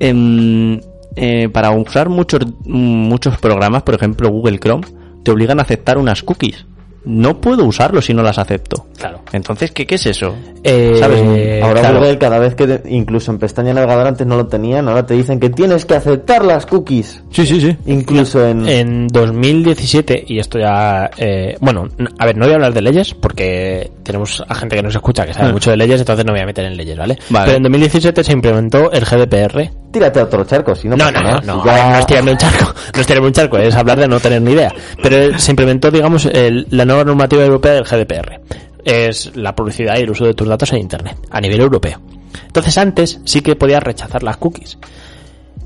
em, 0.00 0.80
eh, 1.16 1.48
para 1.52 1.70
usar 1.72 2.08
muchos, 2.08 2.40
muchos 2.64 3.38
programas, 3.38 3.82
por 3.82 3.94
ejemplo 3.94 4.28
Google 4.30 4.58
Chrome, 4.58 4.86
te 5.24 5.30
obligan 5.32 5.58
a 5.58 5.62
aceptar 5.62 5.98
unas 5.98 6.22
cookies. 6.22 6.64
No 7.04 7.40
puedo 7.40 7.64
usarlo 7.64 8.02
si 8.02 8.12
no 8.12 8.22
las 8.22 8.38
acepto. 8.38 8.86
Claro. 8.98 9.20
Entonces, 9.32 9.70
¿qué, 9.70 9.86
qué 9.86 9.94
es 9.94 10.06
eso? 10.06 10.34
Eh, 10.64 10.96
¿Sabes? 10.98 11.62
Ahora 11.62 11.80
claro. 11.80 12.00
Google 12.00 12.18
cada 12.18 12.38
vez 12.38 12.54
que 12.54 12.66
te- 12.66 12.90
incluso 12.94 13.30
en 13.30 13.38
pestaña 13.38 13.72
navegador 13.72 14.06
antes 14.08 14.26
no 14.26 14.36
lo 14.36 14.46
tenían, 14.46 14.88
ahora 14.88 15.06
te 15.06 15.14
dicen 15.14 15.38
que 15.40 15.48
tienes 15.50 15.86
que 15.86 15.94
aceptar 15.94 16.44
las 16.44 16.66
cookies. 16.66 17.22
Sí, 17.30 17.46
sí, 17.46 17.60
sí. 17.60 17.76
Incluso 17.86 18.46
en... 18.46 18.68
En 18.68 19.06
2017, 19.08 20.24
y 20.26 20.38
esto 20.38 20.58
ya, 20.58 21.10
eh, 21.16 21.56
bueno, 21.60 21.88
a 22.18 22.26
ver, 22.26 22.36
no 22.36 22.44
voy 22.44 22.52
a 22.52 22.54
hablar 22.56 22.74
de 22.74 22.82
leyes 22.82 23.14
porque 23.14 23.90
tenemos 24.02 24.42
a 24.46 24.54
gente 24.54 24.76
que 24.76 24.82
nos 24.82 24.94
escucha 24.94 25.24
que 25.24 25.32
sabe 25.34 25.48
Ah. 25.48 25.52
mucho 25.52 25.70
de 25.70 25.76
leyes, 25.76 26.00
entonces 26.00 26.24
no 26.24 26.32
voy 26.32 26.40
a 26.40 26.46
meter 26.46 26.64
en 26.64 26.76
leyes, 26.76 26.96
¿vale? 26.98 27.16
Vale. 27.30 27.46
Pero 27.46 27.56
en 27.58 27.62
2017 27.62 28.24
se 28.24 28.32
implementó 28.32 28.90
el 28.92 29.04
GDPR. 29.04 29.70
Tírate 29.90 30.20
a 30.20 30.24
otro 30.24 30.44
charco, 30.44 30.74
si 30.74 30.86
no 30.88 30.96
No, 30.96 31.10
no, 31.10 31.22
no, 31.22 31.40
no, 31.40 31.62
Si 31.62 31.68
ya- 31.68 31.90
no 31.92 31.98
es 31.98 32.06
tirarme 32.06 32.32
un 32.32 32.36
charco, 32.36 32.74
no 32.94 33.00
es 33.00 33.06
tirarme 33.06 33.26
un 33.28 33.32
charco, 33.32 33.56
es 33.58 33.74
hablar 33.74 33.98
de 33.98 34.08
no 34.08 34.20
tener 34.20 34.42
ni 34.42 34.52
idea. 34.52 34.70
Pero 35.02 35.38
se 35.38 35.52
implementó, 35.52 35.90
digamos, 35.90 36.26
el- 36.26 36.66
la 36.70 36.84
nueva 36.88 37.04
normativa 37.04 37.44
europea 37.44 37.74
del 37.74 37.84
GDPR. 37.84 38.40
Es 38.84 39.36
la 39.36 39.54
publicidad 39.54 39.98
y 39.98 40.02
el 40.02 40.10
uso 40.10 40.24
de 40.24 40.34
tus 40.34 40.48
datos 40.48 40.72
en 40.72 40.80
Internet, 40.80 41.16
a 41.30 41.40
nivel 41.40 41.60
europeo. 41.60 42.00
Entonces 42.46 42.76
antes 42.78 43.20
sí 43.24 43.40
que 43.40 43.56
podías 43.56 43.82
rechazar 43.82 44.22
las 44.22 44.38
cookies. 44.38 44.78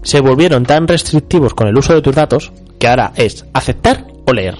Se 0.03 0.21
volvieron 0.21 0.65
tan 0.65 0.89
restrictivos 0.89 1.55
con 1.55 1.69
el 1.69 1.79
uso 1.79 1.95
de 1.95 2.03
tus 2.03 2.15
datos 2.15 2.53
que 2.79 2.89
ahora 2.89 3.13
es 3.17 3.47
aceptar 3.53 4.07
o 4.27 4.33
leer. 4.33 4.59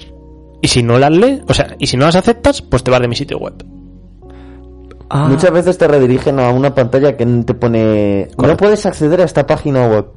Y 0.61 0.69
si 0.69 0.81
no 0.81 0.97
las 0.97 1.11
lees, 1.11 1.41
o 1.47 1.53
sea, 1.53 1.75
y 1.77 1.87
si 1.87 1.97
no 1.97 2.05
las 2.05 2.15
aceptas, 2.15 2.61
pues 2.61 2.83
te 2.83 2.89
vas 2.89 3.01
de 3.01 3.09
mi 3.09 3.15
sitio 3.15 3.37
web. 3.37 3.65
Ah, 5.09 5.27
Muchas 5.27 5.51
veces 5.51 5.77
te 5.77 5.87
redirigen 5.87 6.39
a 6.39 6.49
una 6.49 6.73
pantalla 6.73 7.17
que 7.17 7.25
te 7.25 7.53
pone... 7.53 8.29
No 8.37 8.57
puedes 8.57 8.85
acceder 8.85 9.19
a 9.21 9.25
esta 9.25 9.45
página 9.45 9.85
web. 9.87 10.07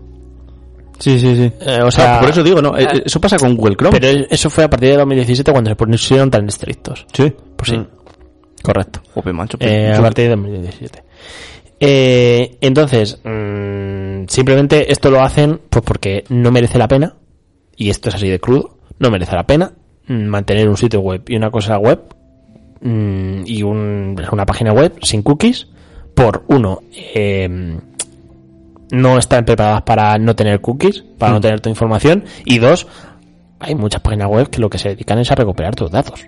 Sí, 0.99 1.19
sí, 1.21 1.37
sí. 1.37 1.53
Eh, 1.61 1.81
o 1.83 1.87
O 1.87 1.91
sea, 1.91 2.05
sea, 2.05 2.21
por 2.21 2.31
eso 2.31 2.43
digo, 2.43 2.63
no, 2.63 2.77
eh, 2.77 3.03
eso 3.05 3.21
pasa 3.21 3.37
con 3.39 3.55
Google 3.57 3.77
Chrome. 3.77 3.99
Pero 4.01 4.27
eso 4.31 4.49
fue 4.51 4.65
a 4.65 4.71
partir 4.71 4.91
de 4.91 4.97
2017 4.97 5.53
cuando 5.53 5.71
se 5.71 5.77
pusieron 5.77 6.31
tan 6.31 6.49
estrictos. 6.49 7.07
sí. 7.13 7.33
Pues 7.57 7.71
sí. 7.71 7.77
Mm. 7.77 7.87
Correcto. 8.63 9.01
Eh, 9.61 9.93
a 9.99 10.03
partir 10.03 10.25
de 10.25 10.31
2017. 10.31 11.03
Eh, 11.79 12.57
entonces, 12.61 13.21
mm, 13.23 14.25
simplemente 14.29 14.91
esto 14.91 15.11
lo 15.11 15.21
hacen 15.23 15.61
pues 15.69 15.85
porque 15.85 16.25
no 16.31 16.51
merece 16.51 16.79
la 16.79 16.89
pena, 16.89 17.15
y 17.77 17.91
esto 17.91 18.09
es 18.09 18.15
así 18.15 18.29
de 18.29 18.41
crudo, 18.41 18.79
no 18.99 19.11
merece 19.11 19.37
la 19.37 19.47
pena 19.47 19.73
mm, 20.09 20.25
mantener 20.25 20.69
un 20.69 20.77
sitio 20.77 21.01
web 21.01 21.23
y 21.29 21.37
una 21.37 21.51
cosa 21.51 21.79
web 21.79 22.01
mm, 22.81 23.43
y 23.47 23.63
un- 23.63 24.17
una 24.33 24.47
página 24.47 24.73
web 24.73 24.95
sin 25.03 25.23
cookies 25.23 25.69
por 26.15 26.45
uno, 26.49 26.81
eh, 27.15 27.79
no 28.91 29.19
están 29.19 29.45
preparadas 29.45 29.83
para 29.83 30.17
no 30.19 30.35
tener 30.37 30.61
cookies, 30.61 31.05
para 31.19 31.33
no 31.33 31.41
tener 31.41 31.61
tu 31.61 31.69
información, 31.69 32.25
y 32.45 32.59
dos, 32.59 32.87
hay 33.59 33.75
muchas 33.75 34.01
páginas 34.01 34.29
web 34.29 34.49
que 34.51 34.61
lo 34.61 34.71
que 34.71 34.79
se 34.79 34.91
dedican 34.91 35.19
es 35.19 35.31
a 35.31 35.35
recuperar 35.35 35.75
tus 35.75 35.91
datos. 35.91 36.25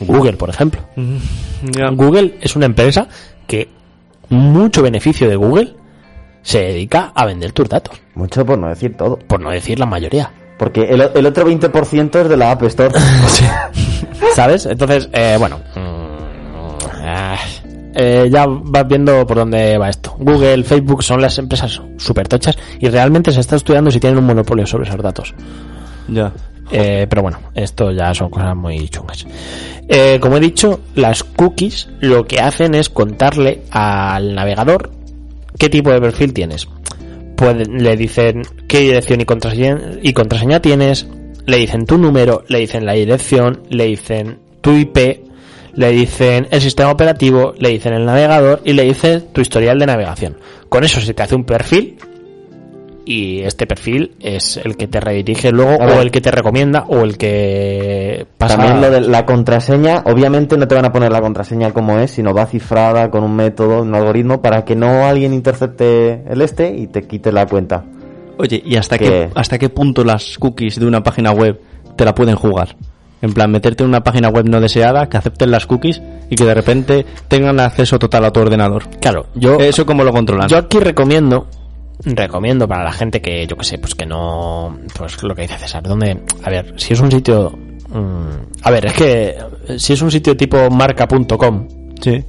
Google, 0.00 0.34
por 0.34 0.48
ejemplo. 0.48 0.80
Google 1.92 2.36
es 2.40 2.56
una 2.56 2.66
empresa 2.66 3.06
que 3.46 3.68
mucho 4.30 4.82
beneficio 4.82 5.28
de 5.28 5.36
Google 5.36 5.74
se 6.42 6.60
dedica 6.60 7.12
a 7.14 7.26
vender 7.26 7.52
tus 7.52 7.68
datos, 7.68 8.00
Mucho 8.14 8.46
por 8.46 8.58
no 8.58 8.68
decir 8.68 8.96
todo. 8.96 9.18
por 9.18 9.40
no 9.40 9.50
decir 9.50 9.78
la 9.78 9.86
mayoría. 9.86 10.30
Porque 10.58 10.82
el, 10.82 11.00
el 11.14 11.26
otro 11.26 11.46
20% 11.48 12.20
es 12.20 12.28
de 12.28 12.36
la 12.36 12.50
App 12.52 12.62
Store. 12.64 12.94
¿Sabes? 14.34 14.66
Entonces, 14.66 15.08
eh, 15.12 15.36
bueno. 15.38 15.58
Eh, 18.02 18.28
ya 18.30 18.46
vas 18.48 18.88
viendo 18.88 19.26
por 19.26 19.36
dónde 19.36 19.76
va 19.76 19.90
esto. 19.90 20.14
Google, 20.18 20.64
Facebook 20.64 21.02
son 21.02 21.20
las 21.20 21.36
empresas 21.38 21.80
súper 21.98 22.28
tochas 22.28 22.56
y 22.78 22.88
realmente 22.88 23.30
se 23.32 23.40
está 23.40 23.56
estudiando 23.56 23.90
si 23.90 24.00
tienen 24.00 24.18
un 24.18 24.24
monopolio 24.26 24.66
sobre 24.66 24.88
esos 24.88 25.02
datos. 25.02 25.34
Ya. 26.08 26.32
Eh, 26.72 27.06
pero 27.10 27.22
bueno, 27.22 27.38
esto 27.54 27.90
ya 27.90 28.14
son 28.14 28.30
cosas 28.30 28.56
muy 28.56 28.88
chungas. 28.88 29.26
Eh, 29.88 30.18
como 30.20 30.36
he 30.36 30.40
dicho, 30.40 30.80
las 30.94 31.24
cookies 31.24 31.88
lo 32.00 32.26
que 32.26 32.40
hacen 32.40 32.74
es 32.74 32.88
contarle 32.88 33.62
al 33.70 34.34
navegador 34.34 34.90
qué 35.58 35.68
tipo 35.68 35.90
de 35.90 36.00
perfil 36.00 36.32
tienes. 36.32 36.68
Pueden- 37.36 37.82
le 37.82 37.96
dicen 37.96 38.42
qué 38.68 38.80
dirección 38.80 39.20
y 39.20 39.24
contraseña, 39.24 39.78
y 40.02 40.12
contraseña 40.12 40.60
tienes, 40.60 41.06
le 41.46 41.56
dicen 41.56 41.86
tu 41.86 41.98
número, 41.98 42.44
le 42.48 42.58
dicen 42.60 42.86
la 42.86 42.92
dirección, 42.92 43.62
le 43.68 43.86
dicen 43.86 44.38
tu 44.60 44.72
IP, 44.76 45.24
le 45.80 45.92
dicen 45.92 46.46
el 46.50 46.60
sistema 46.60 46.90
operativo, 46.90 47.54
le 47.56 47.70
dicen 47.70 47.94
el 47.94 48.04
navegador 48.04 48.60
y 48.66 48.74
le 48.74 48.82
dicen 48.82 49.28
tu 49.32 49.40
historial 49.40 49.78
de 49.78 49.86
navegación. 49.86 50.36
Con 50.68 50.84
eso 50.84 51.00
se 51.00 51.14
te 51.14 51.22
hace 51.22 51.34
un 51.34 51.44
perfil 51.44 51.96
y 53.06 53.40
este 53.40 53.66
perfil 53.66 54.14
es 54.20 54.58
el 54.58 54.76
que 54.76 54.88
te 54.88 55.00
redirige 55.00 55.50
luego 55.52 55.82
o 55.82 56.02
el 56.02 56.10
que 56.10 56.20
te 56.20 56.30
recomienda 56.30 56.84
o 56.86 57.00
el 57.00 57.16
que 57.16 58.26
pasa 58.36 58.58
También 58.58 58.82
lo 58.82 58.90
de 58.90 59.00
la 59.00 59.24
contraseña, 59.24 60.02
obviamente 60.04 60.58
no 60.58 60.68
te 60.68 60.74
van 60.74 60.84
a 60.84 60.92
poner 60.92 61.10
la 61.12 61.22
contraseña 61.22 61.72
como 61.72 61.98
es, 61.98 62.10
sino 62.10 62.34
va 62.34 62.44
cifrada 62.44 63.10
con 63.10 63.24
un 63.24 63.34
método, 63.34 63.80
un 63.80 63.94
algoritmo, 63.94 64.42
para 64.42 64.66
que 64.66 64.76
no 64.76 65.06
alguien 65.06 65.32
intercepte 65.32 66.24
el 66.28 66.42
este 66.42 66.76
y 66.76 66.88
te 66.88 67.06
quite 67.06 67.32
la 67.32 67.46
cuenta. 67.46 67.86
Oye, 68.36 68.62
¿y 68.62 68.76
hasta 68.76 68.98
¿Qué? 68.98 69.06
qué, 69.06 69.30
hasta 69.34 69.58
qué 69.58 69.70
punto 69.70 70.04
las 70.04 70.36
cookies 70.36 70.78
de 70.78 70.84
una 70.84 71.02
página 71.02 71.32
web 71.32 71.58
te 71.96 72.04
la 72.04 72.14
pueden 72.14 72.36
jugar? 72.36 72.76
En 73.22 73.32
plan, 73.34 73.50
meterte 73.50 73.82
en 73.82 73.90
una 73.90 74.02
página 74.02 74.28
web 74.28 74.48
no 74.48 74.60
deseada, 74.60 75.08
que 75.08 75.16
acepten 75.18 75.50
las 75.50 75.66
cookies 75.66 76.00
y 76.30 76.36
que 76.36 76.44
de 76.44 76.54
repente 76.54 77.04
tengan 77.28 77.60
acceso 77.60 77.98
total 77.98 78.24
a 78.24 78.32
tu 78.32 78.40
ordenador. 78.40 78.88
Claro, 79.00 79.26
yo 79.34 79.58
¿Eso 79.60 79.84
cómo 79.84 80.04
lo 80.04 80.12
controlan? 80.12 80.48
Yo 80.48 80.56
aquí 80.56 80.78
recomiendo, 80.80 81.46
recomiendo 82.04 82.66
para 82.66 82.84
la 82.84 82.92
gente 82.92 83.20
que, 83.20 83.46
yo 83.46 83.56
que 83.56 83.64
sé, 83.64 83.78
pues 83.78 83.94
que 83.94 84.06
no, 84.06 84.78
pues 84.96 85.22
lo 85.22 85.34
que 85.34 85.42
dice 85.42 85.58
César, 85.58 85.82
donde, 85.82 86.18
a 86.42 86.50
ver, 86.50 86.72
si 86.76 86.94
es 86.94 87.00
un 87.00 87.10
sitio, 87.10 87.50
mm, 87.90 88.62
a 88.62 88.70
ver, 88.70 88.86
es 88.86 88.92
que 88.94 89.36
si 89.76 89.92
es 89.92 90.00
un 90.02 90.10
sitio 90.10 90.36
tipo 90.36 90.70
marca.com, 90.70 91.68
Sí. 92.00 92.24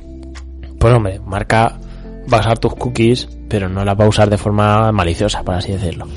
pues 0.77 0.93
hombre, 0.93 1.19
marca 1.25 1.77
va 2.31 2.37
a 2.37 2.41
usar 2.41 2.59
tus 2.59 2.75
cookies, 2.75 3.29
pero 3.47 3.69
no 3.69 3.85
las 3.85 3.97
va 3.97 4.05
a 4.05 4.09
usar 4.09 4.29
de 4.29 4.37
forma 4.37 4.91
maliciosa, 4.91 5.41
por 5.43 5.55
así 5.55 5.71
decirlo. 5.71 6.07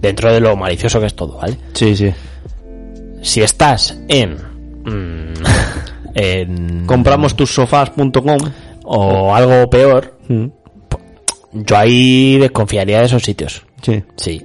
Dentro 0.00 0.32
de 0.32 0.40
lo 0.40 0.56
malicioso 0.56 1.00
que 1.00 1.06
es 1.06 1.14
todo, 1.14 1.38
¿vale? 1.38 1.56
Sí, 1.74 1.96
sí. 1.96 2.12
Si 3.22 3.42
estás 3.42 3.98
en, 4.08 4.36
mm, 4.84 5.34
en 6.14 6.86
Compramos-tus-sofás.com. 6.86 8.38
o 8.84 9.34
algo 9.34 9.68
peor, 9.70 10.18
Mm. 10.28 10.46
yo 11.52 11.76
ahí 11.76 12.38
desconfiaría 12.38 13.00
de 13.00 13.06
esos 13.06 13.22
sitios. 13.22 13.64
Sí. 13.82 14.02
Sí, 14.16 14.42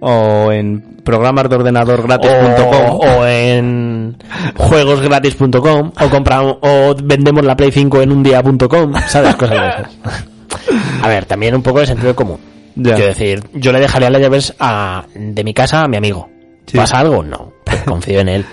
O 0.00 0.50
en 0.52 0.96
programas 1.04 1.48
de 1.48 1.56
ordenador 1.56 2.00
o, 2.00 2.02
gratis.com. 2.04 3.00
o 3.00 3.26
en 3.26 4.16
juegosgratis.com 4.56 5.92
o 6.00 6.10
compramos 6.10 6.56
o 6.60 6.94
vendemos 7.02 7.44
la 7.44 7.56
Play 7.56 7.72
5 7.72 8.02
en 8.02 8.12
un 8.12 8.22
día.com, 8.22 8.92
¿sabes? 9.08 9.34
Cosas 9.36 9.60
de 9.60 9.68
esas. 9.68 9.96
A 11.02 11.08
ver, 11.08 11.24
también 11.26 11.54
un 11.54 11.62
poco 11.62 11.80
de 11.80 11.86
sentido 11.86 12.14
común. 12.14 12.38
Ya. 12.76 12.94
Quiero 12.94 13.08
decir, 13.08 13.42
yo 13.54 13.72
le 13.72 13.80
dejaría 13.80 14.10
las 14.10 14.20
llaves 14.22 14.54
a, 14.60 15.06
de 15.14 15.42
mi 15.44 15.52
casa 15.54 15.82
a 15.82 15.88
mi 15.88 15.96
amigo. 15.96 16.28
Sí. 16.70 16.76
¿Pasa 16.76 17.00
algo? 17.00 17.22
No. 17.22 17.52
Pues 17.64 17.82
confío 17.84 18.20
en 18.20 18.28
él. 18.28 18.44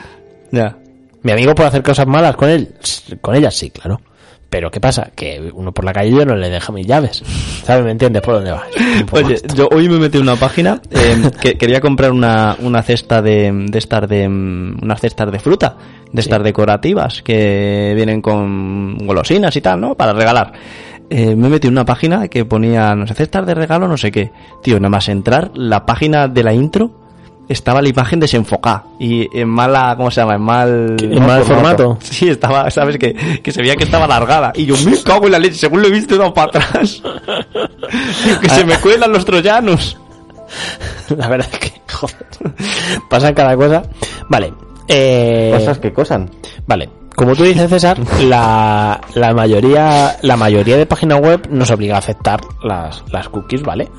Ya. 0.51 0.78
¿Mi 1.22 1.32
amigo 1.32 1.55
puede 1.55 1.70
hacer 1.70 1.84
cosas 1.84 2.07
malas 2.07 2.36
con 2.36 2.49
él? 2.49 2.76
Con 3.22 3.36
ellas 3.36 3.55
sí, 3.55 3.70
claro. 3.70 3.99
Pero 4.49 4.72
¿qué 4.72 4.80
pasa? 4.80 5.09
Que 5.16 5.51
uno 5.53 5.74
por 5.74 5.84
la 5.84 5.91
calle 5.91 6.11
yo 6.11 6.26
no 6.26 6.36
le 6.36 6.49
deja 6.49 6.72
mis 6.72 6.88
llaves. 6.88 7.24
¿Sabes? 7.63 7.84
¿Me 7.84 7.91
entiendes 7.91 8.22
por 8.22 8.36
dónde 8.36 8.51
va? 8.51 8.63
Un 8.99 9.05
poco 9.05 9.26
Oye, 9.26 9.41
yo 9.53 9.68
hoy 9.70 9.89
me 9.89 9.97
metí 9.97 10.18
en 10.18 10.24
una 10.24 10.36
página 10.36 10.82
eh, 10.91 11.30
que 11.41 11.57
quería 11.57 11.82
comprar 11.82 12.11
una, 12.11 12.55
una 12.61 12.82
cesta 12.84 13.22
de, 13.22 13.51
de 13.51 13.78
estas 13.78 14.07
de 14.07 14.30
mm, 14.30 14.84
unas 14.84 15.01
cestas 15.01 15.32
de 15.32 15.39
fruta, 15.39 15.76
de 16.11 16.22
estas 16.22 16.43
decorativas 16.43 17.22
que 17.22 17.93
vienen 17.95 18.22
con 18.22 18.97
golosinas 18.99 19.55
y 19.55 19.61
tal, 19.61 19.82
¿no? 19.82 19.95
Para 19.95 20.13
regalar. 20.13 20.53
Eh, 21.09 21.36
me 21.36 21.49
metí 21.49 21.68
en 21.68 21.74
una 21.74 21.86
página 21.86 22.28
que 22.28 22.45
ponía, 22.45 22.95
no 22.95 23.05
sé, 23.07 23.13
cestas 23.13 23.45
de 23.45 23.55
regalo, 23.55 23.88
no 23.88 23.97
sé 23.97 24.11
qué. 24.11 24.32
Tío, 24.63 24.80
nada 24.80 24.89
más 24.89 25.09
entrar, 25.09 25.51
la 25.55 25.86
página 25.86 26.28
de 26.28 26.43
la 26.43 26.53
intro 26.53 27.05
estaba 27.50 27.82
la 27.82 27.89
imagen 27.89 28.20
desenfocada 28.20 28.84
y 29.00 29.28
en 29.38 29.48
mala, 29.50 29.93
¿cómo 29.98 30.10
se 30.12 30.22
llama? 30.22 30.36
En 30.36 30.41
mal... 30.41 30.96
¿En 31.02 31.26
mal 31.26 31.43
formato? 31.43 31.98
Sí, 32.02 32.30
estaba, 32.30 32.70
¿sabes? 32.72 32.98
Que, 32.98 33.14
que 33.41 33.52
se 33.52 33.62
veía 33.62 33.76
que 33.76 33.84
estaba 33.84 34.06
alargada. 34.06 34.52
Y 34.56 34.66
yo 34.66 34.76
me 34.86 34.98
cago 35.04 35.26
en 35.26 35.32
la 35.34 35.39
leche, 35.39 35.56
según 35.56 35.82
lo 35.82 35.88
he 35.88 35.91
visto, 35.91 36.16
he 36.16 36.18
dado 36.18 36.34
para 36.34 36.48
atrás. 36.50 37.02
Que 38.41 38.50
se 38.50 38.66
me 38.66 38.76
cuelan 38.80 39.12
los 39.12 39.24
troyanos. 39.26 39.98
La 41.18 41.28
verdad 41.28 41.48
es 41.52 41.60
que, 41.60 41.82
joder, 41.91 42.26
pasa 43.10 43.34
cada 43.34 43.56
cosa. 43.56 43.84
Vale, 44.30 44.54
eh, 44.88 45.52
Cosas 45.58 45.80
que 45.80 45.93
cosan. 45.93 46.30
vale. 46.68 46.89
Como 47.16 47.34
tú 47.34 47.43
dices, 47.43 47.70
César, 47.70 47.98
la, 48.24 49.00
la 49.14 49.34
mayoría, 49.34 50.18
la 50.22 50.36
mayoría 50.36 50.76
de 50.76 50.86
páginas 50.86 51.22
web 51.22 51.48
nos 51.50 51.72
obliga 51.72 51.96
a 51.96 52.00
aceptar 52.00 52.41
las, 52.62 53.04
las 53.10 53.30
cookies, 53.30 53.64
¿vale? 53.64 53.89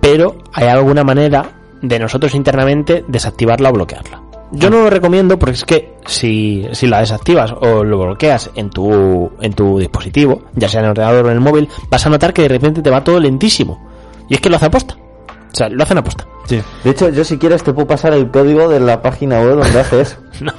Pero 0.00 0.38
hay 0.50 0.68
alguna 0.68 1.04
manera 1.04 1.44
de 1.88 1.98
nosotros 1.98 2.34
internamente 2.34 3.04
desactivarla 3.06 3.70
o 3.70 3.72
bloquearla. 3.72 4.22
Yo 4.52 4.70
no 4.70 4.82
lo 4.82 4.90
recomiendo 4.90 5.38
porque 5.38 5.54
es 5.54 5.64
que 5.64 5.94
si, 6.06 6.66
si 6.72 6.86
la 6.86 7.00
desactivas 7.00 7.52
o 7.52 7.82
lo 7.82 7.98
bloqueas 7.98 8.50
en 8.54 8.70
tu, 8.70 9.30
en 9.40 9.52
tu 9.52 9.78
dispositivo, 9.78 10.44
ya 10.54 10.68
sea 10.68 10.80
en 10.80 10.86
el 10.86 10.90
ordenador 10.92 11.24
o 11.24 11.28
en 11.28 11.34
el 11.34 11.40
móvil, 11.40 11.68
vas 11.88 12.06
a 12.06 12.10
notar 12.10 12.32
que 12.32 12.42
de 12.42 12.48
repente 12.48 12.82
te 12.82 12.90
va 12.90 13.02
todo 13.02 13.18
lentísimo. 13.18 13.88
Y 14.28 14.34
es 14.34 14.40
que 14.40 14.50
lo 14.50 14.56
hace 14.56 14.66
aposta. 14.66 14.96
O 14.96 15.56
sea, 15.56 15.68
lo 15.68 15.82
hacen 15.82 15.98
aposta. 15.98 16.26
Sí. 16.46 16.60
De 16.84 16.90
hecho, 16.90 17.08
yo 17.08 17.24
si 17.24 17.38
quieres 17.38 17.62
te 17.62 17.72
puedo 17.72 17.88
pasar 17.88 18.12
el 18.12 18.30
código 18.30 18.68
de 18.68 18.80
la 18.80 19.02
página 19.02 19.40
web 19.40 19.56
donde 19.56 19.80
hace 19.80 20.00
eso. 20.00 20.16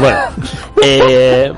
Bueno, 0.00 0.18
eh, 0.82 1.50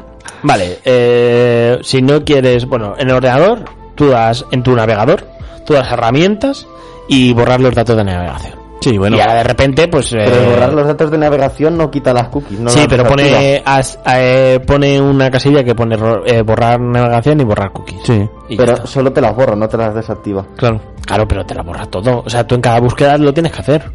vale, 0.44 0.78
eh, 0.84 1.78
si 1.82 2.00
no 2.00 2.24
quieres, 2.24 2.64
bueno, 2.64 2.94
en 2.96 3.08
el 3.08 3.16
ordenador, 3.16 3.64
tú 3.96 4.08
das, 4.08 4.44
en 4.52 4.62
tu 4.62 4.76
navegador, 4.76 5.26
tú 5.66 5.74
das 5.74 5.90
herramientas 5.90 6.66
y 7.08 7.32
borrar 7.32 7.60
los 7.60 7.74
datos 7.74 7.96
de 7.96 8.04
navegación. 8.04 8.57
Sí, 8.80 8.96
bueno. 8.96 9.16
y 9.16 9.20
ahora 9.20 9.34
de 9.34 9.42
repente, 9.44 9.88
pues... 9.88 10.10
Pero 10.12 10.34
eh, 10.36 10.46
borrar 10.50 10.72
los 10.72 10.86
datos 10.86 11.10
de 11.10 11.18
navegación 11.18 11.76
no 11.76 11.90
quita 11.90 12.12
las 12.12 12.28
cookies. 12.28 12.60
No 12.60 12.70
sí, 12.70 12.78
las 12.78 12.86
pero 12.88 13.04
pone, 13.04 13.62
as- 13.64 13.98
eh, 14.14 14.60
pone 14.66 15.00
una 15.00 15.30
casilla 15.30 15.64
que 15.64 15.74
pone 15.74 15.96
ro- 15.96 16.24
eh, 16.24 16.42
borrar 16.42 16.80
navegación 16.80 17.40
y 17.40 17.44
borrar 17.44 17.72
cookies. 17.72 18.00
Sí, 18.04 18.28
Y 18.48 18.56
Pero 18.56 18.86
solo 18.86 19.12
te 19.12 19.20
las 19.20 19.34
borra, 19.34 19.56
no 19.56 19.68
te 19.68 19.76
las 19.76 19.94
desactiva. 19.94 20.46
claro. 20.56 20.80
Claro, 21.04 21.26
pero 21.26 21.44
te 21.46 21.54
la 21.54 21.62
borra 21.62 21.86
todo. 21.86 22.22
O 22.24 22.28
sea, 22.28 22.46
tú 22.46 22.54
en 22.54 22.60
cada 22.60 22.80
búsqueda 22.80 23.16
lo 23.16 23.32
tienes 23.32 23.50
que 23.52 23.60
hacer. 23.60 23.90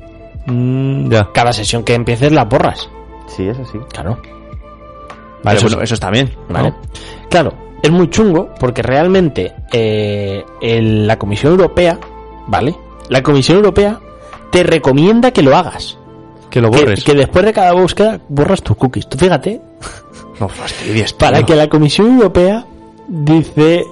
Mm, 0.48 1.10
ya. 1.12 1.30
Cada 1.34 1.54
sesión 1.54 1.84
que 1.84 1.94
empieces 1.94 2.32
la 2.32 2.44
borras. 2.46 2.90
Sí, 3.28 3.48
eso 3.48 3.64
sí. 3.72 3.78
Claro. 3.94 4.18
Vale, 5.44 5.58
Eso 5.58 5.68
bueno, 5.68 5.84
eso 5.84 5.94
está 5.94 6.10
bien. 6.10 6.34
¿Vale? 6.50 6.70
¿no? 6.72 6.76
Claro, 7.30 7.54
es 7.82 7.92
muy 7.92 8.10
chungo 8.10 8.50
porque 8.60 8.82
realmente 8.82 9.54
eh, 9.72 10.44
el- 10.62 11.06
la 11.06 11.18
Comisión 11.20 11.52
Europea, 11.54 12.00
¿vale? 12.48 12.76
La 13.10 13.22
Comisión 13.22 13.58
Europea 13.58 14.00
te 14.54 14.64
recomienda 14.64 15.32
que 15.32 15.42
lo 15.42 15.54
hagas. 15.58 15.98
Que 16.50 16.62
lo 16.62 16.72
Que, 16.72 16.80
borres. 16.82 17.04
que 17.04 17.14
después 17.16 17.44
de 17.44 17.52
cada 17.52 17.74
búsqueda 17.74 18.22
borras 18.30 18.62
tus 18.62 18.78
cookies. 18.78 19.10
Tú 19.10 19.18
fíjate, 19.18 19.60
No 20.40 20.48
fastidies, 20.48 21.12
para 21.14 21.44
que 21.44 21.56
la 21.56 21.68
Comisión 21.68 22.14
Europea 22.16 22.66
dice 23.08 23.84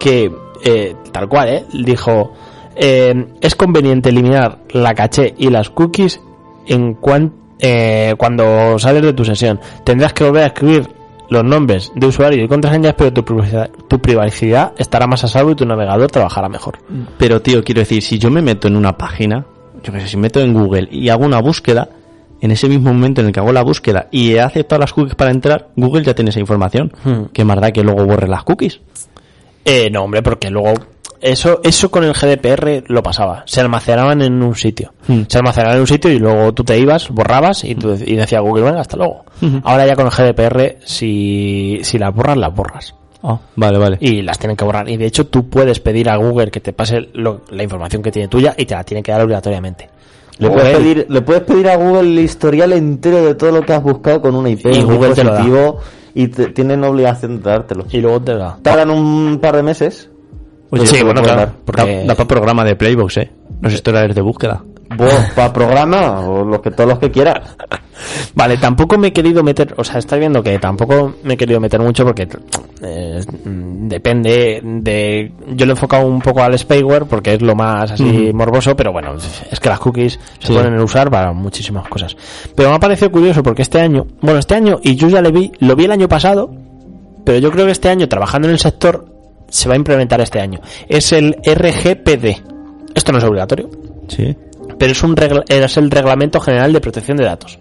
que, 0.00 0.32
eh, 0.64 0.94
tal 1.12 1.28
cual, 1.28 1.48
¿eh? 1.48 1.64
Dijo, 1.72 2.32
eh, 2.76 3.26
es 3.40 3.54
conveniente 3.54 4.08
eliminar 4.08 4.58
la 4.70 4.94
caché 4.94 5.34
y 5.36 5.50
las 5.50 5.70
cookies 5.70 6.20
en 6.66 6.94
cuan- 6.94 7.32
eh, 7.60 8.14
cuando 8.18 8.78
sales 8.78 9.02
de 9.02 9.12
tu 9.12 9.24
sesión. 9.24 9.60
Tendrás 9.84 10.12
que 10.12 10.24
volver 10.24 10.42
a 10.44 10.46
escribir 10.46 10.88
los 11.30 11.42
nombres 11.44 11.90
de 11.94 12.06
usuario 12.06 12.44
y 12.44 12.48
contraseñas, 12.48 12.94
pero 12.98 13.12
tu 13.12 13.24
privacidad, 13.24 13.70
tu 13.88 13.98
privacidad 14.00 14.72
estará 14.78 15.06
más 15.06 15.24
a 15.24 15.28
salvo 15.28 15.52
y 15.52 15.54
tu 15.54 15.64
navegador 15.64 16.10
trabajará 16.10 16.48
mejor. 16.48 16.78
Pero, 17.18 17.40
tío, 17.40 17.62
quiero 17.64 17.80
decir, 17.80 18.02
si 18.02 18.18
yo 18.18 18.30
me 18.30 18.42
meto 18.42 18.68
en 18.68 18.76
una 18.76 18.96
página, 18.98 19.46
yo 19.84 19.92
qué 19.92 20.00
sé, 20.00 20.08
si 20.08 20.16
me 20.16 20.22
meto 20.22 20.40
en 20.40 20.52
Google 20.52 20.88
y 20.90 21.08
hago 21.10 21.24
una 21.24 21.40
búsqueda, 21.40 21.88
en 22.40 22.50
ese 22.50 22.68
mismo 22.68 22.92
momento 22.92 23.20
en 23.20 23.28
el 23.28 23.32
que 23.32 23.40
hago 23.40 23.52
la 23.52 23.62
búsqueda 23.62 24.08
y 24.10 24.32
he 24.32 24.40
aceptado 24.40 24.80
las 24.80 24.92
cookies 24.92 25.14
para 25.14 25.30
entrar, 25.30 25.68
Google 25.76 26.02
ya 26.04 26.14
tiene 26.14 26.30
esa 26.30 26.40
información. 26.40 26.92
Hmm. 27.04 27.24
¿Qué 27.32 27.44
más 27.44 27.60
da 27.60 27.70
que 27.70 27.82
luego 27.82 28.04
borre 28.04 28.26
las 28.28 28.42
cookies? 28.42 28.80
Eh, 29.64 29.88
no, 29.90 30.02
hombre, 30.02 30.22
porque 30.22 30.50
luego 30.50 30.74
eso 31.20 31.60
eso 31.64 31.90
con 31.90 32.04
el 32.04 32.12
GDPR 32.12 32.84
lo 32.88 33.02
pasaba. 33.02 33.44
Se 33.46 33.60
almacenaban 33.62 34.20
en 34.20 34.42
un 34.42 34.54
sitio. 34.56 34.92
Hmm. 35.08 35.22
Se 35.26 35.38
almacenaban 35.38 35.76
en 35.76 35.80
un 35.82 35.86
sitio 35.86 36.10
y 36.12 36.18
luego 36.18 36.52
tú 36.52 36.64
te 36.64 36.78
ibas, 36.78 37.08
borrabas 37.08 37.64
y, 37.64 37.74
tú- 37.74 37.94
y 37.94 38.14
decía 38.16 38.40
Google, 38.40 38.64
venga, 38.64 38.80
hasta 38.80 38.96
luego. 38.98 39.24
Ahora 39.62 39.86
ya 39.86 39.94
con 39.96 40.06
el 40.06 40.12
GDPR, 40.12 40.78
si, 40.84 41.78
si 41.82 41.98
las 41.98 42.14
borras, 42.14 42.36
las 42.36 42.54
borras. 42.54 42.94
Ah, 43.26 43.38
vale, 43.56 43.78
vale. 43.78 43.96
Y 44.00 44.20
las 44.22 44.38
tienen 44.38 44.54
que 44.56 44.64
borrar. 44.64 44.86
Y 44.88 44.98
de 44.98 45.06
hecho 45.06 45.26
tú 45.26 45.48
puedes 45.48 45.80
pedir 45.80 46.10
a 46.10 46.16
Google 46.16 46.50
que 46.50 46.60
te 46.60 46.72
pase 46.74 47.08
lo- 47.14 47.40
la 47.50 47.62
información 47.62 48.02
que 48.02 48.12
tiene 48.12 48.28
tuya 48.28 48.54
y 48.56 48.66
te 48.66 48.74
la 48.74 48.84
tienen 48.84 49.02
que 49.02 49.12
dar 49.12 49.22
obligatoriamente. 49.22 49.88
Le 50.38 50.50
puedes, 50.50 50.76
pedir, 50.76 51.06
le 51.08 51.20
puedes 51.22 51.42
pedir 51.44 51.68
a 51.70 51.76
Google 51.76 52.00
el 52.00 52.18
historial 52.18 52.72
entero 52.72 53.24
de 53.24 53.34
todo 53.34 53.50
lo 53.52 53.62
que 53.62 53.72
has 53.72 53.82
buscado 53.82 54.20
con 54.20 54.34
una 54.34 54.50
IP, 54.50 54.66
Y 54.74 54.80
un 54.80 54.94
Google 54.96 55.14
te 55.14 55.24
lo 55.24 55.32
da. 55.32 55.74
y 56.14 56.28
te- 56.28 56.48
tienen 56.48 56.84
obligación 56.84 57.38
de 57.42 57.50
dártelo. 57.50 57.86
Y 57.90 57.98
luego 58.00 58.20
te 58.20 58.34
da. 58.36 58.58
Tardan 58.60 58.90
un 58.90 59.38
par 59.40 59.56
de 59.56 59.62
meses. 59.62 60.10
Oye, 60.70 60.86
sí, 60.86 61.02
bueno, 61.04 61.22
claro, 61.22 61.52
porque- 61.64 62.04
Da, 62.06 62.14
para 62.16 62.26
programa 62.28 62.64
de 62.64 62.74
Playbox, 62.76 63.16
¿eh? 63.18 63.30
Los 63.62 63.72
historiales 63.72 64.14
de 64.14 64.22
búsqueda. 64.22 64.62
Para 65.34 65.52
programa 65.52 66.20
o 66.20 66.44
los 66.44 66.60
que, 66.60 66.70
todos 66.70 66.90
los 66.90 66.98
que 66.98 67.10
quieras. 67.10 67.56
Vale, 68.34 68.56
tampoco 68.58 68.98
me 68.98 69.08
he 69.08 69.12
querido 69.12 69.42
meter, 69.42 69.74
o 69.76 69.84
sea, 69.84 69.98
estáis 69.98 70.20
viendo 70.20 70.42
que 70.42 70.58
tampoco 70.58 71.14
me 71.22 71.34
he 71.34 71.36
querido 71.36 71.60
meter 71.60 71.80
mucho 71.80 72.04
porque 72.04 72.28
eh, 72.82 73.20
depende 73.46 74.60
de... 74.62 75.32
Yo 75.54 75.66
lo 75.66 75.72
he 75.72 75.74
enfocado 75.74 76.06
un 76.06 76.20
poco 76.20 76.42
al 76.42 76.58
spyware 76.58 77.06
porque 77.06 77.34
es 77.34 77.42
lo 77.42 77.54
más 77.54 77.92
así 77.92 78.30
morboso, 78.34 78.74
pero 78.76 78.92
bueno, 78.92 79.14
es 79.50 79.60
que 79.60 79.68
las 79.68 79.78
cookies 79.78 80.18
se 80.40 80.46
Sí. 80.48 80.52
pueden 80.52 80.78
usar 80.80 81.10
para 81.10 81.32
muchísimas 81.32 81.88
cosas. 81.88 82.16
Pero 82.54 82.70
me 82.70 82.76
ha 82.76 82.80
parecido 82.80 83.10
curioso 83.10 83.42
porque 83.42 83.62
este 83.62 83.80
año, 83.80 84.06
bueno, 84.20 84.38
este 84.40 84.54
año, 84.54 84.78
y 84.82 84.96
yo 84.96 85.08
ya 85.08 85.22
le 85.22 85.30
vi, 85.30 85.52
lo 85.60 85.76
vi 85.76 85.84
el 85.84 85.92
año 85.92 86.08
pasado, 86.08 86.50
pero 87.24 87.38
yo 87.38 87.50
creo 87.50 87.64
que 87.66 87.72
este 87.72 87.88
año, 87.88 88.08
trabajando 88.08 88.48
en 88.48 88.52
el 88.52 88.58
sector, 88.60 89.06
se 89.48 89.68
va 89.68 89.74
a 89.74 89.78
implementar 89.78 90.20
este 90.20 90.40
año. 90.40 90.60
Es 90.88 91.12
el 91.12 91.36
RGPD. 91.44 92.42
Esto 92.94 93.12
no 93.12 93.18
es 93.18 93.24
obligatorio, 93.24 93.70
Sí. 94.08 94.36
Pero 94.78 94.92
es 94.92 95.02
un 95.02 95.16
regla- 95.16 95.44
es 95.48 95.76
el 95.76 95.90
reglamento 95.90 96.40
general 96.40 96.72
de 96.72 96.80
protección 96.80 97.16
de 97.16 97.24
datos. 97.24 97.58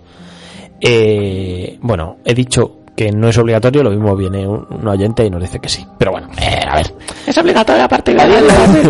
Eh, 0.81 1.77
bueno, 1.81 2.17
he 2.25 2.33
dicho 2.33 2.77
que 2.95 3.11
no 3.11 3.27
es 3.29 3.37
obligatorio, 3.39 3.81
lo 3.83 3.89
mismo 3.89 4.15
viene 4.15 4.47
un, 4.47 4.67
un 4.69 4.87
oyente 4.87 5.25
y 5.25 5.29
nos 5.29 5.41
dice 5.41 5.59
que 5.59 5.67
sí. 5.69 5.83
Pero 5.97 6.11
bueno, 6.11 6.27
eh, 6.39 6.59
a 6.67 6.75
ver. 6.75 6.93
Es 7.25 7.35
obligatorio 7.37 7.83
a 7.83 7.87
partir 7.87 8.15
de 8.15 8.23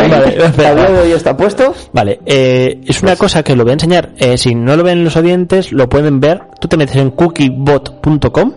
Vale, 0.10 0.46
espera, 0.46 0.70
¿A 0.72 0.76
día 0.76 0.90
de 0.92 1.00
hoy 1.00 1.12
está 1.12 1.38
puesto? 1.38 1.74
Vale, 1.94 2.20
eh, 2.26 2.82
es 2.86 3.02
una 3.02 3.16
cosa 3.16 3.44
que 3.44 3.56
lo 3.56 3.64
voy 3.64 3.72
a 3.72 3.74
enseñar. 3.74 4.12
eh, 4.18 4.38
si 4.38 4.56
no 4.56 4.76
lo 4.76 4.84
ven 4.84 5.04
los 5.06 5.16
oyentes, 5.16 5.72
lo 5.72 5.88
pueden 5.88 6.20
ver. 6.20 6.42
Tú 6.60 6.68
te 6.68 6.76
metes 6.76 6.96
en 6.98 7.12
cookiebot.com, 7.12 8.54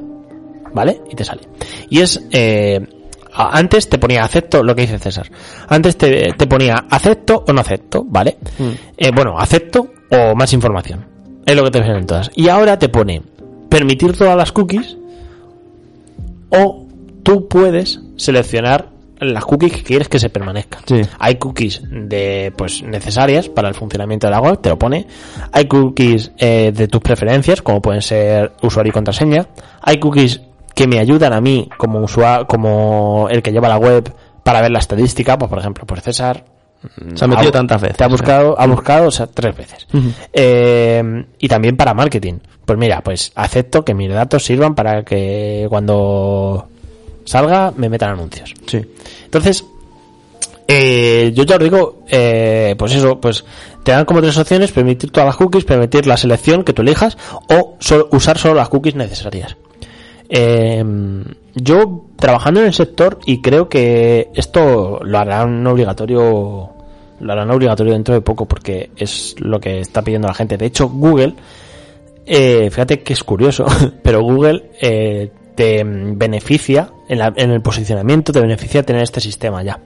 ¿vale? 0.73 1.01
Y 1.11 1.15
te 1.15 1.25
sale. 1.25 1.43
Y 1.91 2.01
es, 2.01 2.21
eh, 2.33 2.81
antes 3.37 3.89
te 3.89 3.99
ponía 3.99 4.25
acepto, 4.25 4.63
lo 4.63 4.75
que 4.75 4.83
dice 4.83 4.99
César. 4.99 5.31
Antes 5.69 5.97
te, 5.97 6.33
te 6.33 6.47
ponía 6.47 6.87
acepto 6.91 7.45
o 7.47 7.53
no 7.53 7.61
acepto, 7.61 8.05
¿vale? 8.09 8.39
Eh, 8.97 9.11
bueno, 9.15 9.39
acepto 9.39 9.93
o 10.11 10.35
más 10.35 10.53
información. 10.53 11.07
Es 11.45 11.55
lo 11.55 11.65
que 11.65 11.71
te 11.71 11.81
vienen 11.81 12.07
todas. 12.07 12.31
Y 12.35 12.49
ahora 12.49 12.79
te 12.79 12.89
pone 12.89 13.23
permitir 13.69 14.17
todas 14.17 14.37
las 14.37 14.53
cookies 14.53 14.97
o 16.51 16.87
tú 17.23 17.49
puedes 17.49 18.01
seleccionar 18.17 18.91
las 19.21 19.45
cookies 19.45 19.73
que 19.73 19.83
quieres 19.83 20.09
que 20.09 20.19
se 20.19 20.29
permanezcan. 20.29 20.83
Sí. 20.87 21.01
Hay 21.19 21.37
cookies 21.37 21.83
de 21.91 22.53
pues 22.57 22.83
necesarias 22.83 23.49
para 23.49 23.69
el 23.69 23.75
funcionamiento 23.75 24.27
de 24.27 24.33
la 24.33 24.41
web, 24.41 24.61
te 24.61 24.69
lo 24.69 24.79
pone. 24.79 25.07
Hay 25.53 25.67
cookies 25.67 26.33
eh, 26.39 26.73
de 26.75 26.89
tus 26.89 27.01
preferencias, 27.01 27.63
como 27.63 27.81
pueden 27.81 28.03
ser 28.03 28.53
usuario 28.63 28.91
y 28.91 28.93
contraseña. 28.93 29.47
Hay 29.81 29.99
cookies 29.99 30.41
que 30.77 30.87
me 30.87 31.01
ayudan 31.01 31.33
a 31.33 31.41
mí 31.41 31.69
como 31.77 31.99
usuario, 32.01 32.47
como 32.47 33.27
el 33.31 33.43
que 33.43 33.51
lleva 33.51 33.67
la 33.69 33.79
web 33.79 34.13
para 34.45 34.61
ver 34.61 34.71
la 34.71 34.79
estadística, 34.79 35.37
pues 35.37 35.49
por 35.49 35.59
ejemplo, 35.59 35.85
por 35.87 36.01
César. 36.01 36.45
Se 37.17 37.25
ha 37.25 37.27
metido 37.27 37.49
ha- 37.49 37.53
tantas 37.53 37.81
veces. 37.81 37.97
Te 37.97 38.05
ha 38.05 38.09
buscado, 38.09 38.55
ha 38.61 38.67
buscado 38.67 39.09
o 39.09 39.11
sea, 39.11 39.27
tres 39.27 39.57
veces. 39.57 39.89
Eh, 40.33 41.25
y 41.39 41.49
también 41.49 41.77
para 41.77 41.95
marketing. 41.95 42.35
Pues 42.65 42.79
mira, 42.79 43.01
pues 43.03 43.33
acepto 43.35 43.85
que 43.85 43.95
mis 43.95 44.11
datos 44.11 44.45
sirvan 44.45 44.75
para 44.77 45.03
que 45.03 45.67
cuando 45.69 46.69
salga 47.25 47.73
me 47.77 47.89
metan 47.89 48.11
anuncios. 48.11 48.55
Sí. 48.67 48.83
Entonces, 49.25 49.65
eh, 50.69 51.33
yo 51.35 51.45
ya 51.45 51.57
os 51.57 51.63
digo, 51.63 52.03
eh, 52.09 52.75
pues 52.79 52.95
eso, 52.95 53.21
pues 53.21 53.45
te 53.83 53.93
dan 53.93 54.05
como 54.05 54.21
tres 54.21 54.37
opciones, 54.37 54.73
permitir 54.73 55.11
todas 55.11 55.27
las 55.29 55.37
cookies, 55.37 55.65
permitir 55.65 56.07
la 56.07 56.17
selección 56.17 56.65
que 56.65 56.73
tú 56.73 56.83
elijas 56.83 57.17
o 57.49 57.77
sol- 57.79 58.09
usar 58.13 58.37
solo 58.39 58.55
las 58.55 58.69
cookies 58.69 58.95
necesarias. 58.97 59.57
Eh, 60.29 60.85
yo 61.55 62.05
trabajando 62.17 62.61
en 62.61 62.67
el 62.67 62.75
sector 62.75 63.19
y 63.27 63.41
creo 63.41 63.69
que 63.69 64.29
esto 64.35 65.01
lo 65.03 65.19
harán 65.19 65.67
obligatorio, 65.67 66.71
lo 67.21 67.33
harán 67.33 67.51
obligatorio 67.51 67.93
dentro 67.93 68.15
de 68.15 68.21
poco 68.21 68.47
porque 68.47 68.91
es 68.97 69.35
lo 69.39 69.61
que 69.61 69.81
está 69.81 70.03
pidiendo 70.03 70.29
la 70.29 70.35
gente. 70.35 70.57
De 70.57 70.67
hecho, 70.67 70.89
Google, 70.89 71.35
eh, 72.27 72.69
fíjate 72.71 73.03
que 73.03 73.13
es 73.13 73.23
curioso, 73.25 73.65
pero 74.03 74.21
Google 74.23 74.71
eh, 74.81 75.31
te 75.55 75.83
beneficia 75.85 76.91
en, 77.09 77.19
la- 77.19 77.33
en 77.37 77.51
el 77.51 77.63
posicionamiento, 77.63 78.33
te 78.33 78.41
beneficia 78.41 78.83
tener 78.83 79.03
este 79.03 79.21
sistema 79.21 79.63
ya. 79.63 79.79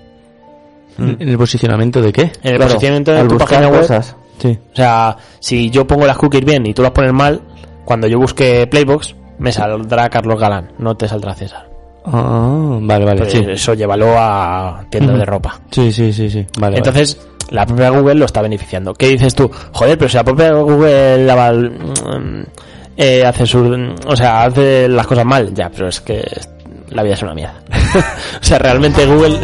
¿En 0.99 1.28
el 1.28 1.38
posicionamiento 1.38 2.03
de 2.03 2.12
qué? 2.12 2.22
En 2.22 2.30
el 2.53 2.57
Claro, 2.57 2.64
posicionamiento 2.72 3.12
de 3.12 3.24
tu 3.24 3.38
página 3.38 3.68
web, 3.68 3.80
cosas. 3.80 4.16
Sí. 4.38 4.59
o 4.72 4.76
sea, 4.76 5.16
si 5.38 5.70
yo 5.70 5.86
pongo 5.86 6.07
las 6.07 6.16
cookies 6.18 6.45
bien 6.45 6.66
y 6.66 6.74
tú 6.74 6.82
las 6.82 6.91
pones 6.93 7.12
mal, 7.12 7.41
cuando 7.84 8.07
yo 8.07 8.18
busque 8.18 8.66
Playbox, 8.66 9.14
me 9.41 9.51
saldrá 9.53 10.09
Carlos 10.09 10.38
Galán, 10.38 10.70
no 10.78 10.97
te 10.97 11.09
saldrá 11.09 11.34
César. 11.34 11.66
Ah, 12.05 12.78
vale, 12.80 13.05
vale. 13.05 13.18
Pues 13.20 13.32
sí. 13.32 13.45
Eso 13.47 13.74
llévalo 13.74 14.14
a 14.16 14.84
tiendas 14.88 15.18
de 15.18 15.24
ropa. 15.26 15.61
Sí, 15.70 15.93
sí, 15.93 16.12
sí, 16.12 16.30
sí. 16.30 16.47
Vale. 16.59 16.78
Entonces, 16.78 17.20
la 17.51 17.66
propia 17.66 17.91
Google 17.91 18.14
lo 18.14 18.24
está 18.24 18.41
beneficiando. 18.41 18.95
¿Qué 18.95 19.09
dices 19.09 19.34
tú? 19.34 19.51
Joder, 19.72 19.99
pero 19.99 20.09
si 20.09 20.16
la 20.16 20.24
propia 20.24 20.53
Google 20.53 21.24
la 21.26 21.34
va- 21.34 21.53
mm, 21.53 22.45
eh, 22.97 23.24
hace 23.26 23.47
su, 23.47 23.95
o 24.07 24.16
sea, 24.16 24.45
hace 24.45 24.88
las 24.88 25.07
cosas 25.07 25.24
mal, 25.26 25.53
ya, 25.53 25.68
pero 25.70 25.88
es 25.88 26.01
que 26.01 26.22
la 26.91 27.03
vida 27.03 27.14
es 27.14 27.22
una 27.22 27.34
mierda. 27.34 27.55
o 28.41 28.45
sea, 28.45 28.59
realmente 28.59 29.05
Google, 29.07 29.38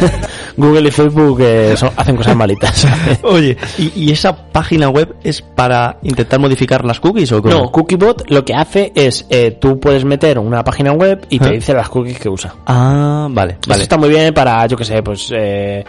Google 0.56 0.88
y 0.88 0.90
Facebook 0.90 1.38
eh, 1.40 1.74
son- 1.76 1.90
hacen 1.96 2.16
cosas 2.16 2.34
malitas. 2.36 2.86
Oye, 3.22 3.56
¿y, 3.78 3.92
y 4.04 4.10
esa 4.12 4.34
página 4.50 4.88
web 4.88 5.16
es 5.22 5.42
para 5.42 5.98
intentar 6.02 6.40
modificar 6.40 6.84
las 6.84 6.98
cookies 7.00 7.30
o 7.32 7.42
cómo? 7.42 7.54
No, 7.54 7.70
Cookiebot 7.72 8.30
lo 8.30 8.44
que 8.44 8.54
hace 8.54 8.92
es, 8.94 9.26
eh, 9.30 9.58
tú 9.60 9.78
puedes 9.78 10.04
meter 10.04 10.38
una 10.38 10.64
página 10.64 10.92
web 10.92 11.26
y 11.30 11.38
te 11.38 11.48
Ah. 11.48 11.52
dice 11.52 11.74
las 11.74 11.88
cookies 11.88 12.18
que 12.18 12.28
usa. 12.28 12.54
Ah, 12.66 13.28
vale, 13.30 13.58
vale. 13.68 13.82
está 13.82 13.96
muy 13.98 14.08
bien 14.08 14.32
para, 14.32 14.66
yo 14.66 14.76
que 14.76 14.84
sé, 14.84 15.02
pues, 15.02 15.30
eh, 15.36 15.84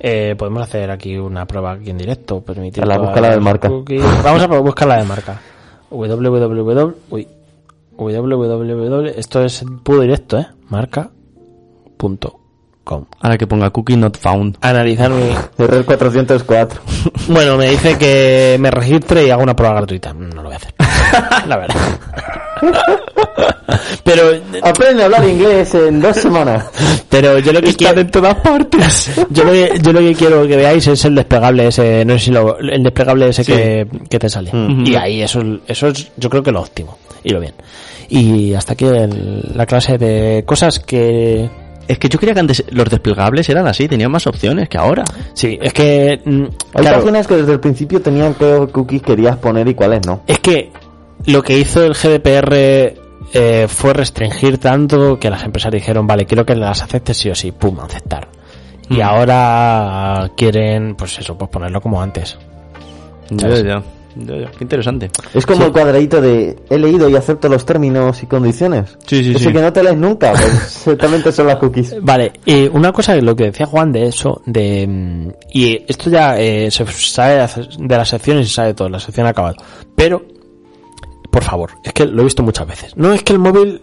eh, 0.00 0.34
podemos 0.36 0.62
hacer 0.62 0.90
aquí 0.90 1.16
una 1.16 1.46
prueba 1.46 1.72
aquí 1.72 1.90
en 1.90 1.98
directo, 1.98 2.40
permitir 2.40 2.84
la 2.86 2.98
búsqueda 2.98 3.30
de 3.30 3.40
marca. 3.40 3.68
cookies. 3.68 4.02
Vamos 4.24 4.42
a 4.42 4.46
buscar 4.46 4.88
la 4.88 4.96
de 4.98 5.04
marca. 5.04 5.40
www, 5.90 6.92
uy, 7.10 7.28
www, 7.96 9.06
esto 9.16 9.44
es 9.44 9.64
puro 9.84 10.00
directo, 10.00 10.38
eh, 10.38 10.46
marca.com. 12.84 13.04
Ahora 13.20 13.38
que 13.38 13.46
ponga 13.46 13.70
cookie 13.70 13.96
not 13.96 14.16
found. 14.16 14.56
Analizar 14.60 15.10
mi... 15.10 15.30
Error 15.58 15.84
404. 15.84 16.80
Bueno, 17.28 17.56
me 17.56 17.68
dice 17.70 17.96
que 17.98 18.56
me 18.60 18.70
registre 18.70 19.26
y 19.26 19.30
haga 19.30 19.42
una 19.42 19.54
prueba 19.56 19.76
gratuita. 19.76 20.12
No 20.12 20.42
lo 20.42 20.44
voy 20.44 20.54
a 20.54 20.56
hacer. 20.56 20.74
La 21.48 21.56
verdad. 21.56 21.76
Pero 24.04 24.22
Aprende 24.62 25.02
a 25.02 25.06
hablar 25.06 25.28
inglés 25.28 25.74
en 25.74 26.00
dos 26.00 26.16
semanas. 26.16 26.64
Pero 27.08 27.38
yo 27.38 27.52
lo 27.52 27.60
que 27.62 27.74
quiero 27.74 28.00
en 28.00 28.10
todas 28.10 28.34
partes. 28.36 29.10
yo 29.30 29.44
lo, 29.44 29.52
que, 29.52 29.72
yo 29.80 29.92
lo 29.92 30.00
que 30.00 30.14
quiero 30.14 30.46
que 30.46 30.56
veáis 30.56 30.86
es 30.86 31.04
el 31.04 31.14
desplegable 31.14 31.66
ese, 31.68 32.04
no 32.04 32.14
sé 32.18 32.26
si 32.26 32.30
lo, 32.30 32.58
el 32.58 32.82
desplegable 32.82 33.28
ese 33.28 33.44
que, 33.44 33.86
que 34.08 34.18
te 34.18 34.28
sale. 34.28 34.50
Y 34.84 34.94
ahí 34.94 35.22
eso, 35.22 35.40
eso 35.66 35.88
es 35.88 36.10
yo 36.16 36.28
creo 36.30 36.42
que 36.42 36.52
lo 36.52 36.60
óptimo 36.60 36.98
y 37.24 37.30
lo 37.30 37.40
bien. 37.40 37.54
Y 38.08 38.52
hasta 38.54 38.74
aquí 38.74 38.84
el- 38.84 39.52
la 39.54 39.64
clase 39.66 39.96
de 39.96 40.44
cosas 40.46 40.78
que 40.80 41.48
Es 41.88 41.98
que 41.98 42.08
yo 42.08 42.18
creía 42.18 42.34
que 42.34 42.40
antes 42.40 42.64
los 42.70 42.88
desplegables 42.88 43.48
eran 43.48 43.66
así, 43.66 43.88
tenían 43.88 44.10
más 44.10 44.26
opciones 44.26 44.68
que 44.68 44.78
ahora. 44.78 45.04
sí, 45.34 45.58
es 45.60 45.72
que 45.72 46.20
mm, 46.24 46.42
Hay 46.74 46.82
claro, 46.82 46.98
páginas 47.00 47.26
que 47.26 47.36
desde 47.36 47.52
el 47.52 47.60
principio 47.60 48.00
tenían 48.00 48.34
qué 48.34 48.66
cookies 48.72 49.02
querías 49.02 49.36
poner 49.36 49.68
y 49.68 49.74
cuáles 49.74 50.06
no. 50.06 50.22
es 50.26 50.38
que 50.38 50.70
lo 51.26 51.42
que 51.42 51.58
hizo 51.58 51.84
el 51.84 51.94
GDPR 51.94 52.54
eh, 53.34 53.66
fue 53.68 53.92
restringir 53.92 54.58
tanto 54.58 55.18
que 55.18 55.30
las 55.30 55.44
empresas 55.44 55.72
dijeron, 55.72 56.06
vale, 56.06 56.26
quiero 56.26 56.44
que 56.44 56.54
las 56.54 56.82
aceptes 56.82 57.16
sí 57.16 57.30
o 57.30 57.34
sí, 57.34 57.52
pum, 57.52 57.80
aceptar. 57.80 58.28
Y 58.90 59.00
ahora 59.00 60.30
quieren, 60.36 60.96
pues 60.96 61.18
eso, 61.18 61.38
pues 61.38 61.50
ponerlo 61.50 61.80
como 61.80 62.02
antes. 62.02 62.36
Ya, 63.30 63.38
¿Sabes? 63.40 63.62
ya, 63.62 63.68
ya, 63.68 63.78
ya. 63.78 64.01
Qué 64.14 64.48
interesante. 64.60 65.10
Es 65.34 65.46
como 65.46 65.64
el 65.64 65.72
cuadradito 65.72 66.20
de 66.20 66.56
he 66.68 66.78
leído 66.78 67.08
y 67.08 67.16
acepto 67.16 67.48
los 67.48 67.64
términos 67.64 68.22
y 68.22 68.26
condiciones. 68.26 68.98
Sí, 69.06 69.22
sí, 69.24 69.30
Ese 69.30 69.46
sí. 69.46 69.52
que 69.52 69.60
no 69.60 69.72
te 69.72 69.82
lees 69.82 69.96
nunca, 69.96 70.32
pues 70.32 70.44
exactamente 70.64 71.32
son 71.32 71.46
las 71.46 71.56
cookies. 71.56 71.96
Vale, 72.02 72.32
eh, 72.46 72.68
una 72.72 72.92
cosa 72.92 73.14
que 73.14 73.22
lo 73.22 73.34
que 73.34 73.44
decía 73.44 73.66
Juan 73.66 73.92
de 73.92 74.06
eso, 74.08 74.42
de 74.46 74.86
mm, 74.86 75.28
y 75.52 75.82
esto 75.88 76.10
ya 76.10 76.38
eh, 76.38 76.70
se 76.70 76.84
sabe 76.86 77.46
de 77.78 77.96
las 77.96 78.08
secciones 78.08 78.46
y 78.46 78.48
se 78.48 78.54
sabe 78.56 78.68
de 78.68 78.74
todo, 78.74 78.88
la 78.88 79.00
sección 79.00 79.26
ha 79.26 79.30
acabado. 79.30 79.56
Pero, 79.96 80.22
por 81.30 81.42
favor, 81.42 81.70
es 81.84 81.92
que 81.92 82.04
lo 82.06 82.20
he 82.20 82.24
visto 82.24 82.42
muchas 82.42 82.66
veces. 82.66 82.96
No 82.96 83.12
es 83.12 83.22
que 83.22 83.32
el 83.32 83.38
móvil 83.38 83.80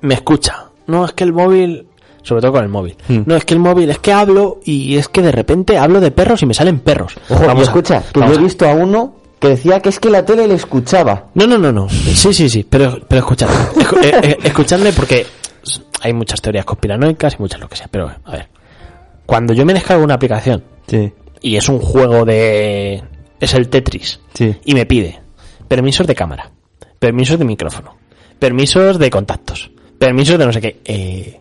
me 0.00 0.14
escucha, 0.14 0.66
no 0.86 1.04
es 1.04 1.12
que 1.12 1.24
el 1.24 1.32
móvil 1.32 1.86
Sobre 2.22 2.40
todo 2.40 2.52
con 2.52 2.62
el 2.62 2.68
móvil. 2.68 2.96
Hmm. 3.08 3.22
No, 3.26 3.34
es 3.34 3.44
que 3.44 3.54
el 3.54 3.60
móvil, 3.60 3.90
es 3.90 3.98
que 3.98 4.12
hablo 4.12 4.60
y 4.64 4.96
es 4.96 5.08
que 5.08 5.22
de 5.22 5.32
repente 5.32 5.76
hablo 5.76 6.00
de 6.00 6.12
perros 6.12 6.40
y 6.42 6.46
me 6.46 6.54
salen 6.54 6.78
perros. 6.78 7.14
Ojo, 7.28 7.46
Vamos 7.46 7.62
a- 7.62 7.70
escucha, 7.70 8.02
que 8.12 8.20
vamos 8.20 8.36
yo 8.36 8.40
he 8.40 8.44
visto 8.44 8.68
a 8.68 8.74
uno 8.74 9.14
que 9.42 9.48
decía 9.48 9.80
que 9.80 9.90
es 9.90 9.98
que 10.00 10.08
la 10.08 10.24
tele 10.24 10.46
le 10.48 10.54
escuchaba. 10.54 11.26
No, 11.34 11.46
no, 11.46 11.58
no, 11.58 11.70
no. 11.72 11.88
Sí, 11.90 12.32
sí, 12.32 12.48
sí. 12.48 12.64
Pero, 12.68 12.98
pero 13.06 13.18
escuchadme. 13.18 13.54
Escu- 13.74 14.02
eh, 14.04 14.20
eh, 14.22 14.38
escuchadme 14.44 14.92
porque 14.92 15.26
hay 16.00 16.12
muchas 16.14 16.40
teorías 16.40 16.64
conspiranoicas 16.64 17.34
y 17.34 17.42
muchas 17.42 17.60
lo 17.60 17.68
que 17.68 17.76
sea. 17.76 17.88
Pero, 17.90 18.10
a 18.24 18.30
ver. 18.32 18.48
Cuando 19.26 19.52
yo 19.52 19.64
me 19.66 19.74
descargo 19.74 20.02
una 20.04 20.14
aplicación 20.14 20.62
Sí. 20.86 21.12
y 21.40 21.56
es 21.56 21.68
un 21.68 21.78
juego 21.80 22.24
de... 22.24 23.02
Es 23.40 23.52
el 23.54 23.68
Tetris. 23.68 24.20
Sí. 24.34 24.54
Y 24.64 24.74
me 24.74 24.86
pide 24.86 25.20
permisos 25.68 26.06
de 26.06 26.14
cámara, 26.14 26.50
permisos 26.98 27.38
de 27.38 27.44
micrófono, 27.44 27.96
permisos 28.38 28.98
de 28.98 29.10
contactos, 29.10 29.70
permisos 29.98 30.38
de 30.38 30.46
no 30.46 30.52
sé 30.52 30.60
qué. 30.60 30.80
Eh, 30.84 31.40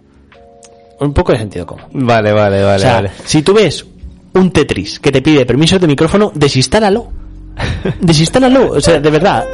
un 1.00 1.14
poco 1.14 1.32
de 1.34 1.40
sentido 1.40 1.66
común. 1.66 1.86
Vale, 1.94 2.32
vale, 2.32 2.62
vale, 2.64 2.76
o 2.76 2.80
sea, 2.80 2.94
vale. 2.96 3.12
si 3.26 3.42
tú 3.42 3.54
ves 3.54 3.86
un 4.34 4.52
Tetris 4.52 5.00
que 5.00 5.12
te 5.12 5.22
pide 5.22 5.46
permisos 5.46 5.80
de 5.82 5.88
micrófono, 5.88 6.32
desinstálalo. 6.34 7.12
Desinstálalo. 8.00 8.72
O 8.72 8.82
sea, 8.82 9.00
de 9.00 9.10
verdad. 9.10 9.46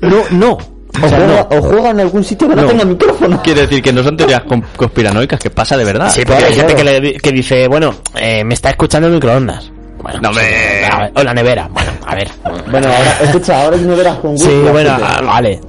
No, 0.00 0.22
no. 0.30 0.52
O, 0.52 1.06
O 1.06 1.08
sea, 1.08 1.18
juega, 1.18 1.46
no. 1.50 1.56
o 1.58 1.62
juega 1.62 1.90
en 1.90 2.00
algún 2.00 2.22
sitio 2.22 2.48
que 2.48 2.54
no, 2.54 2.62
No. 2.62 2.68
tenga 2.68 2.84
micrófono. 2.84 3.42
Quiere 3.42 3.62
decir 3.62 3.82
que 3.82 3.92
no 3.92 4.02
son 4.04 4.16
teorías 4.16 4.42
con- 4.42 4.62
conspiranoicas, 4.76 5.40
que 5.40 5.50
pasa 5.50 5.76
de 5.76 5.84
verdad. 5.84 6.08
Sí, 6.10 6.20
porque 6.24 6.38
Claro, 6.38 6.46
hay 6.46 6.54
gente 6.54 6.74
claro. 6.74 6.90
que, 7.00 7.00
le 7.00 7.14
que 7.14 7.32
dice, 7.32 7.66
bueno, 7.66 7.94
eh, 8.16 8.44
me 8.44 8.54
está 8.54 8.70
escuchando 8.70 9.08
el 9.08 9.14
microondas. 9.14 9.70
Bueno, 10.00 10.20
No, 10.20 10.34
sí, 10.34 10.40
ver, 10.40 11.12
o 11.16 11.22
la 11.24 11.34
nevera. 11.34 11.68
Bueno, 11.72 11.90
a 12.06 12.14
ver. 12.14 12.28
Bueno, 12.70 12.86
ahora, 12.88 13.18
escucha, 13.22 13.64
ahora 13.64 13.76
no 13.78 13.96
verás 13.96 14.18
con 14.18 14.38
Sí, 14.38 14.46
wifi, 14.48 14.68
bueno, 14.70 14.96
ah, 15.02 15.20
vale. 15.24 15.60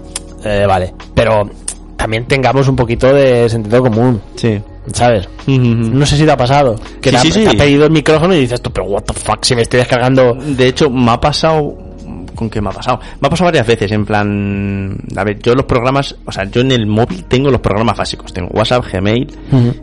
Eh, 0.44 0.66
vale. 0.68 0.94
Pero 1.16 1.50
también 1.96 2.28
tengamos 2.28 2.68
un 2.68 2.76
poquito 2.76 3.12
de 3.14 3.50
sentido 3.50 3.82
común, 3.82 4.22
Sí. 4.36 4.62
¿Sabes? 4.94 5.28
Ujú. 5.48 5.58
No 5.60 6.06
sé 6.06 6.18
si 6.18 6.26
te 6.26 6.32
ha 6.32 6.38
pasado. 6.38 6.76
Que 7.02 7.10
Sí, 7.10 7.12
te, 7.12 7.18
ha, 7.18 7.22
sí, 7.22 7.32
sí. 7.32 7.44
te 7.44 7.50
ha 7.50 7.54
pedido 7.54 7.86
el 7.86 7.92
micrófono 7.92 8.34
y 8.36 8.40
dices 8.42 8.62
tú, 8.62 8.72
pero 8.72 8.86
what 8.88 9.04
the 9.04 9.14
fuck, 9.14 9.44
si 9.44 9.56
me 9.56 9.62
estoy 9.64 9.80
descargando. 9.80 10.34
De 10.36 10.68
hecho, 10.68 10.90
me 10.90 11.12
ha 11.12 11.20
pasado. 11.20 11.78
¿Con 12.36 12.50
qué 12.50 12.60
me 12.62 12.68
ha 12.70 12.74
pasado? 12.74 13.00
Me 13.22 13.28
ha 13.28 13.30
pasado 13.30 13.46
varias 13.46 13.66
veces, 13.66 13.90
en 13.94 14.06
plan. 14.06 14.98
A 15.16 15.24
ver, 15.24 15.40
yo 15.42 15.56
los 15.56 15.66
programas. 15.66 16.16
O 16.26 16.32
sea, 16.34 16.44
yo 16.44 16.62
en 16.62 16.72
el 16.74 16.86
móvil 16.86 17.24
tengo 17.26 17.50
los 17.50 17.62
programas 17.62 17.98
básicos. 17.98 18.34
Tengo 18.34 18.50
WhatsApp, 18.50 18.84
Gmail. 18.92 19.28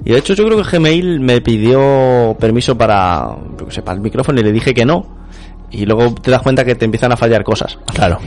Y 0.04 0.10
de 0.12 0.18
hecho, 0.18 0.34
yo 0.34 0.44
creo 0.44 0.62
que 0.62 0.76
Gmail 0.76 1.18
me 1.20 1.40
pidió 1.40 2.36
permiso 2.38 2.76
para. 2.76 3.26
Yo 3.58 3.64
qué 3.66 3.72
sé, 3.72 3.82
para 3.82 3.96
el 3.96 4.02
micrófono 4.02 4.40
y 4.40 4.44
le 4.44 4.52
dije 4.52 4.74
que 4.74 4.84
no. 4.84 5.22
Y 5.72 5.86
luego 5.86 6.14
te 6.14 6.30
das 6.30 6.42
cuenta 6.42 6.64
que 6.64 6.74
te 6.74 6.84
empiezan 6.84 7.12
a 7.12 7.16
fallar 7.16 7.42
cosas. 7.42 7.78
Claro. 7.94 8.18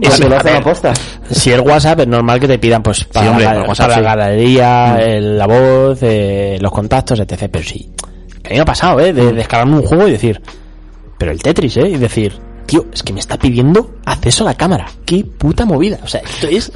Que 0.00 0.08
lo 0.28 0.34
a 0.36 0.38
hacen 0.38 0.52
ver, 0.52 0.56
aposta. 0.62 0.92
si 1.30 1.50
es 1.52 1.60
WhatsApp, 1.60 2.00
es 2.00 2.06
normal 2.06 2.38
que 2.38 2.46
te 2.48 2.58
pidan, 2.58 2.82
pues, 2.82 3.04
para, 3.04 3.30
hombre, 3.30 3.44
la, 3.44 3.54
por 3.54 3.68
WhatsApp, 3.70 3.88
para 3.88 3.88
la 3.88 3.94
sí. 3.94 4.00
Mm. 4.00 4.20
galería, 4.20 4.96
el- 5.00 5.38
la 5.38 5.46
voz, 5.46 5.98
eh, 6.02 6.58
los 6.60 6.70
contactos, 6.72 7.18
etc. 7.20 7.48
Pero 7.50 7.64
sí. 7.64 7.90
Que 8.42 8.48
a 8.48 8.50
mí 8.50 8.56
me 8.56 8.60
ha 8.60 8.64
pasado, 8.64 9.00
¿eh? 9.00 9.12
Mm. 9.12 9.16
De 9.16 9.32
descargarme 9.32 9.76
un 9.78 9.82
juego 9.82 10.06
y 10.06 10.12
decir, 10.12 10.40
pero 11.18 11.32
el 11.32 11.42
Tetris, 11.42 11.76
¿eh? 11.78 11.88
Y 11.88 11.96
decir, 11.96 12.38
tío, 12.66 12.86
es 12.92 13.02
que 13.02 13.12
me 13.12 13.18
está 13.20 13.36
pidiendo 13.36 13.94
acceso 14.04 14.44
a 14.44 14.48
la 14.48 14.54
cámara. 14.54 14.86
Qué 15.04 15.24
puta 15.24 15.64
movida. 15.64 15.98
O 16.04 16.06
sea, 16.06 16.20
esto 16.20 16.46
es. 16.48 16.70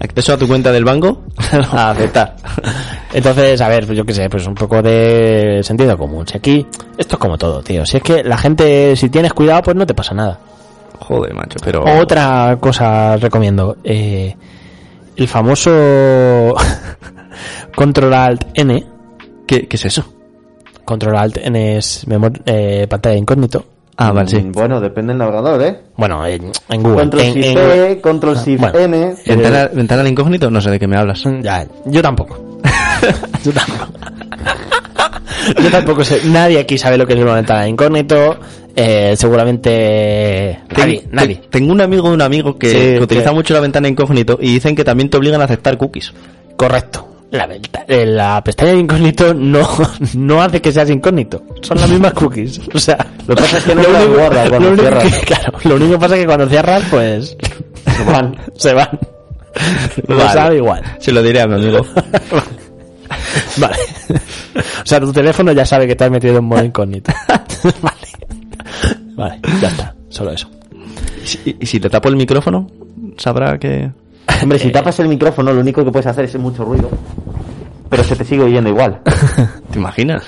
Acceso 0.00 0.34
a 0.34 0.36
tu 0.36 0.46
cuenta 0.46 0.70
del 0.72 0.84
banco. 0.84 1.24
a 1.72 1.90
aceptar. 1.90 2.36
Entonces, 3.16 3.60
a 3.62 3.68
ver, 3.68 3.86
pues 3.86 3.96
yo 3.96 4.04
qué 4.04 4.12
sé, 4.12 4.28
pues 4.28 4.46
un 4.46 4.54
poco 4.54 4.82
de 4.82 5.60
sentido 5.62 5.96
común. 5.96 6.26
Si 6.28 6.36
aquí, 6.36 6.66
esto 6.98 7.16
es 7.16 7.18
como 7.18 7.38
todo, 7.38 7.62
tío. 7.62 7.86
Si 7.86 7.96
es 7.96 8.02
que 8.02 8.22
la 8.22 8.36
gente, 8.36 8.94
si 8.94 9.08
tienes 9.08 9.32
cuidado, 9.32 9.62
pues 9.62 9.76
no 9.76 9.86
te 9.86 9.94
pasa 9.94 10.14
nada. 10.14 10.38
Joder, 11.00 11.32
macho, 11.34 11.56
pero. 11.64 11.82
Otra 12.00 12.56
cosa 12.60 13.16
recomiendo. 13.16 13.76
eh, 13.84 14.34
el 15.16 15.28
famoso 15.28 15.70
Control 17.74 18.12
Alt 18.14 18.44
N. 18.54 18.84
¿Qué, 19.46 19.66
qué 19.66 19.76
es 19.76 19.84
eso? 19.86 20.04
Control 20.84 21.16
Alt 21.16 21.38
N 21.38 21.76
es 21.78 22.06
memor- 22.06 22.42
eh, 22.44 22.86
pantalla 22.88 23.14
de 23.14 23.20
incógnito. 23.20 23.64
Ah, 23.96 24.12
vale, 24.12 24.28
sí. 24.28 24.36
Mm, 24.36 24.52
Bueno, 24.52 24.78
depende 24.78 25.12
del 25.14 25.18
navegador, 25.18 25.62
¿eh? 25.62 25.80
Bueno, 25.96 26.24
en, 26.26 26.52
en 26.68 26.82
Google. 26.82 26.98
Control 26.98 27.22
En- 27.22 27.34
Shift 27.34 27.46
en- 27.46 27.54
P, 27.54 28.00
Control 28.02 28.36
Shift 28.36 28.60
bueno, 28.60 28.78
N. 28.78 29.14
¿Ventana, 29.26 29.70
¿Ventana 29.72 30.00
al 30.02 30.08
incógnito? 30.08 30.50
No 30.50 30.60
sé 30.60 30.70
de 30.70 30.78
qué 30.78 30.86
me 30.86 30.98
hablas. 30.98 31.24
Ya, 31.42 31.66
yo 31.86 32.02
tampoco. 32.02 32.38
yo 33.44 33.52
tampoco. 33.52 33.92
yo 35.62 35.70
tampoco 35.70 36.04
sé. 36.04 36.20
Nadie 36.26 36.58
aquí 36.58 36.78
sabe 36.78 36.96
lo 36.96 37.06
que 37.06 37.14
es 37.14 37.20
una 37.20 37.34
ventana 37.34 37.62
de 37.62 37.68
incógnito. 37.70 38.38
Eh, 38.78 39.14
seguramente 39.16 40.60
nadie. 40.76 41.00
Ten- 41.00 41.08
nadie. 41.12 41.34
te- 41.36 41.48
Tengo 41.48 41.72
un 41.72 41.80
amigo 41.80 42.08
de 42.08 42.14
un 42.14 42.22
amigo 42.22 42.58
que, 42.58 42.68
Sí, 42.70 42.76
que 42.76 43.00
utiliza 43.00 43.30
que- 43.30 43.34
mucho 43.34 43.54
la 43.54 43.60
ventana 43.60 43.88
incógnito 43.88 44.38
y 44.40 44.52
dicen 44.54 44.76
que 44.76 44.84
también 44.84 45.08
te 45.08 45.16
obligan 45.16 45.40
a 45.40 45.44
aceptar 45.44 45.78
cookies. 45.78 46.12
Correcto. 46.56 47.08
La, 47.30 47.46
venta- 47.46 47.84
eh, 47.88 48.04
la 48.06 48.42
pestaña 48.44 48.72
de 48.72 48.78
incógnito 48.80 49.34
no, 49.34 49.66
no 50.14 50.42
hace 50.42 50.60
que 50.60 50.72
seas 50.72 50.90
incógnito. 50.90 51.42
Son 51.62 51.78
las 51.80 51.88
mismas 51.88 52.12
cookies. 52.12 52.60
O 52.74 52.78
sea, 52.78 52.98
Lo 53.26 53.34
que 53.34 53.42
pasa 53.42 53.58
es 53.58 53.64
que 53.64 53.74
no 53.74 53.82
las 53.82 54.04
único- 54.04 54.18
guarda 54.20 54.48
cuando 54.48 54.58
lo 54.58 54.68
único 54.74 54.82
cierras. 54.82 55.04
que- 55.20 55.26
claro, 55.26 55.52
lo 55.64 55.74
único 55.76 55.92
que 55.92 55.98
pasa 55.98 56.14
es 56.14 56.20
que 56.20 56.26
cuando 56.26 56.48
cierras, 56.48 56.82
pues. 56.90 57.36
Se 57.96 58.04
van. 58.04 58.36
Se 58.56 58.72
van. 58.74 58.88
Lo 60.06 60.16
Vale. 60.18 60.30
sabe 60.32 60.56
igual. 60.56 60.82
Se 60.98 61.12
lo 61.12 61.22
diré 61.22 61.40
a 61.40 61.46
mi 61.46 61.54
amigo. 61.54 61.86
Vale. 63.58 63.76
O 64.82 64.86
sea, 64.86 65.00
tu 65.00 65.12
teléfono 65.12 65.52
ya 65.52 65.64
sabe 65.64 65.86
que 65.86 65.94
te 65.96 66.04
has 66.04 66.10
metido 66.10 66.38
en 66.38 66.44
modo 66.44 66.64
incógnito. 66.64 67.12
vale. 67.82 67.96
Vale, 69.16 69.40
ya 69.60 69.68
está. 69.68 69.94
Solo 70.08 70.32
eso. 70.32 70.48
¿Y 71.22 71.26
si, 71.26 71.56
y 71.60 71.66
si 71.66 71.78
le 71.80 71.88
tapo 71.90 72.08
el 72.08 72.16
micrófono? 72.16 72.68
¿Sabrá 73.18 73.58
que...? 73.58 73.90
Hombre, 74.42 74.58
si 74.58 74.70
tapas 74.70 74.98
el 75.00 75.08
micrófono, 75.08 75.52
lo 75.52 75.60
único 75.60 75.84
que 75.84 75.90
puedes 75.90 76.06
hacer 76.06 76.24
es 76.26 76.38
mucho 76.38 76.64
ruido. 76.64 76.90
Pero 77.88 78.02
se 78.04 78.16
te 78.16 78.24
sigue 78.24 78.42
oyendo 78.42 78.68
igual. 78.68 79.00
¿Te 79.70 79.78
imaginas? 79.78 80.24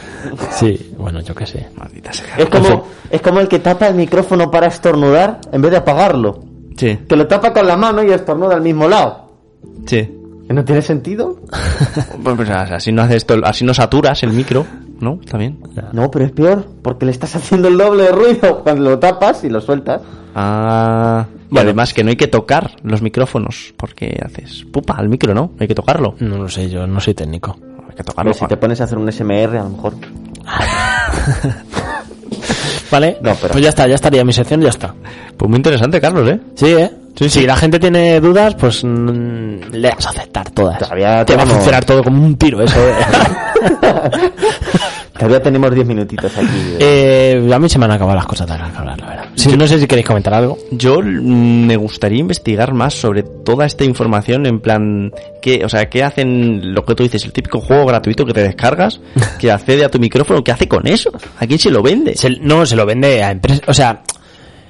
Sí, 0.53 0.95
bueno, 0.97 1.21
yo 1.21 1.35
qué 1.35 1.45
sé. 1.47 1.69
Maldita 1.77 2.13
sea. 2.13 2.37
Es 2.39 2.47
como, 2.49 2.87
es 3.11 3.21
como 3.21 3.41
el 3.41 3.49
que 3.49 3.59
tapa 3.59 3.89
el 3.89 3.95
micrófono 3.97 4.51
para 4.51 4.69
estornudar 4.69 5.41
en 5.53 5.61
vez 5.61 5.73
de 5.73 5.77
apagarlo. 5.79 6.45
Sí, 6.77 6.97
Que 7.09 7.17
lo 7.17 7.27
tapa 7.27 7.53
con 7.53 7.67
la 7.67 7.77
mano 7.77 8.03
y 8.05 8.11
estornuda 8.11 8.55
al 8.55 8.63
mismo 8.63 8.89
lado. 8.89 9.33
sí. 9.87 10.15
¿Que 10.49 10.55
¿No 10.55 10.65
tiene 10.65 10.83
sentido? 10.83 11.37
Pues, 12.25 12.37
pues, 12.37 12.51
así 12.51 12.91
no 12.91 13.03
haces 13.03 13.17
esto, 13.19 13.35
así 13.45 13.65
no 13.65 13.73
saturas 13.75 14.23
el 14.25 14.33
micro, 14.33 14.67
¿no? 15.01 15.19
También. 15.31 15.59
No, 15.93 16.11
pero 16.11 16.25
es 16.25 16.33
peor, 16.33 16.67
porque 16.83 17.05
le 17.07 17.13
estás 17.13 17.37
haciendo 17.37 17.69
el 17.69 17.79
doble 17.79 18.05
de 18.05 18.13
ruido 18.13 18.61
cuando 18.65 18.91
lo 18.91 18.99
tapas 18.99 19.45
y 19.45 19.51
lo 19.51 19.61
sueltas. 19.61 20.01
Ah, 20.35 21.27
y 21.51 21.59
además 21.59 21.95
que 21.95 22.03
no 22.03 22.11
hay 22.11 22.17
que 22.17 22.27
tocar 22.27 22.73
los 22.83 23.01
micrófonos, 23.03 23.73
porque 23.77 24.19
haces 24.25 24.65
pupa 24.73 24.95
al 24.95 25.09
micro, 25.09 25.33
¿no? 25.35 25.53
Hay 25.61 25.69
que 25.69 25.75
tocarlo. 25.75 26.15
No 26.21 26.37
lo 26.39 26.49
sé, 26.49 26.69
yo 26.69 26.87
no 26.87 26.99
soy 27.01 27.15
técnico. 27.15 27.57
Hay 27.89 27.95
que 27.97 28.03
tocarlo. 28.05 28.33
Pero 28.33 28.45
si 28.45 28.47
te 28.49 28.57
pones 28.57 28.81
a 28.81 28.85
hacer 28.85 28.99
un 28.99 29.11
SMR, 29.13 29.57
a 29.59 29.63
lo 29.65 29.71
mejor. 29.71 29.95
Vale, 32.91 33.19
No, 33.21 33.35
pero- 33.35 33.53
pues 33.53 33.63
ya 33.63 33.69
está, 33.69 33.87
ya 33.87 33.95
estaría 33.97 34.25
mi 34.25 34.33
sección, 34.33 34.61
ya 34.63 34.71
está. 34.71 34.95
Pues 35.37 35.49
muy 35.49 35.57
interesante, 35.59 36.01
Carlos, 36.01 36.27
¿eh? 36.29 36.41
Sí, 36.55 36.67
¿eh? 36.67 36.91
Si 37.27 37.47
la 37.47 37.57
gente 37.57 37.79
tiene 37.81 38.21
dudas, 38.21 38.55
pues 38.55 38.85
mm, 38.85 39.73
le 39.73 39.91
vas 39.91 40.07
a 40.07 40.11
aceptar 40.11 40.51
todas. 40.51 40.79
Todavía 40.79 41.25
Te 41.25 41.35
va 41.35 41.43
a 41.43 41.45
tenemos- 41.45 41.55
funcionar 41.55 41.85
todo 41.85 42.05
como 42.05 42.25
un 42.25 42.37
tiro, 42.37 42.63
eso. 42.63 42.79
¿eh? 42.79 42.95
Todavía 45.19 45.43
tenemos 45.43 45.75
10 45.75 45.85
minutitos 45.87 46.31
aquí. 46.37 46.47
Eh, 46.79 47.51
a 47.53 47.59
mí 47.59 47.69
se 47.69 47.77
me 47.77 47.87
han 47.87 47.91
acabado 47.91 48.15
las 48.17 48.27
cosas 48.27 48.47
de 48.47 48.57
las 48.57 48.71
que 48.71 48.79
hablar, 48.79 49.01
la 49.01 49.07
verdad. 49.09 49.25
Sí, 49.35 49.57
no 49.57 49.67
sé 49.67 49.81
si 49.81 49.89
queréis 49.89 50.07
comentar 50.07 50.33
algo. 50.33 50.57
Yo 50.71 51.01
mm, 51.03 51.67
me 51.67 51.77
gustaría 51.77 52.21
investigar 52.21 52.73
más 52.73 52.95
sobre 52.95 53.25
toda 53.25 53.67
esta 53.67 53.83
información 53.85 54.47
en 54.47 54.61
plan 54.61 55.13
qué, 55.43 55.65
o 55.65 55.69
sea, 55.69 55.89
qué 55.91 56.05
hacen 56.05 56.73
lo 56.73 56.85
que 56.85 56.95
tú 56.95 57.03
dices, 57.03 57.25
el 57.25 57.33
típico 57.33 57.61
juego 57.61 57.87
gratuito 57.87 58.25
que 58.25 58.33
te 58.33 58.43
descargas, 58.43 59.01
que 59.41 59.51
accede 59.51 59.85
a 59.85 59.91
tu 59.91 59.99
micrófono, 59.99 60.45
¿qué 60.45 60.53
hace 60.53 60.69
con 60.69 60.87
eso? 60.87 61.11
¿A 61.41 61.47
quién 61.49 61.59
se 61.59 61.71
lo 61.73 61.83
vende? 61.83 62.15
Se- 62.17 62.39
no, 62.41 62.65
se 62.65 62.77
lo 62.77 62.87
vende 62.87 63.21
a 63.25 63.33
empresas. 63.33 63.63
O 63.67 63.75
sea, 63.75 64.03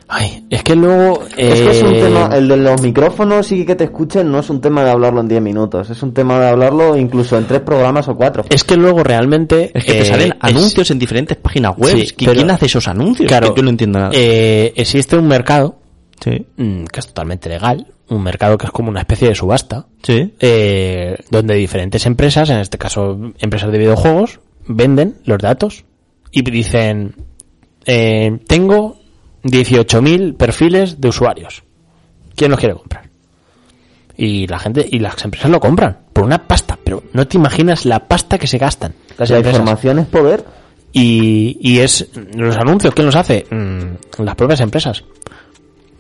ay, 0.09 0.47
es 0.51 0.63
que 0.63 0.75
luego. 0.75 1.23
Es 1.37 1.61
que 1.61 1.71
es 1.71 1.83
un 1.83 1.95
eh, 1.95 2.01
tema, 2.01 2.31
el 2.35 2.49
de 2.49 2.57
los 2.57 2.83
micrófonos 2.83 3.53
y 3.53 3.65
que 3.65 3.75
te 3.77 3.85
escuchen 3.85 4.31
no 4.31 4.41
es 4.41 4.51
un 4.51 4.61
tema 4.61 4.83
de 4.85 4.91
hablarlo 4.91 5.21
en 5.21 5.29
10 5.29 5.41
minutos, 5.43 5.91
es 5.91 6.03
un 6.03 6.13
tema 6.15 6.39
de 6.41 6.49
hablarlo 6.49 6.97
incluso 6.97 7.37
en 7.39 7.47
tres 7.47 7.61
programas 7.61 8.09
o 8.09 8.17
cuatro. 8.17 8.45
Es 8.49 8.65
que 8.65 8.77
luego 8.77 9.03
realmente. 9.05 9.71
Es 9.75 9.85
que 9.85 9.93
te 9.93 10.01
eh, 10.01 10.05
salen 10.05 10.29
es- 10.33 10.37
anuncios 10.41 10.91
en 10.91 10.99
diferentes 10.99 11.37
páginas 11.37 11.77
web. 11.77 11.95
Sí, 11.97 12.15
¿Qui- 12.17 12.25
pero- 12.27 12.35
¿Quién 12.35 12.51
hace 12.51 12.67
esos 12.67 12.89
anuncios? 12.89 13.29
Claro, 13.29 13.53
Que 13.55 13.61
yo 13.61 13.65
no 13.65 13.71
entiendo 13.71 13.99
nada. 13.99 14.11
eh, 14.15 14.73
existe 14.77 15.17
un 15.17 15.29
mercado 15.29 15.79
sí, 16.21 16.47
mm, 16.57 16.85
que 16.85 17.01
es 17.01 17.07
totalmente 17.07 17.49
legal, 17.49 17.87
un 18.09 18.23
mercado 18.23 18.57
que 18.59 18.67
es 18.67 18.73
como 18.73 18.89
una 18.89 19.01
especie 19.01 19.29
de 19.29 19.35
subasta, 19.35 19.87
sí. 20.03 20.33
eh, 20.41 21.17
donde 21.31 21.55
diferentes 21.55 22.07
empresas, 22.07 22.49
en 22.51 22.59
este 22.59 22.79
caso 22.79 23.19
empresas 23.39 23.71
de 23.71 23.79
videojuegos, 23.79 24.41
venden 24.67 25.17
los 25.25 25.39
datos 25.39 25.85
y 26.33 26.43
dicen, 26.43 27.15
eh, 27.87 28.39
tengo 28.47 28.98
18.000 29.51 30.37
perfiles 30.37 31.01
de 31.01 31.09
usuarios. 31.09 31.63
¿Quién 32.35 32.51
los 32.51 32.61
quiere 32.61 32.75
comprar? 32.75 33.09
Y 34.17 34.47
la 34.47 34.59
gente 34.59 34.87
y 34.91 34.99
las 34.99 35.25
empresas 35.25 35.51
lo 35.51 35.61
compran 35.61 35.99
por 36.13 36.25
una 36.25 36.47
pasta, 36.47 36.79
pero 36.83 37.03
no 37.13 37.27
te 37.29 37.37
imaginas 37.37 37.85
la 37.85 38.07
pasta 38.09 38.39
que 38.39 38.47
se 38.49 38.59
gastan 38.59 38.95
las 39.17 39.31
La 39.31 39.37
empresas. 39.37 39.59
información 39.61 39.99
es 40.01 40.07
poder. 40.07 40.45
Y, 40.93 41.59
y 41.61 41.79
es 41.81 42.09
los 42.35 42.57
anuncios, 42.57 42.95
¿quién 42.95 43.07
los 43.07 43.15
hace? 43.17 43.47
Mm, 43.51 44.23
las 44.25 44.35
propias 44.35 44.61
empresas. 44.61 45.05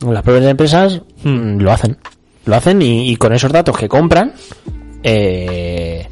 Las 0.01 0.23
propias 0.23 0.47
empresas 0.47 1.03
mm, 1.23 1.59
lo 1.61 1.71
hacen. 1.73 1.99
Lo 2.47 2.57
hacen 2.57 2.81
y, 2.83 3.11
y 3.11 3.17
con 3.17 3.33
esos 3.35 3.53
datos 3.53 3.77
que 3.77 3.89
compran, 3.89 4.33
eh, 5.03 6.07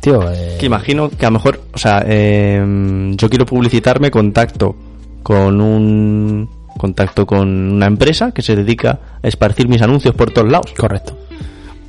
tío. 0.00 0.30
eh, 0.30 0.56
Que 0.60 0.66
imagino 0.66 1.10
que 1.10 1.26
a 1.26 1.30
lo 1.30 1.34
mejor, 1.34 1.62
o 1.72 1.78
sea, 1.78 2.04
eh, 2.06 3.12
yo 3.16 3.28
quiero 3.28 3.44
publicitarme, 3.44 4.10
contacto 4.10 4.76
con 5.22 5.60
un 5.60 6.48
contacto 6.78 7.26
con 7.26 7.48
una 7.72 7.86
empresa 7.86 8.32
que 8.32 8.42
se 8.42 8.56
dedica 8.56 8.98
a 9.22 9.28
esparcir 9.28 9.68
mis 9.68 9.82
anuncios 9.82 10.14
por 10.14 10.30
todos 10.30 10.50
lados. 10.50 10.72
Correcto, 10.76 11.16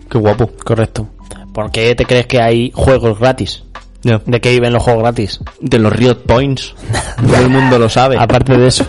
Qué 0.09 0.17
guapo. 0.17 0.49
correcto. 0.63 1.07
¿Por 1.53 1.71
qué 1.71 1.95
te 1.95 2.05
crees 2.05 2.27
que 2.27 2.41
hay 2.41 2.71
juegos 2.73 3.19
gratis? 3.19 3.63
¿De 4.03 4.41
qué 4.41 4.51
viven 4.51 4.73
los 4.73 4.81
juegos 4.83 5.03
gratis? 5.03 5.39
De 5.59 5.77
los 5.77 5.93
Riot 5.93 6.23
Points. 6.25 6.73
Todo 7.27 7.37
el 7.41 7.49
mundo 7.49 7.77
lo 7.77 7.87
sabe. 7.87 8.17
Aparte 8.19 8.57
de 8.57 8.67
eso, 8.67 8.83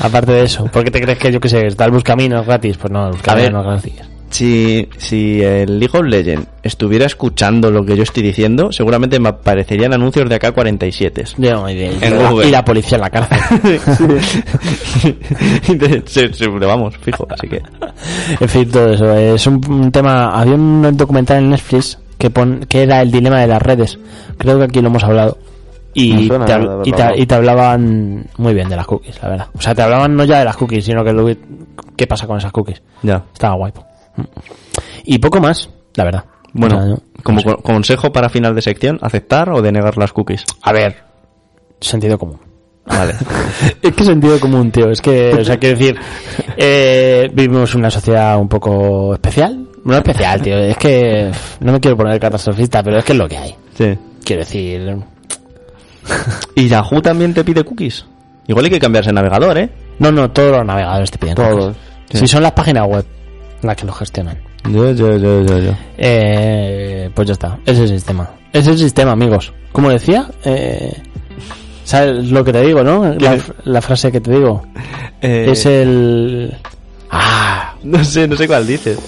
aparte 0.00 0.32
de 0.32 0.44
eso, 0.44 0.66
¿por 0.66 0.84
qué 0.84 0.90
te 0.90 1.00
crees 1.00 1.18
que 1.18 1.32
yo 1.32 1.40
qué 1.40 1.48
sé, 1.48 1.66
está 1.66 1.84
el 1.86 1.90
Buscaminos 1.90 2.46
gratis? 2.46 2.76
Pues 2.78 2.92
no, 2.92 3.06
el 3.06 3.12
Buscaminos 3.12 3.44
ver. 3.44 3.52
no 3.52 3.74
es 3.74 3.82
gratis. 3.82 4.08
Si, 4.32 4.88
si 4.96 5.42
el 5.42 5.78
League 5.78 5.96
of 5.96 6.06
Legends 6.06 6.48
estuviera 6.62 7.04
escuchando 7.04 7.70
lo 7.70 7.84
que 7.84 7.94
yo 7.96 8.02
estoy 8.02 8.22
diciendo, 8.22 8.72
seguramente 8.72 9.20
me 9.20 9.28
aparecerían 9.28 9.92
anuncios 9.92 10.26
de 10.28 10.36
AK-47. 10.40 11.34
Yo 11.36 11.52
no, 11.52 11.68
y, 11.70 11.74
y 11.74 11.98
la- 12.00 12.30
Google. 12.30 12.48
y 12.48 12.50
la 12.50 12.64
policía 12.64 12.96
en 12.96 13.02
la 13.02 13.10
cárcel. 13.10 13.38
se, 16.06 16.32
se- 16.32 16.48
vamos, 16.48 16.96
fijo, 16.98 17.26
así 17.30 17.48
que... 17.48 17.62
en 18.40 18.48
fin, 18.48 18.70
todo 18.70 18.92
eso. 18.92 19.12
Es 19.14 19.46
un, 19.46 19.60
un 19.70 19.92
tema. 19.92 20.28
Había 20.40 20.54
un 20.54 20.96
documental 20.96 21.38
en 21.38 21.50
Netflix 21.50 21.98
que, 22.18 22.30
pon, 22.30 22.64
que 22.68 22.82
era 22.82 23.02
el 23.02 23.10
dilema 23.10 23.40
de 23.40 23.46
las 23.48 23.62
redes. 23.62 23.98
Creo 24.38 24.58
que 24.58 24.64
aquí 24.64 24.80
lo 24.80 24.88
hemos 24.88 25.04
hablado. 25.04 25.38
Y 25.94 26.26
suena 26.26 26.46
te, 26.46 26.54
y, 26.86 27.22
y 27.28 27.34
hablaban 27.34 28.24
muy 28.38 28.54
bien 28.54 28.66
de 28.70 28.76
las 28.76 28.86
cookies, 28.86 29.22
la 29.22 29.28
verdad. 29.28 29.46
O 29.54 29.60
sea, 29.60 29.74
te 29.74 29.82
hablaban 29.82 30.16
no 30.16 30.24
ya 30.24 30.38
de 30.38 30.46
las 30.46 30.56
cookies, 30.56 30.86
sino 30.86 31.04
que 31.04 31.12
lo, 31.12 31.28
qué 31.96 32.06
pasa 32.06 32.26
con 32.26 32.38
esas 32.38 32.50
cookies. 32.50 32.80
Ya. 33.02 33.22
Estaba 33.34 33.56
guay. 33.56 33.72
Y 35.04 35.18
poco 35.18 35.40
más, 35.40 35.68
la 35.94 36.04
verdad. 36.04 36.24
Bueno, 36.52 36.76
O 36.76 36.80
sea, 36.80 36.88
yo- 36.90 37.02
como 37.22 37.42
co- 37.42 37.56
consejo 37.62 38.12
para 38.12 38.28
final 38.28 38.54
de 38.54 38.62
sección, 38.62 38.98
¿aceptar 39.02 39.50
o 39.50 39.62
denegar 39.62 39.96
las 39.96 40.12
cookies? 40.12 40.44
a 40.62 40.72
ver, 40.72 40.96
sentido 41.80 42.18
común. 42.18 42.38
Vale. 42.84 43.14
Es 43.82 43.94
que 43.94 44.04
sentido 44.04 44.38
común, 44.40 44.70
tío. 44.72 44.90
Es 44.90 45.00
que, 45.00 45.32
o 45.34 45.44
sea, 45.44 45.56
quiero 45.56 45.78
decir, 45.78 45.96
eh, 46.56 47.30
vivimos 47.32 47.74
una 47.74 47.90
sociedad 47.90 48.38
un 48.38 48.48
poco 48.48 49.14
especial. 49.14 49.68
No 49.84 49.94
especial, 49.96 50.42
tío. 50.42 50.56
Es 50.58 50.76
que 50.76 51.30
no 51.60 51.72
me 51.72 51.80
quiero 51.80 51.96
poner 51.96 52.18
catastrofista, 52.20 52.82
pero 52.82 52.98
es 52.98 53.04
que 53.04 53.12
es 53.12 53.18
lo 53.18 53.28
que 53.28 53.36
hay. 53.38 53.54
sí. 53.76 53.96
Quiero 54.24 54.40
decir, 54.40 54.96
¿Y 56.54 56.68
Yahoo 56.68 57.00
también 57.00 57.32
te 57.34 57.42
pide 57.44 57.64
cookies? 57.64 58.04
Igual 58.46 58.64
hay 58.66 58.70
que 58.70 58.78
cambiarse 58.80 59.10
el 59.10 59.14
navegador, 59.16 59.58
¿eh? 59.58 59.70
no, 59.98 60.10
no, 60.12 60.30
todos 60.30 60.50
los 60.58 60.64
navegadores 60.66 61.10
te 61.10 61.18
piden. 61.18 61.34
Todos. 61.34 61.74
cookies. 62.08 62.20
Si 62.20 62.26
son 62.28 62.42
las 62.42 62.52
páginas 62.52 62.86
web 62.86 63.04
las 63.62 63.76
que 63.76 63.86
lo 63.86 63.92
gestionan. 63.92 64.38
Yo, 64.68 64.92
yo, 64.92 65.16
yo, 65.16 65.42
yo, 65.42 65.58
yo. 65.58 65.72
Eh, 65.98 67.10
pues 67.14 67.26
ya 67.28 67.32
está. 67.32 67.58
Es 67.66 67.78
el 67.78 67.88
sistema. 67.88 68.30
Es 68.52 68.66
el 68.66 68.78
sistema, 68.78 69.12
amigos. 69.12 69.52
Como 69.72 69.88
decía, 69.90 70.28
eh, 70.44 71.02
¿sabes 71.84 72.30
lo 72.30 72.44
que 72.44 72.52
te 72.52 72.60
digo, 72.62 72.82
no? 72.84 73.14
La, 73.14 73.38
la 73.64 73.80
frase 73.82 74.12
que 74.12 74.20
te 74.20 74.30
digo. 74.32 74.62
Eh, 75.20 75.48
Es 75.50 75.66
el... 75.66 76.56
Ah, 77.10 77.74
No 77.82 78.02
sé, 78.04 78.26
no 78.28 78.36
sé 78.36 78.46
cuál 78.46 78.66
dices. 78.66 78.98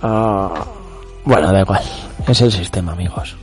bueno, 0.00 1.52
da 1.52 1.60
igual. 1.60 1.80
Es 2.28 2.40
el 2.40 2.52
sistema, 2.52 2.92
amigos. 2.92 3.36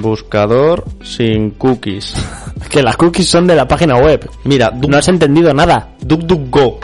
Buscador 0.00 0.84
sin 1.02 1.50
cookies. 1.52 2.14
Que 2.68 2.82
las 2.82 2.96
cookies 2.98 3.28
son 3.28 3.46
de 3.46 3.54
la 3.56 3.66
página 3.66 3.96
web. 3.96 4.28
Mira, 4.44 4.70
No 4.70 4.98
has 4.98 5.08
entendido 5.08 5.54
nada. 5.54 5.90
DuckDuckGo. 6.00 6.80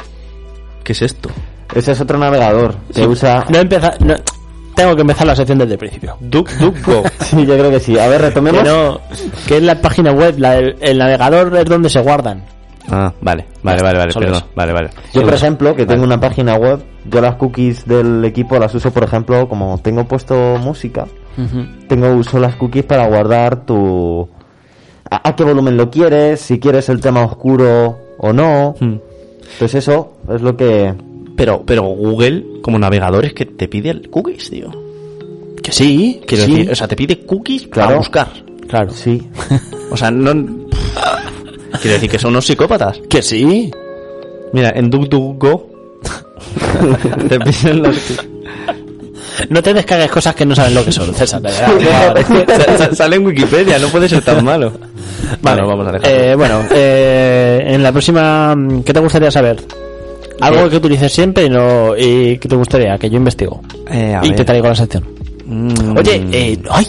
¿Qué 0.83 0.93
es 0.93 1.03
esto? 1.03 1.29
Ese 1.75 1.93
es 1.93 2.01
otro 2.01 2.19
navegador 2.19 2.75
que 2.95 3.07
usa... 3.07 3.45
No 3.49 3.59
empieza... 3.59 3.93
no- 4.01 4.15
tengo 4.75 4.97
que 4.97 5.03
empezar 5.03 5.25
la 5.27 5.37
sección 5.37 5.59
desde 5.59 5.75
el 5.75 5.79
principio. 5.79 6.17
DuckDuckGo. 6.21 7.05
Sí, 7.21 7.47
yo 7.47 7.57
creo 7.57 7.71
que 7.71 7.79
sí. 7.79 7.97
A 7.99 8.09
ver, 8.09 8.21
Que 8.21 8.27
retomemos. 8.27 8.65
no, 8.65 9.01
que 9.47 9.59
es 9.59 9.63
la 9.63 9.81
página 9.81 10.11
web, 10.11 10.35
la 10.39 10.53
del- 10.55 10.77
el 10.81 10.99
navegador 10.99 11.57
es 11.57 11.65
donde 11.67 11.89
se 11.89 12.01
guardan. 12.01 12.43
ah, 12.91 13.13
vale, 13.21 13.47
vale, 13.63 13.83
vale, 13.83 13.99
vale, 13.99 14.13
perdón. 14.13 14.43
Vale, 14.57 14.73
vale. 14.73 14.91
Yo, 15.13 15.23
por 15.23 15.35
ejemplo, 15.35 15.77
que 15.77 15.87
tengo 15.87 16.03
una 16.03 16.19
página 16.19 16.57
web, 16.57 16.81
yo 17.09 17.21
las 17.21 17.37
cookies 17.37 17.87
del 17.87 18.25
equipo 18.25 18.59
las 18.59 18.75
uso, 18.75 18.91
por 18.91 19.05
ejemplo, 19.05 19.49
como 19.49 19.79
tengo 19.79 20.05
puesto 20.09 20.35
música, 20.59 21.07
tengo 21.89 22.09
uso 22.15 22.41
las 22.41 22.57
cookies 22.57 22.85
para 22.85 23.07
guardar 23.07 23.65
tu... 23.65 24.29
A, 25.09 25.29
a 25.29 25.37
qué 25.37 25.45
volumen 25.45 25.77
lo 25.77 25.89
quieres, 25.89 26.41
si 26.41 26.59
quieres 26.59 26.89
el 26.89 27.01
tema 27.01 27.23
oscuro 27.25 27.97
o 28.19 28.33
no. 28.33 28.75
Hmm. 28.81 28.97
Pues 29.61 29.73
eso 29.77 30.15
es 30.35 30.43
lo 30.43 30.57
que... 30.57 30.93
Pero, 31.37 31.65
pero 31.67 31.83
Google, 31.83 32.45
como 32.63 32.79
navegador, 32.79 33.25
es 33.25 33.33
que 33.35 33.45
te 33.47 33.67
pide 33.69 33.91
el 33.91 34.09
cookies, 34.11 34.51
tío. 34.51 34.71
Que 35.63 35.73
sí, 35.73 36.21
que 36.27 36.37
sí. 36.37 36.43
decir, 36.53 36.71
o 36.71 36.75
sea, 36.75 36.87
te 36.87 36.95
pide 36.97 37.21
cookies 37.27 37.67
Claro. 37.69 37.89
para 37.89 37.99
buscar. 37.99 38.29
claro. 38.69 38.91
Sí. 38.91 39.23
O 39.91 39.97
sea, 39.97 40.11
no... 40.11 40.33
Quiero 41.81 41.95
decir 41.95 42.11
que 42.11 42.19
son 42.19 42.31
unos 42.31 42.47
psicópatas. 42.47 43.01
Que 43.09 43.21
sí. 43.23 43.71
Mira, 44.53 44.71
en 44.77 44.89
DuckDuckGo 44.91 45.71
te 47.29 47.41
piden 47.41 47.83
los... 47.83 47.97
No 49.51 49.61
te 49.63 49.75
descargues 49.75 50.11
cosas 50.11 50.35
que 50.37 50.47
no 50.47 50.55
sabes 50.55 50.73
lo 50.73 50.85
que 50.85 50.93
son, 50.93 51.13
César. 51.13 51.43
Sale 52.95 53.17
en 53.17 53.27
Wikipedia, 53.27 53.79
no 53.81 53.89
puede 53.89 54.09
ser 54.09 54.23
tan 54.23 54.45
malo. 54.45 54.73
Vale, 55.43 55.63
Bueno, 55.63 55.67
vamos 55.67 55.89
a 55.89 55.93
dejar. 55.99 56.11
Eh, 56.11 56.35
bueno, 56.37 56.63
eh, 56.71 57.65
en 57.67 57.83
la 57.83 57.91
próxima, 57.91 58.55
¿qué 58.85 58.93
te 58.93 59.01
gustaría 59.01 59.31
saber? 59.33 59.57
Algo 60.41 60.67
Eh. 60.67 60.71
que 60.71 60.77
utilices 60.77 61.13
siempre 61.13 61.45
y, 61.45 61.51
no, 61.51 61.97
y 61.97 62.39
que 62.39 62.49
te 62.49 62.57
gustaría, 62.57 62.97
que 62.99 63.09
yo 63.11 63.17
investigo. 63.17 63.61
Eh, 63.91 64.15
a 64.15 64.25
y 64.25 64.29
ver. 64.29 64.37
te 64.37 64.45
traigo 64.45 64.69
la 64.69 64.75
sección. 64.75 65.05
Mm. 65.47 65.97
Oye, 65.97 66.27
eh, 66.33 66.59
¡ay! 66.71 66.87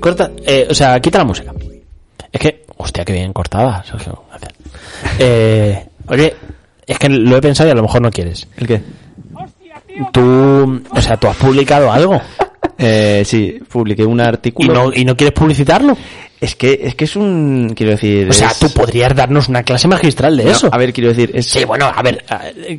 Corta, 0.00 0.30
eh, 0.46 0.66
o 0.70 0.74
sea, 0.74 0.98
quita 1.00 1.18
la 1.18 1.24
música. 1.24 1.52
Es 2.32 2.40
que, 2.40 2.64
hostia, 2.76 3.04
qué 3.04 3.12
bien 3.12 3.32
cortada, 3.32 3.82
Sergio. 3.84 4.22
Gracias. 4.30 4.52
Eh, 5.18 5.86
oye, 6.08 6.34
es 6.86 6.98
que 6.98 7.08
lo 7.08 7.36
he 7.36 7.40
pensado 7.40 7.68
y 7.68 7.72
a 7.72 7.74
lo 7.74 7.82
mejor 7.82 8.00
no 8.02 8.10
quieres. 8.10 8.46
¿El 8.56 8.66
qué? 8.66 8.80
Tú, 10.12 10.82
o 10.90 11.00
sea, 11.00 11.16
tú 11.16 11.26
has 11.28 11.36
publicado 11.36 11.90
algo 11.92 12.20
Eh, 12.82 13.22
sí, 13.26 13.58
publiqué 13.70 14.04
un 14.06 14.18
y 14.20 14.22
artículo. 14.22 14.72
no, 14.72 14.90
y 14.94 15.04
no 15.04 15.14
quieres 15.14 15.34
publicitarlo. 15.38 15.94
Es 16.40 16.56
que, 16.56 16.80
es 16.84 16.94
que 16.94 17.04
es 17.04 17.16
un. 17.16 17.72
Quiero 17.76 17.92
decir. 17.92 18.28
O 18.30 18.32
sea, 18.32 18.48
es- 18.48 18.58
tú 18.58 18.70
podrías 18.70 19.14
darnos 19.14 19.48
una 19.48 19.62
clase 19.62 19.88
magistral 19.88 20.36
de 20.38 20.44
No, 20.44 20.50
eso. 20.50 20.68
A 20.72 20.78
ver, 20.78 20.92
quiero 20.92 21.10
decir. 21.10 21.30
Es, 21.34 21.46
Sí, 21.46 21.64
bueno, 21.64 21.84
a 21.94 22.02
ver, 22.02 22.24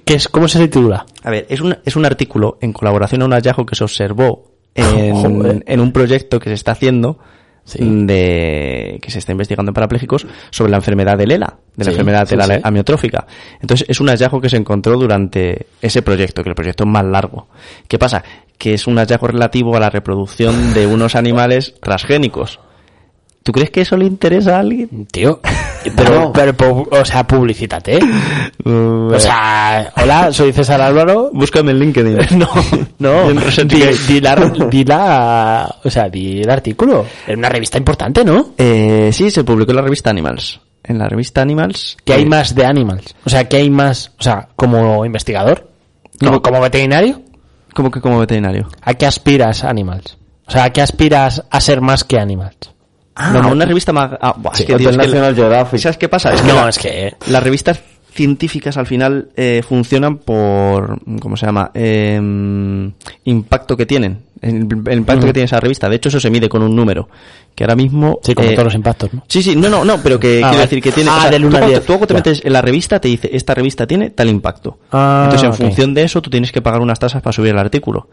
¿qué 0.04 0.14
es, 0.16 0.28
¿cómo 0.28 0.48
se 0.48 0.60
titula? 0.60 1.06
A 1.24 1.30
ver, 1.30 1.46
es 1.50 1.62
un, 1.62 1.78
es 1.86 1.96
un 1.96 2.06
artículo 2.06 2.58
en 2.62 2.74
colaboración 2.74 3.22
a 3.22 3.26
un 3.26 3.34
hallazgo 3.34 3.66
que 3.66 3.76
se 3.76 3.84
observó 3.84 4.52
en, 4.74 5.64
en 5.68 5.80
un 5.80 5.92
proyecto 5.92 6.40
que 6.40 6.50
se 6.50 6.56
está 6.56 6.72
haciendo 6.72 7.20
Sí. 7.64 7.78
de 7.80 8.98
que 9.04 9.12
se 9.12 9.20
está 9.20 9.32
investigando 9.34 9.70
en 9.70 9.74
parapléjicos 9.76 10.26
sobre 10.50 10.72
la 10.72 10.78
enfermedad 10.78 11.16
de 11.16 11.28
Lela, 11.28 11.58
de 11.76 11.86
la 11.86 11.92
Sí, 11.92 11.96
enfermedad 11.96 12.26
sí, 12.28 12.36
de 12.36 12.48
la 12.48 12.60
amiotrófica. 12.64 13.28
Entonces 13.62 13.86
es 13.88 14.00
un 14.00 14.08
hallazgo 14.08 14.42
que 14.42 14.50
se 14.50 14.58
encontró 14.58 14.98
durante 14.98 15.68
ese 15.80 16.02
proyecto, 16.02 16.42
que 16.42 16.50
el 16.50 16.56
proyecto 16.56 16.84
es 16.86 16.90
más 16.90 17.06
largo. 17.06 17.48
¿Qué 17.88 18.00
pasa? 18.00 18.24
Que 18.58 18.74
es 18.74 18.88
un 18.88 18.98
hallazgo 18.98 19.28
relativo 19.28 19.78
a 19.78 19.80
la 19.80 19.92
reproducción 19.92 20.74
de 20.74 20.88
unos 20.88 21.16
animales 21.16 21.76
transgénicos. 21.82 22.60
¿Tú 23.44 23.52
crees 23.52 23.72
que 23.72 23.82
eso 23.82 23.98
le 23.98 24.06
interesa 24.06 24.58
a 24.58 24.60
alguien? 24.60 25.08
Tío, 25.12 25.40
pero, 25.96 26.32
pero, 26.34 26.88
o 26.92 27.06
sea, 27.06 27.26
publicítate. 27.26 28.00
Uh, 28.64 29.14
O 29.14 29.20
sea, 29.20 29.92
hola, 29.98 30.32
soy 30.32 30.54
César 30.54 30.80
Álvaro. 30.80 31.32
búscame 31.34 31.72
en 31.72 31.80
LinkedIn. 31.80 32.18
No, 32.38 32.50
no, 33.00 33.34
di, 33.66 33.84
di 34.08 34.22
la, 34.22 34.36
di 34.70 34.84
la, 34.86 35.76
o 35.84 35.90
sea, 35.90 36.08
di 36.10 36.42
el 36.42 36.50
artículo. 36.50 37.06
En 37.26 37.40
una 37.40 37.50
revista 37.50 37.78
importante, 37.80 38.24
¿no? 38.24 38.50
Eh, 38.58 39.10
sí, 39.12 39.32
se 39.32 39.44
publicó 39.44 39.72
en 39.72 39.78
la 39.78 39.82
revista 39.84 40.12
Animals. 40.12 40.62
En 40.84 41.00
la 41.00 41.08
revista 41.10 41.42
Animals. 41.42 41.98
Que 42.06 42.14
hay 42.14 42.24
eh, 42.24 42.28
más 42.28 42.54
de 42.54 42.66
animals. 42.66 43.16
O 43.26 43.30
sea, 43.30 43.48
que 43.50 43.58
hay 43.58 43.70
más, 43.72 44.12
o 44.20 44.24
sea, 44.24 44.50
como 44.56 45.04
investigador, 45.04 45.68
como, 46.20 46.42
como 46.42 46.62
veterinario, 46.62 47.22
¿Cómo 47.74 47.90
que 47.90 48.02
como 48.02 48.20
veterinario? 48.20 48.68
¿a 48.82 48.94
qué 48.96 49.06
aspiras 49.06 49.64
animals? 49.64 50.18
O 50.46 50.52
sea, 50.52 50.66
¿a 50.66 50.70
qué 50.72 50.82
aspiras 50.82 51.44
a 51.50 51.62
ser 51.62 51.80
más 51.82 52.04
que 52.04 52.20
animals? 52.20 52.72
Ah, 53.16 53.32
no, 53.42 53.52
una 53.52 53.66
revista 53.66 53.92
más... 53.92 54.12
Ah, 54.22 54.34
buah, 54.38 54.56
Sí, 54.56 54.64
es 54.64 54.68
que, 54.68 54.76
tío, 54.78 54.90
es 54.90 54.98
que 54.98 55.34
Geographic. 55.36 55.80
¿Sabes 55.80 55.98
qué 55.98 56.08
pasa? 56.10 56.34
Es 56.34 56.42
que 56.42 56.48
No, 56.48 56.56
la- 56.56 56.70
es 56.70 56.78
que... 56.80 57.14
las 57.28 57.44
revistas 57.44 57.80
científicas 58.14 58.78
al 58.78 58.88
final 58.88 59.30
eh, 59.36 59.62
funcionan 59.68 60.18
por... 60.18 61.00
¿Cómo 61.20 61.36
se 61.38 61.46
llama? 61.46 61.72
Eh, 61.74 62.92
impacto 63.26 63.78
que 63.78 63.86
tienen. 63.86 64.24
El, 64.42 64.68
el 64.88 64.98
impacto 64.98 65.28
que 65.28 65.34
tiene 65.34 65.46
esa 65.46 65.60
revista. 65.60 65.88
De 65.88 65.98
hecho, 65.98 66.10
eso 66.10 66.20
se 66.20 66.30
mide 66.30 66.50
con 66.50 66.64
un 66.64 66.76
número. 66.76 67.08
Que 67.54 67.64
ahora 67.64 67.76
mismo... 67.76 68.20
Sí, 68.24 68.34
como 68.34 68.50
eh, 68.50 68.54
todos 68.54 68.66
los 68.66 68.76
impactos, 68.76 69.14
¿no? 69.14 69.24
Sí, 69.28 69.44
sí, 69.44 69.56
no, 69.56 69.70
no, 69.70 69.86
no, 69.86 69.98
pero 70.02 70.20
que 70.20 70.42
Ah, 70.44 70.50
quiero 70.50 70.62
decir 70.64 70.82
que 70.82 70.92
tiene... 70.92 71.10
Ah, 71.12 71.18
o 71.18 71.22
sea, 71.22 71.32
del 71.32 71.44
tú 71.44 71.50
cuando- 71.50 71.68
diez. 71.68 71.80
tú 71.82 71.88
cuando 71.94 72.08
te 72.08 72.14
metes 72.16 72.42
en 72.44 72.54
la 72.54 72.62
revista 72.62 73.00
te 73.00 73.08
dice, 73.08 73.30
esta 73.34 73.54
revista 73.54 73.86
tiene 73.86 74.10
tal 74.10 74.30
impacto. 74.30 74.80
Ah, 74.92 75.24
Entonces, 75.26 75.48
en 75.50 75.54
función 75.54 75.94
de 75.94 76.04
eso, 76.04 76.22
tú 76.22 76.30
tienes 76.30 76.52
que 76.52 76.62
pagar 76.62 76.82
unas 76.82 76.98
tasas 77.00 77.22
para 77.22 77.34
subir 77.34 77.52
el 77.52 77.60
artículo. 77.60 78.08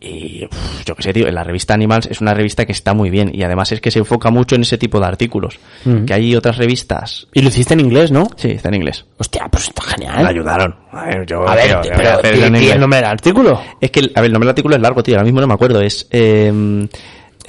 Y 0.00 0.44
uf, 0.44 0.84
yo 0.84 0.94
qué 0.94 1.02
sé, 1.02 1.12
tío, 1.12 1.26
en 1.26 1.34
la 1.34 1.42
revista 1.42 1.74
Animals 1.74 2.06
es 2.06 2.20
una 2.20 2.32
revista 2.32 2.64
que 2.64 2.70
está 2.72 2.94
muy 2.94 3.10
bien 3.10 3.30
y 3.34 3.42
además 3.42 3.72
es 3.72 3.80
que 3.80 3.90
se 3.90 3.98
enfoca 3.98 4.30
mucho 4.30 4.54
en 4.54 4.62
ese 4.62 4.78
tipo 4.78 5.00
de 5.00 5.06
artículos. 5.06 5.58
Mm. 5.84 6.04
Que 6.04 6.14
hay 6.14 6.36
otras 6.36 6.56
revistas. 6.56 7.26
Y 7.34 7.42
lo 7.42 7.48
hiciste 7.48 7.74
en 7.74 7.80
inglés, 7.80 8.12
¿no? 8.12 8.28
Sí, 8.36 8.52
está 8.52 8.68
en 8.68 8.76
inglés. 8.76 9.04
Hostia, 9.18 9.48
pues 9.50 9.64
está 9.68 9.82
genial. 9.82 10.22
Me 10.22 10.28
ayudaron. 10.28 10.74
A 10.92 11.04
ver, 11.06 11.26
yo, 11.26 11.48
A 11.48 11.54
ver, 11.56 11.80
tío, 11.80 11.92
pero 11.96 12.18
di 12.22 12.46
inglés. 12.46 12.70
el 12.74 12.80
nombre 12.80 12.98
del 13.00 13.08
artículo. 13.08 13.60
Es 13.80 13.90
que, 13.90 14.00
a 14.14 14.20
ver, 14.20 14.26
el 14.26 14.32
nombre 14.32 14.46
del 14.46 14.50
artículo 14.52 14.76
es 14.76 14.82
largo, 14.82 15.02
tío, 15.02 15.14
ahora 15.16 15.24
mismo 15.24 15.40
no 15.40 15.46
me 15.48 15.54
acuerdo. 15.54 15.80
Es, 15.80 16.06
eh, 16.12 16.86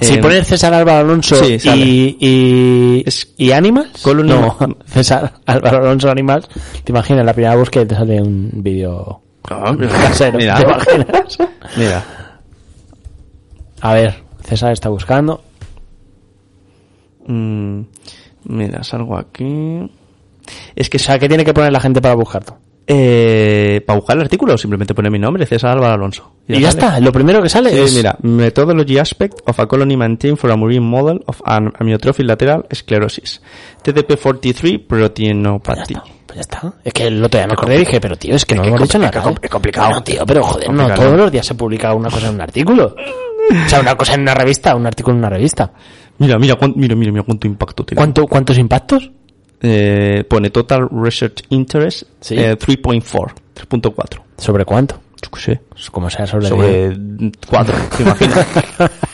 Si 0.00 0.14
Eh, 0.14 0.18
pones 0.18 0.46
César 0.46 0.72
Álvaro 0.72 0.98
Alonso 1.00 1.36
Sí, 1.36 1.58
y, 1.62 2.16
y, 2.18 3.02
Es- 3.06 3.32
y 3.36 3.52
Animals, 3.52 4.04
no, 4.24 4.56
César 4.86 5.34
Álvaro 5.46 5.78
Alonso 5.84 6.10
Animals, 6.10 6.48
te 6.82 6.90
imaginas 6.90 7.24
la 7.24 7.34
primera 7.34 7.54
búsqueda 7.54 7.86
te 7.86 7.94
sale 7.94 8.20
un 8.20 8.50
vídeo 8.54 9.20
mira, 9.78 9.92
casero, 9.92 10.38
mira. 10.38 10.56
¿te 10.56 10.62
imaginas? 10.62 11.38
Mira. 11.76 12.04
A 13.80 13.94
ver, 13.94 14.22
César 14.44 14.72
está 14.72 14.88
buscando. 14.88 15.42
Mm, 17.26 17.82
mira, 18.44 18.82
salgo 18.82 19.16
aquí. 19.16 19.90
Es 20.74 20.88
que 20.90 20.96
O 20.96 21.00
sea, 21.00 21.18
¿qué 21.18 21.28
tiene 21.28 21.44
que 21.44 21.54
poner 21.54 21.72
la 21.72 21.80
gente 21.80 22.00
para 22.00 22.14
buscarlo? 22.14 22.58
eh, 22.92 23.80
para 23.86 24.00
buscar 24.00 24.16
el 24.16 24.22
artículo 24.24 24.58
simplemente 24.58 24.94
pone 24.94 25.10
mi 25.10 25.18
nombre, 25.20 25.46
César 25.46 25.70
Álvaro 25.76 25.92
Alonso. 25.94 26.32
Y 26.48 26.54
ya 26.54 26.72
sale. 26.72 26.86
está, 26.86 26.98
lo 27.00 27.12
primero 27.12 27.40
que 27.40 27.48
sale 27.48 27.70
Sí, 27.70 27.78
es... 27.78 27.94
mira, 27.94 28.16
methodology 28.22 28.98
aspect 28.98 29.38
of 29.48 29.60
a 29.60 29.66
colony 29.68 29.96
maintained 29.96 30.36
for 30.36 30.50
a 30.50 30.56
marine 30.56 30.84
model 30.84 31.22
of 31.26 31.40
an 31.44 31.70
amyotrophic 31.78 32.24
lateral 32.24 32.66
sclerosis. 32.74 33.40
TDP43 33.84 34.50
Pues 34.60 34.72
ya 34.72 34.88
proteinopathy. 34.88 35.94
está, 35.94 36.04
pues 36.26 36.34
ya 36.34 36.40
está. 36.40 36.72
Es 36.82 36.92
que 36.92 37.06
el 37.06 37.22
otro 37.22 37.38
día 37.38 37.46
me 37.46 37.52
acordé 37.52 37.76
y 37.76 37.78
dije, 37.80 38.00
pero 38.00 38.16
tío, 38.16 38.34
es 38.34 38.44
que 38.44 38.56
no 38.56 38.64
hemos 38.64 38.80
dicho 38.82 38.98
nada. 38.98 39.22
es 39.40 39.50
complicado. 39.50 40.02
Tío, 40.02 40.26
pero 40.26 40.42
joder, 40.42 40.72
no 40.72 40.92
todos 40.92 41.16
los 41.16 41.30
días 41.30 41.46
se 41.46 41.54
publica 41.54 41.94
una 41.94 42.10
cosa 42.10 42.26
en 42.28 42.34
un 42.34 42.40
artículo. 42.40 42.96
O 43.50 43.68
sea, 43.68 43.80
una 43.80 43.96
cosa 43.96 44.14
en 44.14 44.20
una 44.22 44.34
revista, 44.34 44.74
un 44.76 44.86
artículo 44.86 45.14
en 45.14 45.18
una 45.18 45.30
revista. 45.30 45.72
Mira, 46.18 46.38
mira, 46.38 46.54
cuán- 46.56 46.74
mira, 46.76 46.94
mira, 46.94 47.10
mira 47.12 47.24
cuánto 47.24 47.46
impacto 47.46 47.84
tiene. 47.84 47.98
¿Cuánto, 47.98 48.26
¿Cuántos 48.26 48.58
impactos? 48.58 49.10
Eh, 49.62 50.24
pone 50.28 50.50
total 50.50 50.88
research 50.90 51.42
interest 51.50 52.04
Sí. 52.20 52.34
eh, 52.38 52.56
3.4, 52.56 53.32
3.4. 53.54 54.22
¿Sobre 54.38 54.64
cuánto? 54.64 55.00
Yo 55.22 55.30
qué 55.30 55.40
sé. 55.40 55.60
Como 55.90 56.08
sea 56.08 56.26
sobre, 56.26 56.48
Sobre 56.48 56.96
4, 57.48 57.74
te 57.96 58.02
imaginas. 58.02 58.46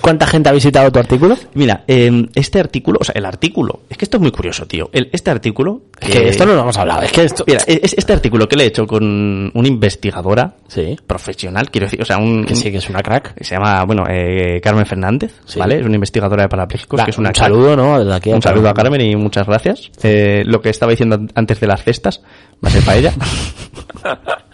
¿Cuánta 0.00 0.26
gente 0.26 0.48
ha 0.48 0.52
visitado 0.52 0.90
tu 0.92 0.98
artículo? 0.98 1.36
Mira, 1.54 1.84
eh, 1.86 2.26
este 2.34 2.60
artículo, 2.60 2.98
o 3.00 3.04
sea, 3.04 3.14
el 3.16 3.24
artículo, 3.24 3.80
es 3.88 3.96
que 3.96 4.04
esto 4.04 4.16
es 4.16 4.20
muy 4.22 4.30
curioso, 4.30 4.66
tío. 4.66 4.88
El, 4.92 5.08
este 5.12 5.30
artículo... 5.30 5.82
Es 6.00 6.10
que 6.10 6.28
esto 6.28 6.46
no 6.46 6.54
lo 6.54 6.60
hemos 6.62 6.76
hablado, 6.78 7.02
es 7.02 7.12
que 7.12 7.24
esto... 7.24 7.44
Mira, 7.46 7.60
es, 7.66 7.94
este 7.94 8.12
artículo 8.12 8.48
que 8.48 8.56
le 8.56 8.64
he 8.64 8.66
hecho 8.68 8.86
con 8.86 9.50
una 9.54 9.68
investigadora 9.68 10.54
Sí. 10.68 10.96
profesional, 11.06 11.70
quiero 11.70 11.86
decir, 11.86 12.00
o 12.02 12.04
sea, 12.04 12.18
un... 12.18 12.44
Que 12.44 12.54
sí, 12.54 12.70
que 12.70 12.78
es 12.78 12.88
una 12.88 13.02
crack. 13.02 13.34
se 13.42 13.54
llama, 13.54 13.84
bueno, 13.84 14.04
eh, 14.08 14.60
Carmen 14.62 14.86
Fernández, 14.86 15.32
Sí. 15.44 15.58
¿vale? 15.58 15.78
Es 15.80 15.84
una 15.86 15.94
investigadora 15.94 16.42
de 16.44 16.48
parapléjicos, 16.48 17.02
que 17.02 17.10
es 17.10 17.18
una 17.18 17.30
un 17.30 17.32
crack. 17.34 17.46
saludo, 17.46 17.76
¿no? 17.76 17.98
Desde 17.98 18.14
aquí 18.14 18.30
Un 18.30 18.42
saludo 18.42 18.68
a 18.68 18.74
Carmen 18.74 19.00
y 19.00 19.16
muchas 19.16 19.46
gracias. 19.46 19.90
Eh, 20.02 20.42
lo 20.46 20.60
que 20.60 20.70
estaba 20.70 20.90
diciendo 20.90 21.16
an- 21.16 21.30
antes 21.34 21.60
de 21.60 21.66
las 21.66 21.82
cestas, 21.82 22.22
va 22.64 22.68
a 22.68 22.70
ser 22.70 22.84
para 22.84 22.98
ella. 22.98 23.12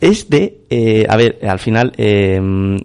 es 0.00 0.28
de, 0.30 0.60
eh, 0.70 1.06
a 1.08 1.16
ver, 1.16 1.38
al 1.48 1.58
final 1.58 1.92
eh, 1.96 2.40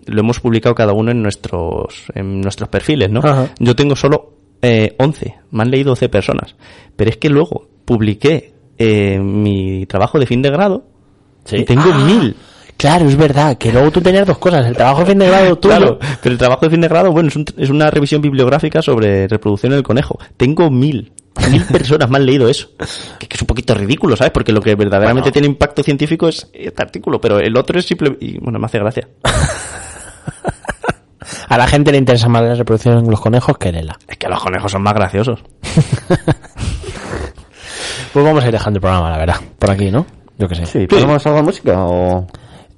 lo 0.05 0.19
hemos 0.19 0.39
publicado 0.39 0.75
cada 0.75 0.93
uno 0.93 1.11
en 1.11 1.21
nuestros, 1.21 2.05
en 2.15 2.41
nuestros 2.41 2.69
perfiles, 2.69 3.09
¿no? 3.09 3.19
Ajá. 3.19 3.49
Yo 3.59 3.75
tengo 3.75 3.95
solo 3.95 4.33
eh, 4.61 4.95
11, 4.97 5.35
me 5.51 5.63
han 5.63 5.71
leído 5.71 5.89
12 5.91 6.09
personas, 6.09 6.55
pero 6.95 7.09
es 7.09 7.17
que 7.17 7.29
luego 7.29 7.67
publiqué 7.85 8.53
eh, 8.77 9.19
mi 9.19 9.85
trabajo 9.85 10.19
de 10.19 10.25
fin 10.25 10.41
de 10.41 10.49
grado 10.49 10.83
Sí. 11.45 11.57
y 11.57 11.65
tengo 11.65 11.83
Ah, 11.91 12.03
mil. 12.05 12.35
Claro, 12.79 13.09
es 13.09 13.17
verdad, 13.17 13.57
que 13.57 13.73
luego 13.73 13.91
tú 13.91 13.99
tenías 13.99 14.25
dos 14.25 14.37
cosas, 14.37 14.65
el 14.65 14.73
trabajo 14.73 15.01
de 15.01 15.07
fin 15.07 15.19
de 15.19 15.27
grado 15.27 15.57
tuyo. 15.57 15.75
Claro, 15.75 15.99
pero 16.23 16.31
el 16.31 16.37
trabajo 16.39 16.61
de 16.65 16.69
fin 16.71 16.79
de 16.79 16.87
grado, 16.87 17.11
bueno, 17.11 17.27
es, 17.27 17.35
un- 17.35 17.43
es 17.57 17.69
una 17.69 17.91
revisión 17.91 18.21
bibliográfica 18.21 18.81
sobre 18.81 19.27
reproducción 19.27 19.73
del 19.73 19.83
conejo. 19.83 20.17
Tengo 20.37 20.71
mil. 20.71 21.11
Mil 21.51 21.65
personas 21.71 22.09
me 22.09 22.15
han 22.17 22.25
leído 22.25 22.47
eso. 22.47 22.69
Que, 23.19 23.27
que 23.27 23.35
es 23.35 23.41
un 23.41 23.47
poquito 23.47 23.73
ridículo, 23.73 24.15
¿sabes? 24.15 24.31
Porque 24.31 24.53
lo 24.53 24.61
que 24.61 24.75
verdaderamente 24.75 25.23
Bueno. 25.29 25.33
tiene 25.33 25.47
impacto 25.49 25.83
científico 25.83 26.29
es 26.29 26.47
este 26.53 26.81
artículo, 26.81 27.19
pero 27.19 27.37
el 27.39 27.57
otro 27.57 27.77
es 27.79 27.85
simple... 27.85 28.15
Y 28.21 28.37
bueno, 28.39 28.59
me 28.59 28.65
hace 28.67 28.79
gracia. 28.79 29.09
A 31.49 31.57
la 31.57 31.67
gente 31.67 31.91
le 31.91 31.97
interesa 31.97 32.29
más 32.29 32.43
la 32.43 32.55
reproducción 32.55 32.99
en 32.99 33.11
los 33.11 33.19
conejos 33.19 33.57
que 33.57 33.69
en 33.69 33.75
ella. 33.75 33.97
Es 34.07 34.15
que 34.17 34.29
los 34.29 34.41
conejos 34.41 34.71
son 34.71 34.83
más 34.83 34.93
graciosos. 34.93 35.41
Pues 38.13 38.25
vamos 38.25 38.43
a 38.43 38.47
ir 38.47 38.53
dejando 38.53 38.77
el 38.77 38.81
programa, 38.81 39.11
la 39.11 39.17
verdad. 39.19 39.35
Por 39.59 39.69
aquí, 39.69 39.91
¿no? 39.91 40.03
Yo 40.39 40.47
qué 40.47 40.55
sé. 40.55 40.65
Sí, 40.65 40.87
¿ponemos 40.87 41.23
algo 41.27 41.37
de 41.37 41.43
música 41.43 41.85
o...? 41.85 42.25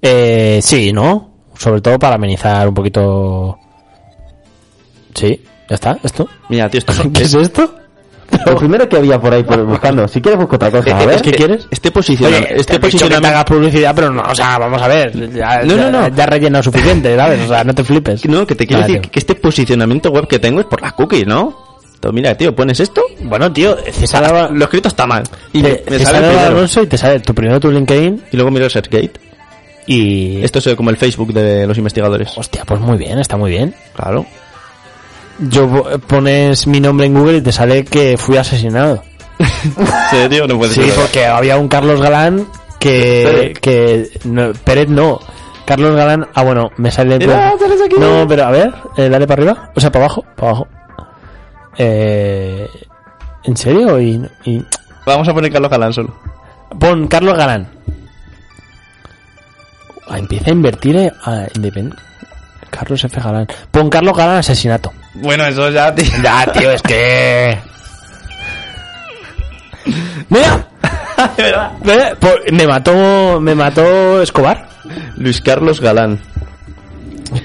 Eh, 0.02 0.60
sí, 0.64 0.92
¿no? 0.94 1.30
Sobre 1.58 1.82
todo 1.82 2.00
para 2.00 2.16
amenizar 2.16 2.68
un 2.68 2.74
poquito... 2.74 3.58
Sí, 5.14 5.42
ya 5.70 5.76
está, 5.76 5.98
esto. 6.04 6.28
Mira, 6.50 6.70
tío, 6.70 6.80
esto. 6.80 6.94
¿Qué 7.14 7.24
es 7.24 7.34
esto? 7.34 7.76
Lo 8.46 8.56
primero 8.56 8.88
que 8.88 8.96
había 8.96 9.20
por 9.20 9.34
ahí 9.34 9.44
por 9.44 9.62
buscando. 9.66 10.08
Si 10.08 10.22
quieres 10.22 10.40
busco 10.40 10.56
otra 10.56 10.72
cosa, 10.72 10.96
a 10.98 11.04
Eh, 11.04 11.06
ver. 11.06 11.16
es 11.18 11.22
que 11.22 11.32
quieres 11.34 11.68
este 11.70 11.92
posiciona- 11.92 12.38
Oye, 12.38 12.56
este 12.56 12.80
posicionamiento 12.80 13.28
hagas 13.28 13.44
publicidad, 13.44 13.94
pero 13.94 14.10
no, 14.10 14.22
o 14.24 14.34
sea, 14.34 14.58
vamos 14.58 14.82
a 14.82 14.88
ver. 14.88 15.12
Ya, 15.34 15.62
No, 15.64 15.76
no, 15.76 15.84
ya- 15.84 15.92
no. 15.92 16.08
Ya 16.16 16.24
has 16.24 16.30
rellenado 16.30 16.64
suficiente, 16.64 17.16
¿sabes? 17.18 17.42
O 17.42 17.48
sea, 17.50 17.64
no 17.66 17.76
te 17.76 17.84
flipes. 17.84 18.26
no 18.26 18.48
que 18.48 18.56
te 18.56 18.66
quiero 18.66 18.82
Vale, 18.82 18.94
decir 18.94 19.02
tío. 19.02 19.12
que 19.12 19.20
este 19.20 19.36
posicionamiento 19.36 20.10
web 20.12 20.28
que 20.28 20.40
tengo 20.40 20.62
es 20.62 20.66
por 20.66 20.82
las 20.82 20.94
cookies 20.94 21.28
¿no? 21.28 21.70
Entonces, 21.94 22.16
mira 22.16 22.36
tío 22.36 22.56
pones 22.56 22.80
esto 22.80 23.04
Bueno, 23.22 23.52
tío, 23.54 23.78
César 23.92 24.50
lo 24.52 24.64
escrito 24.64 24.88
está 24.88 25.06
mal 25.06 25.22
y 25.54 25.62
me, 25.62 25.74
te- 25.74 25.92
me 25.92 25.98
César 26.00 26.16
sale. 26.16 26.40
Alonso 26.40 26.82
y 26.82 26.88
te 26.88 26.98
sale 26.98 27.20
tu 27.20 27.36
primero 27.36 27.60
tu 27.60 27.70
LinkedIn 27.70 28.24
y 28.32 28.38
luego 28.38 28.50
miro 28.50 28.66
el 28.66 28.72
SearchGate 28.72 29.12
y... 29.88 30.44
esto 30.44 30.60
es 30.60 30.76
como 30.76 30.90
el 30.90 30.98
Facebook 30.98 31.34
de 31.34 31.66
los 31.68 31.78
investigadores 31.78 32.32
Hostia, 32.38 32.64
pues 32.66 32.80
muy 32.80 32.98
bien, 32.98 33.20
está 33.20 33.38
muy 33.38 33.52
bien. 33.52 33.74
claro 33.96 34.26
Yo 35.40 35.68
po- 35.70 35.90
pones 36.08 36.68
mi 36.68 36.80
nombre 36.80 37.08
en 37.08 37.14
Google 37.14 37.38
y 37.38 37.42
te 37.42 37.52
sale 37.52 37.84
que 37.84 38.18
fui 38.18 38.38
asesinado. 38.38 39.04
serio 40.12 40.46
no 40.48 40.58
puede 40.58 40.74
Sí, 40.74 40.82
ser 40.84 40.94
porque 40.94 41.26
había 41.26 41.58
un 41.58 41.68
Carlos 41.68 42.00
Galán 42.02 42.48
que... 42.80 43.54
que 43.62 44.10
no, 44.26 44.52
Pérez 44.64 44.88
no. 44.90 45.20
Carlos 45.66 45.96
Galán... 45.96 46.28
Ah, 46.36 46.44
bueno, 46.44 46.70
me 46.78 46.92
sale... 46.92 47.18
Mira, 47.18 47.54
sales 47.60 47.80
aquí. 47.86 47.96
No, 48.00 48.26
pero 48.28 48.46
a 48.46 48.52
ver, 48.52 48.74
eh, 48.98 49.10
dale 49.10 49.26
para 49.26 49.42
arriba. 49.42 49.72
O 49.76 49.80
sea, 49.80 49.92
para 49.92 50.06
abajo, 50.06 50.26
para 50.36 50.50
abajo. 50.50 50.68
Eh, 51.78 52.68
¿En 53.44 53.58
serio? 53.58 54.00
Y, 54.00 54.22
y- 54.46 54.64
Vamos 55.06 55.28
a 55.28 55.34
poner 55.34 55.52
Carlos 55.52 55.72
Galán 55.72 55.94
solo. 55.94 56.14
Pon 56.80 57.08
Carlos 57.08 57.38
Galán. 57.38 57.68
Ah, 60.12 60.20
empieza 60.20 60.50
a 60.50 60.54
invertir 60.54 60.96
eh, 60.98 61.12
a 61.24 61.48
independ- 61.54 61.96
Carlos 62.70 63.04
F. 63.04 63.20
Galán. 63.22 63.48
Pon 63.72 63.90
Carlos 63.90 64.16
Galán 64.16 64.38
asesinato. 64.38 64.92
Bueno, 65.16 65.46
eso 65.46 65.70
ya, 65.70 65.94
tío. 65.94 66.06
Ya, 66.24 66.46
tío, 66.52 66.72
es 66.72 66.82
que... 66.82 67.58
Mira, 70.30 70.66
Ve, 71.84 72.16
por- 72.20 72.52
me 72.52 72.66
mató, 72.68 73.40
me 73.42 73.56
mató 73.56 74.22
Escobar. 74.22 74.68
Luis 75.18 75.42
Carlos 75.42 75.80
Galán. 75.80 76.20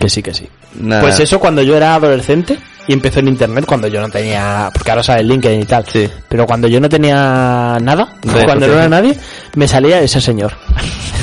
Que 0.00 0.08
sí, 0.08 0.22
que 0.22 0.32
sí. 0.34 0.48
Nada. 0.80 1.02
Pues 1.02 1.20
eso 1.20 1.38
cuando 1.38 1.62
yo 1.62 1.76
era 1.76 1.94
adolescente 1.94 2.58
y 2.88 2.92
empezó 2.92 3.20
en 3.20 3.28
internet 3.28 3.64
cuando 3.66 3.88
yo 3.88 4.00
no 4.00 4.08
tenía, 4.08 4.70
porque 4.72 4.90
ahora 4.90 5.02
sale 5.02 5.20
el 5.22 5.28
LinkedIn 5.28 5.62
y 5.62 5.64
tal. 5.64 5.84
Sí. 5.92 6.08
Pero 6.28 6.46
cuando 6.46 6.68
yo 6.68 6.80
no 6.80 6.88
tenía 6.88 7.76
nada, 7.80 8.08
cuando 8.44 8.66
no 8.68 8.72
era 8.74 8.88
nadie, 8.88 9.16
me 9.54 9.66
salía 9.66 10.00
ese 10.00 10.20
señor. 10.20 10.52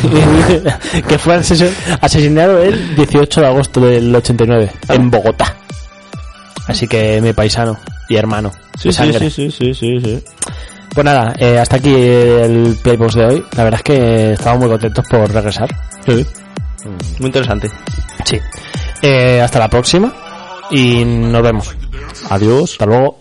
que 1.08 1.18
fue 1.18 1.38
asesin- 1.38 1.74
asesinado 2.01 2.62
el 2.62 2.95
18 2.95 3.41
de 3.41 3.47
agosto 3.47 3.80
del 3.82 4.14
89 4.16 4.72
en 4.89 5.10
Bogotá. 5.12 5.56
Así 6.68 6.88
que 6.88 7.22
mi 7.22 7.34
paisano 7.34 7.78
y 8.10 8.16
hermano. 8.16 8.51
Sí, 8.80 8.91
sí, 8.91 9.14
sí, 9.14 9.30
sí, 9.30 9.51
sí, 9.51 9.74
sí, 9.74 9.99
sí. 10.04 10.24
Pues 10.93 11.06
nada, 11.06 11.34
eh, 11.39 11.58
hasta 11.60 11.78
aquí 11.78 11.93
el 11.93 12.78
Playbox 12.82 13.16
de 13.16 13.26
hoy. 13.26 13.45
La 13.56 13.64
verdad 13.64 13.80
es 13.80 13.84
que 13.84 14.34
estamos 14.34 14.60
muy 14.60 14.70
contentos 14.70 15.06
por 15.10 15.32
regresar. 15.32 15.68
Sí. 16.06 16.26
Muy 17.20 17.28
interesante. 17.28 17.70
Sí. 18.26 18.39
Eh, 19.06 19.41
hasta 19.41 19.60
la 19.60 19.68
próxima 19.68 20.14
y 20.72 21.04
nos 21.04 21.43
vemos. 21.43 21.76
Adiós. 22.30 22.72
Hasta 22.72 22.86
luego. 22.86 23.20